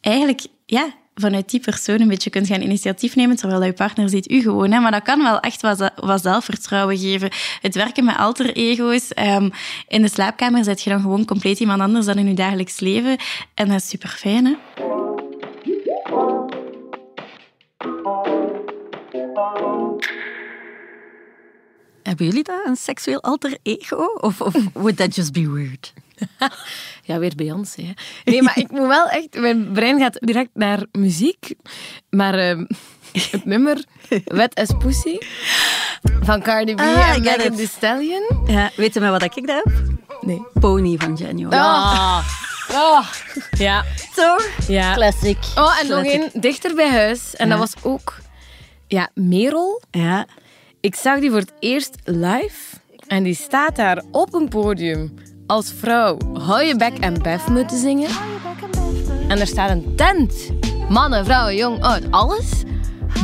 eigenlijk 0.00 0.46
ja, 0.66 0.94
vanuit 1.14 1.50
die 1.50 1.60
persoon 1.60 2.00
een 2.00 2.08
beetje 2.08 2.30
kunt 2.30 2.46
gaan 2.46 2.60
initiatief 2.60 3.16
nemen, 3.16 3.36
terwijl 3.36 3.64
je 3.64 3.72
partner 3.72 4.08
ziet 4.08 4.30
u 4.30 4.40
gewoon. 4.42 4.70
Hè. 4.70 4.80
Maar 4.80 4.90
dat 4.90 5.02
kan 5.02 5.22
wel 5.22 5.40
echt 5.40 5.60
wat, 5.60 6.20
zelfvertrouwen 6.22 6.98
geven. 6.98 7.30
Het 7.60 7.74
werken 7.74 8.04
met 8.04 8.16
alter 8.16 8.56
ego's. 8.56 9.10
Um, 9.16 9.50
in 9.88 10.02
de 10.02 10.08
slaapkamer 10.08 10.64
zet 10.64 10.82
je 10.82 10.90
dan 10.90 11.00
gewoon 11.00 11.24
compleet 11.24 11.60
iemand 11.60 11.80
anders 11.80 12.06
dan 12.06 12.18
in 12.18 12.28
je 12.28 12.34
dagelijks 12.34 12.80
leven. 12.80 13.16
En 13.54 13.68
dat 13.68 13.80
is 13.80 13.88
super 13.88 14.08
fijn, 14.08 14.44
hè? 14.44 14.54
Hebben 22.02 22.26
jullie 22.26 22.42
dat, 22.42 22.66
een 22.66 22.76
seksueel 22.76 23.22
alter 23.22 23.58
ego? 23.62 24.04
Of, 24.20 24.40
of 24.40 24.54
would 24.72 24.96
that 24.96 25.14
just 25.14 25.32
be 25.32 25.50
weird? 25.50 25.92
ja, 27.08 27.18
weer 27.18 27.32
Beyoncé. 27.36 27.82
Hè. 27.82 27.92
Nee, 28.24 28.42
maar 28.42 28.58
ik 28.64 28.70
moet 28.70 28.86
wel 28.86 29.08
echt... 29.08 29.38
Mijn 29.38 29.72
brein 29.72 29.98
gaat 29.98 30.18
direct 30.20 30.50
naar 30.52 30.86
muziek. 30.92 31.54
Maar 32.10 32.38
uh, 32.38 32.64
het 33.30 33.44
nummer 33.44 33.84
Wet 34.24 34.54
as 34.54 34.70
Pussy 34.78 35.18
van 36.20 36.42
Cardi 36.42 36.74
B 36.74 36.80
ah, 36.80 37.14
en 37.14 37.22
Megan 37.22 37.56
Thee 37.56 37.68
Stallion. 37.68 38.42
Ja, 38.46 38.70
weet 38.76 38.94
je 38.94 39.00
maar 39.00 39.10
wat 39.10 39.22
ik 39.22 39.46
daar 39.46 39.62
heb? 39.64 39.82
Nee. 40.20 40.42
Pony 40.60 40.96
van. 40.96 41.50
Ah. 41.50 42.47
Oh. 42.72 43.06
Ja. 43.50 43.84
Toch? 44.14 44.48
Ja. 44.68 44.94
Classic. 44.94 45.38
Oh, 45.54 45.80
en 45.80 45.88
nog 45.88 46.04
één 46.04 46.30
dichter 46.32 46.74
bij 46.74 46.90
huis. 46.90 47.36
En 47.36 47.48
dat 47.48 47.58
was 47.58 47.72
ook... 47.82 48.16
Ja, 48.86 49.08
Merel. 49.14 49.82
Ja. 49.90 50.26
Ik 50.80 50.94
zag 50.94 51.20
die 51.20 51.30
voor 51.30 51.38
het 51.38 51.52
eerst 51.58 51.94
live. 52.04 52.76
En 53.06 53.22
die 53.22 53.34
staat 53.34 53.76
daar 53.76 54.02
op 54.10 54.34
een 54.34 54.48
podium 54.48 55.14
als 55.48 55.72
vrouw 55.78 56.16
hou 56.32 56.62
je 56.62 56.76
bek 56.76 56.98
en 56.98 57.22
bef 57.22 57.48
moeten 57.48 57.78
zingen. 57.78 58.10
En 59.28 59.40
er 59.40 59.46
staat 59.46 59.70
een 59.70 59.92
tent. 59.96 60.34
Mannen, 60.88 61.24
vrouwen, 61.24 61.56
jong, 61.56 61.82
oud, 61.82 62.02
alles. 62.10 62.62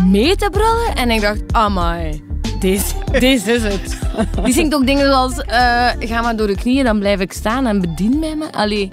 Mee 0.06 0.36
te 0.36 0.50
brullen. 0.50 0.94
En 0.94 1.10
ik 1.10 1.20
dacht, 1.20 1.40
amai, 1.52 2.24
deze, 2.60 2.94
deze 3.18 3.52
is 3.52 3.62
het. 3.62 3.98
Die 4.44 4.52
zingt 4.52 4.74
ook 4.74 4.86
dingen 4.86 5.06
zoals, 5.06 5.32
uh, 5.32 5.88
ga 5.98 6.20
maar 6.22 6.36
door 6.36 6.46
de 6.46 6.56
knieën, 6.56 6.84
dan 6.84 6.98
blijf 6.98 7.20
ik 7.20 7.32
staan 7.32 7.66
en 7.66 7.80
bedien 7.80 8.18
mij 8.18 8.36
me. 8.36 8.52
Allee. 8.52 8.92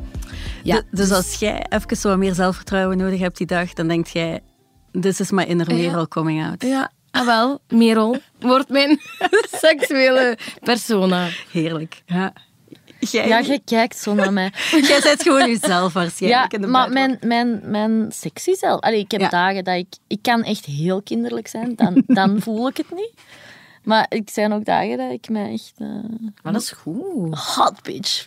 Ja, 0.63 0.82
dus 0.91 1.12
als 1.12 1.36
jij 1.36 1.65
even 1.69 1.97
zo 1.97 2.17
meer 2.17 2.34
zelfvertrouwen 2.34 2.97
nodig 2.97 3.19
hebt 3.19 3.38
die 3.38 3.47
dag, 3.47 3.74
dan 3.74 3.88
denk 3.88 4.08
jij, 4.08 4.39
this 5.02 5.19
is 5.19 5.32
my 5.32 5.43
inner 5.43 5.67
Merel 5.67 6.08
coming 6.08 6.45
out. 6.45 6.63
Ja, 6.63 6.91
ah 7.12 7.26
wel, 7.26 7.62
Merel 7.67 8.17
wordt 8.39 8.69
mijn 8.69 9.00
seksuele 9.63 10.38
persona. 10.63 11.28
Heerlijk. 11.52 12.02
Ja. 12.06 12.34
Jij... 13.00 13.28
Ja, 13.28 13.41
jij 13.41 13.62
kijkt 13.65 13.97
zo 13.97 14.13
naar 14.13 14.34
mij. 14.34 14.52
jij 14.89 15.00
bent 15.04 15.21
gewoon 15.21 15.47
jezelf 15.47 15.93
waarschijnlijk. 15.93 16.52
Ja, 16.52 16.67
maar 16.67 16.89
mijn, 16.89 17.17
mijn, 17.21 17.62
mijn 17.63 18.12
sexy 18.12 18.54
zelf... 18.54 18.80
Allee, 18.82 19.00
ik 19.00 19.12
heb 19.12 19.32
dagen 19.32 19.63
dat 19.63 19.76
ik... 19.76 19.88
Ik 20.08 20.21
kan 20.21 20.43
echt 20.43 20.65
heel 20.65 21.02
kinderlijk 21.02 21.47
zijn. 21.47 21.76
Dan, 21.76 22.04
dan 22.08 22.41
voel 22.41 22.67
ik 22.67 22.78
het 22.78 22.91
niet. 22.91 23.12
Maar 23.83 24.05
ik 24.09 24.29
zijn 24.29 24.53
ook 24.53 24.65
dagen 24.65 24.97
dat 24.97 25.11
ik 25.11 25.29
mij 25.29 25.51
echt... 25.51 25.73
Uh, 25.77 25.87
maar 26.43 26.53
dat 26.53 26.61
is 26.61 26.71
goed. 26.71 27.35
Hot 27.37 27.83
bitch. 27.83 28.25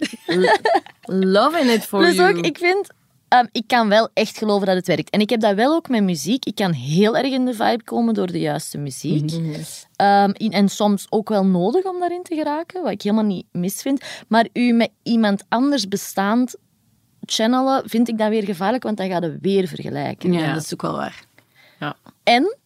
Loving 1.02 1.70
it 1.70 1.84
for 1.84 2.00
dus 2.00 2.14
you. 2.14 2.36
Ook, 2.36 2.44
ik 2.44 2.58
vind 2.58 2.92
Ehm, 3.34 3.46
ik 3.52 3.66
kan 3.66 3.88
wel 3.88 4.08
echt 4.12 4.38
geloven 4.38 4.66
dat 4.66 4.76
het 4.76 4.86
werkt. 4.86 5.10
En 5.10 5.20
ik 5.20 5.30
heb 5.30 5.40
dat 5.40 5.54
wel 5.54 5.74
ook 5.74 5.88
met 5.88 6.02
muziek. 6.02 6.44
Ik 6.44 6.54
kan 6.54 6.72
heel 6.72 7.16
erg 7.16 7.32
in 7.32 7.44
de 7.44 7.54
vibe 7.54 7.84
komen 7.84 8.14
door 8.14 8.26
de 8.26 8.40
juiste 8.40 8.78
muziek. 8.78 9.32
Mhm. 9.32 9.60
Ehm, 9.96 10.30
en 10.30 10.68
soms 10.68 11.06
ook 11.10 11.28
wel 11.28 11.46
nodig 11.46 11.84
om 11.84 12.00
daarin 12.00 12.22
te 12.22 12.34
geraken, 12.34 12.82
wat 12.82 12.92
ik 12.92 13.02
helemaal 13.02 13.24
niet 13.24 13.46
mis 13.52 13.82
vind. 13.82 14.04
Maar 14.28 14.48
u 14.52 14.72
met 14.72 14.90
iemand 15.02 15.44
anders 15.48 15.88
bestaand 15.88 16.56
channelen, 17.24 17.88
vind 17.88 18.08
ik 18.08 18.18
dan 18.18 18.30
weer 18.30 18.44
gevaarlijk, 18.44 18.82
want 18.82 18.96
dan 18.96 19.08
gaat 19.08 19.22
het 19.22 19.38
weer 19.40 19.66
vergelijken. 19.68 20.32
Ja, 20.32 20.54
dat 20.54 20.62
is 20.62 20.72
ook 20.72 20.82
wel 20.82 20.96
waar. 20.96 21.24
Ja. 21.78 21.96
En 22.22 22.56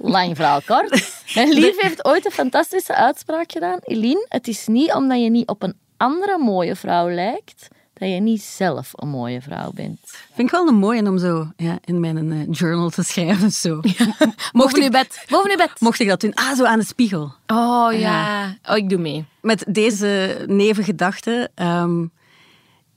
Lang 0.00 0.36
verhaal 0.36 0.60
kort. 0.66 1.22
Mijn 1.34 1.52
lief 1.60 1.80
heeft 1.80 2.04
ooit 2.04 2.24
een 2.24 2.30
fantastische 2.30 2.94
uitspraak 2.94 3.52
gedaan. 3.52 3.78
Eline, 3.82 4.26
het 4.28 4.48
is 4.48 4.66
niet 4.66 4.92
omdat 4.92 5.22
je 5.22 5.30
niet 5.30 5.48
op 5.48 5.62
een 5.62 5.74
andere 5.96 6.38
mooie 6.38 6.76
vrouw 6.76 7.10
lijkt, 7.10 7.68
dat 7.92 8.08
je 8.08 8.20
niet 8.20 8.42
zelf 8.42 8.90
een 8.92 9.08
mooie 9.08 9.40
vrouw 9.40 9.70
bent. 9.72 9.98
Vind 10.34 10.48
ik 10.48 10.50
wel 10.50 10.68
een 10.68 10.74
mooie 10.74 11.08
om 11.08 11.18
zo 11.18 11.50
ja, 11.56 11.78
in 11.84 12.00
mijn 12.00 12.32
uh, 12.32 12.46
journal 12.50 12.90
te 12.90 13.02
schrijven. 13.02 13.52
Zo. 13.52 13.80
Mocht 14.52 14.76
ik, 14.76 14.90
bed. 14.90 15.24
Boven 15.28 15.50
je 15.50 15.56
bed. 15.56 15.72
Mocht 15.78 16.00
ik 16.00 16.08
dat 16.08 16.20
doen? 16.20 16.34
Ah, 16.34 16.56
zo 16.56 16.64
aan 16.64 16.78
de 16.78 16.84
spiegel. 16.84 17.32
Oh 17.46 17.92
ja. 17.92 18.56
Oh, 18.68 18.76
ik 18.76 18.88
doe 18.88 18.98
mee. 18.98 19.24
Met 19.40 19.64
deze 19.68 20.44
nevengedachte. 20.46 21.50
Um, 21.54 22.12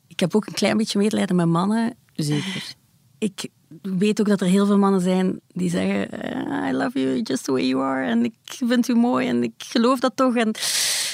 ik 0.07 0.19
heb 0.19 0.35
ook 0.35 0.47
een 0.47 0.53
klein 0.53 0.77
beetje 0.77 0.99
medelijden 0.99 1.35
met 1.35 1.47
mannen. 1.47 1.95
Zeker. 2.15 2.73
Ik 3.17 3.49
weet 3.81 4.19
ook 4.19 4.27
dat 4.27 4.41
er 4.41 4.47
heel 4.47 4.65
veel 4.65 4.77
mannen 4.77 5.01
zijn 5.01 5.39
die 5.47 5.69
zeggen: 5.69 6.07
I 6.69 6.73
love 6.73 7.01
you 7.01 7.21
just 7.21 7.43
the 7.43 7.51
way 7.51 7.63
you 7.63 7.83
are. 7.83 8.05
En 8.05 8.23
ik 8.23 8.33
vind 8.45 8.87
u 8.87 8.93
mooi 8.93 9.27
en 9.27 9.43
ik 9.43 9.53
geloof 9.57 9.99
dat 9.99 10.11
toch. 10.15 10.35
En 10.35 10.51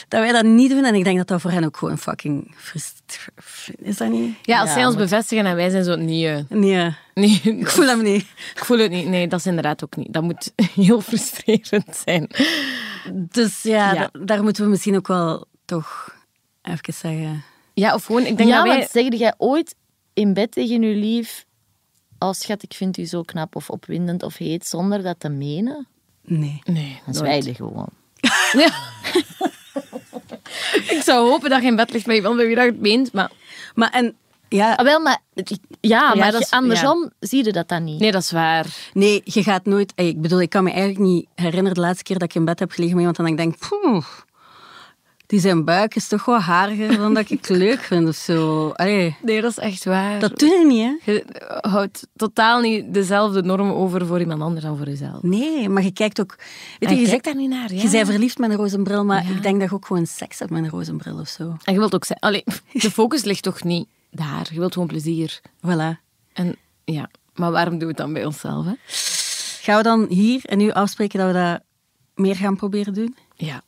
dat 0.08 0.20
wij 0.20 0.32
dat 0.32 0.44
niet 0.44 0.70
doen. 0.70 0.84
En 0.84 0.96
ik 0.96 1.04
denk 1.04 1.18
dat 1.18 1.28
dat 1.28 1.42
voor 1.42 1.52
hen 1.52 1.64
ook 1.64 1.78
gewoon 1.78 1.98
fucking 1.98 2.56
Is 3.78 3.98
dat 3.98 4.10
niet? 4.10 4.36
Ja, 4.42 4.62
als 4.62 4.74
zij 4.74 4.86
ons 4.86 4.96
bevestigen 4.96 5.46
en 5.46 5.56
wij 5.56 5.70
zijn 5.70 5.84
zo 5.84 5.96
niet. 5.96 6.50
Nee. 6.50 6.96
nee. 7.14 7.42
Ik 7.60 7.70
voel 7.70 7.88
hem 7.88 8.04
niet. 8.04 8.22
Ik 8.56 8.66
voel 8.66 8.78
het 8.78 8.92
niet. 8.92 9.08
Nee, 9.08 9.28
dat 9.28 9.40
is 9.40 9.46
inderdaad 9.46 9.84
ook 9.84 9.96
niet. 9.96 10.14
Dat 10.14 10.24
moet 10.24 10.52
heel 10.76 11.02
frustrerend 11.02 12.04
zijn. 12.06 12.30
Dus 13.14 13.64
ja, 13.64 14.10
daar 14.12 14.44
moeten 14.44 14.64
we 14.64 14.70
misschien 14.70 14.96
ook 14.96 15.08
wel 15.08 15.46
toch 15.66 16.16
even 16.62 16.94
zeggen. 16.94 17.44
Ja, 17.74 17.94
of 17.94 18.06
gewoon, 18.06 18.26
ik 18.26 18.38
denk 18.38 18.50
ja, 18.50 18.56
dat 18.56 18.68
wij... 18.68 18.78
want 18.78 18.90
zeg 18.92 19.20
jij 19.20 19.34
ooit 19.38 19.76
in 20.14 20.34
bed 20.34 20.52
tegen 20.52 20.82
je 20.82 20.96
lief, 20.96 21.45
als 22.28 22.40
schat, 22.40 22.64
ik 22.64 22.74
vind 22.74 22.98
u 22.98 23.06
zo 23.06 23.22
knap 23.22 23.56
of 23.56 23.70
opwindend 23.70 24.24
of 24.24 24.38
heet, 24.38 24.68
zonder 24.68 25.04
dat 25.04 25.20
te 25.20 25.30
menen? 25.30 25.88
Nee. 26.22 26.62
Nee. 26.64 27.02
Dan 27.06 27.14
zwijgen 27.14 27.56
gewoon. 27.56 27.90
Ja. 28.52 28.70
ik 30.96 31.02
zou 31.04 31.30
hopen 31.30 31.50
dat 31.50 31.62
je 31.62 31.68
in 31.68 31.76
bed 31.76 31.92
ligt 31.92 32.06
met 32.06 32.16
iemand 32.16 32.36
bij 32.36 32.46
wie 32.46 32.56
dat 32.56 32.66
het 32.66 32.80
meent, 32.80 33.12
maar... 33.14 33.32
Maar 33.74 33.90
en... 33.90 34.16
Ja, 34.50 34.74
ah, 34.74 34.86
wel, 34.86 35.00
maar, 35.00 35.20
ja, 35.82 36.16
maar 36.16 36.32
dat 36.32 36.42
is, 36.42 36.52
andersom 36.52 37.12
zie 37.20 37.46
je 37.46 37.52
dat 37.52 37.68
dan 37.68 37.84
niet. 37.84 38.00
Nee, 38.00 38.12
dat 38.12 38.22
is 38.22 38.32
waar. 38.32 38.66
Nee, 38.94 39.22
je 39.24 39.44
gaat 39.44 39.66
nooit... 39.66 39.92
Ik 39.96 40.22
bedoel, 40.22 40.42
ik 40.42 40.50
kan 40.50 40.64
me 40.64 40.72
eigenlijk 40.72 41.00
niet 41.00 41.28
herinneren 41.36 41.74
de 41.74 41.80
laatste 41.80 42.04
keer 42.04 42.20
dat 42.20 42.30
ik 42.30 42.36
in 42.36 42.46
bed 42.46 42.60
heb 42.60 42.72
gelegen 42.72 42.96
met 42.96 43.00
iemand 43.00 43.18
en 43.18 43.26
dan 43.26 43.36
denk 43.36 43.68
poeh, 43.70 44.06
die 45.28 45.40
zijn 45.40 45.66
buik 45.66 45.96
is 45.96 46.08
toch 46.08 46.26
wel 46.26 46.40
hariger 46.40 46.98
dan 46.98 47.14
dat 47.14 47.30
ik 47.30 47.50
leuk 47.50 47.80
vind 47.80 48.08
of 48.08 48.16
zo. 48.16 48.70
Allee, 48.70 49.16
nee, 49.22 49.42
dat 49.42 49.52
is 49.52 49.58
echt 49.58 49.86
waar. 49.86 50.20
Dat 50.20 50.40
doe 50.40 50.50
je 50.50 50.66
niet, 50.66 51.02
hè? 51.06 51.12
Je 51.12 51.26
houdt 51.62 52.08
totaal 52.16 52.62
niet 52.62 52.94
dezelfde 52.94 53.42
normen 53.42 53.76
over 53.76 54.06
voor 54.06 54.20
iemand 54.20 54.42
anders 54.42 54.66
dan 54.66 54.78
voor 54.78 54.86
jezelf. 54.86 55.22
Nee, 55.22 55.70
maar 55.70 55.84
je 55.84 55.92
kijkt 55.92 56.22
ook... 56.22 56.36
Weet 56.80 56.90
je, 56.90 56.96
je 56.96 57.08
kijkt 57.08 57.26
daar 57.26 57.36
niet 57.36 57.50
naar, 57.50 57.74
ja. 57.74 57.82
Je 57.82 57.90
bent 57.90 58.08
verliefd 58.08 58.38
met 58.38 58.50
een 58.50 58.56
roze 58.56 58.82
bril, 58.82 59.06
maar 59.06 59.30
ik 59.30 59.42
denk 59.42 59.60
dat 59.60 59.70
je 59.70 59.76
ook 59.76 59.86
gewoon 59.86 60.06
seks 60.06 60.40
hebt 60.40 60.52
met 60.52 60.64
een 60.64 60.70
roze 60.70 60.94
bril 60.94 61.20
of 61.20 61.28
zo. 61.28 61.56
En 61.64 61.74
je 61.74 61.80
wilt 61.80 61.96
ook... 61.96 62.06
Allee, 62.20 62.44
de 62.72 62.92
focus 62.92 63.24
ligt 63.24 63.44
toch 63.44 63.64
niet 63.64 63.88
daar. 64.12 64.48
Je 64.52 64.60
wilt 64.60 64.74
gewoon 64.74 64.88
plezier. 64.88 65.42
Voilà. 65.58 66.04
En 66.34 66.56
ja, 66.86 67.10
maar 67.34 67.52
waarom 67.52 67.74
doen 67.74 67.82
we 67.82 67.88
het 67.88 67.98
dan 67.98 68.14
bij 68.14 68.26
onszelf, 68.26 68.66
hè? 68.66 68.74
Gaan 69.62 69.78
we 69.78 69.84
dan 69.84 70.06
hier 70.10 70.42
en 70.46 70.58
nu 70.58 70.72
afspreken 70.72 71.20
dat 71.20 71.28
we 71.28 71.34
dat 71.34 71.62
meer 72.16 72.36
gaan 72.36 72.56
proberen 72.56 72.94
doen? 72.94 73.16
Ja. 73.36 73.64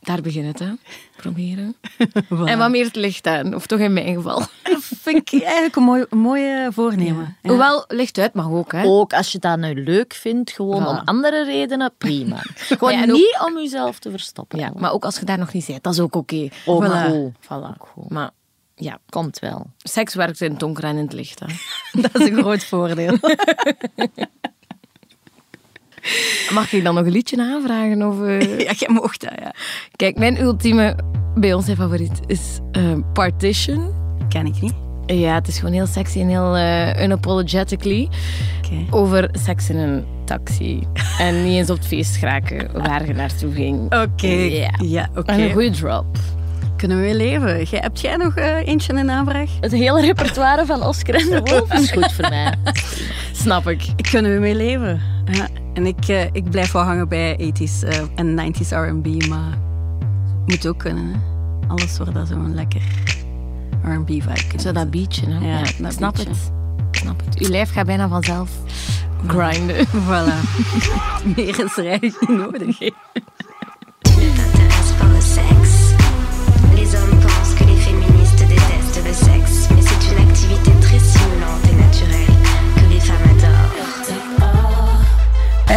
Daar 0.00 0.20
begint 0.20 0.46
het, 0.46 0.58
hè. 0.58 0.72
Proberen. 1.16 1.76
En 2.44 2.58
wat 2.58 2.70
meer 2.70 2.84
het 2.84 2.96
licht 2.96 3.26
aan. 3.26 3.54
Of 3.54 3.66
toch 3.66 3.78
in 3.78 3.92
mijn 3.92 4.14
geval. 4.14 4.38
Dat 4.38 4.82
vind 5.04 5.32
ik 5.32 5.42
eigenlijk 5.42 5.76
een 5.76 5.82
mooi, 5.82 6.04
mooie 6.10 6.68
voornemen. 6.72 7.36
Ja. 7.42 7.48
Hoewel, 7.48 7.84
licht 7.88 8.18
uit 8.18 8.34
mag 8.34 8.50
ook, 8.50 8.72
hè. 8.72 8.84
Ook 8.84 9.12
als 9.12 9.32
je 9.32 9.38
dat 9.38 9.58
nu 9.58 9.84
leuk 9.84 10.14
vindt, 10.14 10.50
gewoon 10.50 10.86
om 10.86 11.00
andere 11.04 11.44
redenen, 11.44 11.92
prima. 11.98 12.36
gewoon 12.78 13.12
niet 13.12 13.38
om 13.46 13.58
jezelf 13.58 13.98
te 13.98 14.10
verstoppen. 14.10 14.58
Ja, 14.58 14.72
maar 14.76 14.92
ook 14.92 15.04
als 15.04 15.18
je 15.18 15.24
daar 15.24 15.38
nog 15.38 15.52
niet 15.52 15.66
bent, 15.66 15.82
dat 15.82 15.92
is 15.92 16.00
ook 16.00 16.16
oké. 16.16 16.48
Okay. 16.64 17.30
Voilà. 17.30 17.34
voilà. 17.44 18.06
Maar 18.08 18.30
ja, 18.74 18.98
komt 19.08 19.38
wel. 19.38 19.66
Seks 19.78 20.14
werkt 20.14 20.40
in 20.40 20.50
het 20.50 20.60
donker 20.60 20.84
en 20.84 20.96
in 20.96 21.04
het 21.04 21.12
licht, 21.12 21.40
hè. 21.40 21.46
dat 22.02 22.20
is 22.20 22.28
een 22.28 22.36
groot 22.36 22.64
voordeel. 22.64 23.18
Mag 26.52 26.72
ik 26.72 26.84
dan 26.84 26.94
nog 26.94 27.04
een 27.04 27.12
liedje 27.12 27.40
aanvragen? 27.40 28.02
Of, 28.02 28.20
uh... 28.20 28.40
Ja, 28.66 28.72
jij 28.76 28.88
mocht 28.88 29.20
dat, 29.20 29.32
ja. 29.40 29.52
Kijk, 29.96 30.18
mijn 30.18 30.40
ultieme 30.40 30.96
Beyoncé 31.34 31.74
favoriet 31.76 32.20
is 32.26 32.58
uh, 32.72 32.96
Partition. 33.12 33.92
Ken 34.28 34.46
ik 34.46 34.60
niet. 34.60 34.74
Ja, 35.06 35.34
het 35.34 35.48
is 35.48 35.58
gewoon 35.58 35.74
heel 35.74 35.86
sexy 35.86 36.20
en 36.20 36.28
heel 36.28 36.56
uh, 36.56 37.02
unapologetically. 37.02 38.08
Okay. 38.64 38.86
Over 38.90 39.28
seks 39.32 39.70
in 39.70 39.76
een 39.76 40.04
taxi. 40.24 40.82
en 41.18 41.44
niet 41.44 41.56
eens 41.56 41.70
op 41.70 41.76
het 41.76 41.86
feest 41.86 42.16
geraken 42.16 42.82
waar 42.82 43.06
je 43.06 43.12
naartoe 43.12 43.52
ging. 43.52 43.84
Oké. 43.84 43.96
Okay. 43.96 44.50
Ja, 44.50 44.70
ja 44.82 45.08
oké. 45.10 45.18
Okay. 45.18 45.34
En 45.34 45.42
een 45.42 45.52
goede 45.52 45.70
drop. 45.70 46.06
Kunnen 46.76 46.96
we 46.96 47.02
weer 47.02 47.14
leven? 47.14 47.64
Jij, 47.64 47.80
hebt 47.80 48.00
jij 48.00 48.16
nog 48.16 48.38
uh, 48.38 48.66
eentje 48.66 48.92
in 48.92 49.10
aanvraag? 49.10 49.50
Het 49.60 49.72
hele 49.72 50.00
repertoire 50.00 50.66
van 50.66 50.82
Oscar 50.82 51.14
en 51.14 51.30
de 51.30 51.40
Wolf 51.50 51.72
is 51.72 51.90
goed 51.90 52.12
voor 52.12 52.28
mij. 52.28 52.54
Snap 53.32 53.68
ik. 53.68 53.82
Kunnen 54.10 54.34
we 54.34 54.38
mee 54.40 54.54
leven? 54.54 55.00
Ja. 55.24 55.48
En 55.78 55.86
ik, 55.86 56.08
uh, 56.08 56.24
ik 56.32 56.50
blijf 56.50 56.72
wel 56.72 56.82
hangen 56.82 57.08
bij 57.08 57.52
80s 57.54 57.88
uh, 57.88 57.98
en 58.14 58.54
90s 58.54 58.68
R&B, 58.68 59.28
maar 59.28 59.58
moet 60.46 60.66
ook 60.66 60.78
kunnen. 60.78 61.06
Hè? 61.06 61.18
Alles 61.68 61.96
wordt 61.98 62.14
dat 62.14 62.28
zo'n 62.28 62.54
lekker 62.54 62.82
R&B 63.82 64.08
vibe. 64.08 64.60
Zo 64.60 64.72
dat 64.72 64.90
beatje, 64.90 65.26
hè? 65.26 65.46
Ja, 65.46 65.58
ja 65.58 65.64
dat 65.78 65.92
snap 65.92 66.14
beatje. 66.14 66.30
het. 66.30 66.50
snap 66.90 67.22
het. 67.24 67.38
Je 67.38 67.50
lijf 67.50 67.72
gaat 67.72 67.86
bijna 67.86 68.08
vanzelf 68.08 68.50
grinden. 69.26 69.86
Voilà. 70.08 70.38
Meer 71.36 71.64
is 71.64 71.76
er 71.76 71.86
eigenlijk 71.86 72.28
niet 72.28 72.38
nodig. 72.38 72.78
Sexe. 75.20 75.94
Les 76.74 76.94
hommes 76.94 77.24
pensent 77.24 77.54
que 77.58 77.64
les 77.64 77.76
féministes 77.76 78.48
détestent 78.48 79.04
le 79.04 79.12
sexe, 79.12 79.67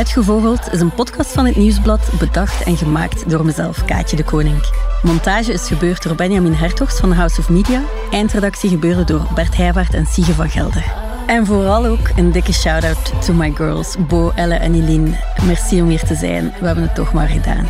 Uitgevogeld 0.01 0.71
is 0.71 0.79
een 0.79 0.93
podcast 0.93 1.31
van 1.31 1.45
het 1.45 1.55
Nieuwsblad, 1.55 2.11
bedacht 2.19 2.63
en 2.63 2.77
gemaakt 2.77 3.29
door 3.29 3.45
mezelf, 3.45 3.85
Kaatje 3.85 4.15
de 4.15 4.23
Koning. 4.23 4.63
Montage 5.01 5.53
is 5.53 5.67
gebeurd 5.67 6.03
door 6.03 6.15
Benjamin 6.15 6.53
Hertogs 6.53 6.99
van 6.99 7.11
House 7.11 7.39
of 7.39 7.49
Media. 7.49 7.81
Eindredactie 8.11 8.69
gebeurde 8.69 9.03
door 9.03 9.27
Bert 9.35 9.57
Heijvaart 9.57 9.93
en 9.93 10.05
Sige 10.05 10.33
van 10.33 10.49
Gelder. 10.49 10.93
En 11.27 11.45
vooral 11.45 11.85
ook 11.85 12.09
een 12.15 12.31
dikke 12.31 12.53
shout-out 12.53 13.25
to 13.25 13.33
my 13.33 13.51
girls, 13.55 13.95
Bo, 14.07 14.31
Elle 14.35 14.55
en 14.55 14.73
Eline. 14.73 15.17
Merci 15.45 15.81
om 15.81 15.89
hier 15.89 16.03
te 16.03 16.15
zijn. 16.15 16.53
We 16.59 16.65
hebben 16.65 16.83
het 16.83 16.95
toch 16.95 17.13
maar 17.13 17.27
gedaan. 17.27 17.67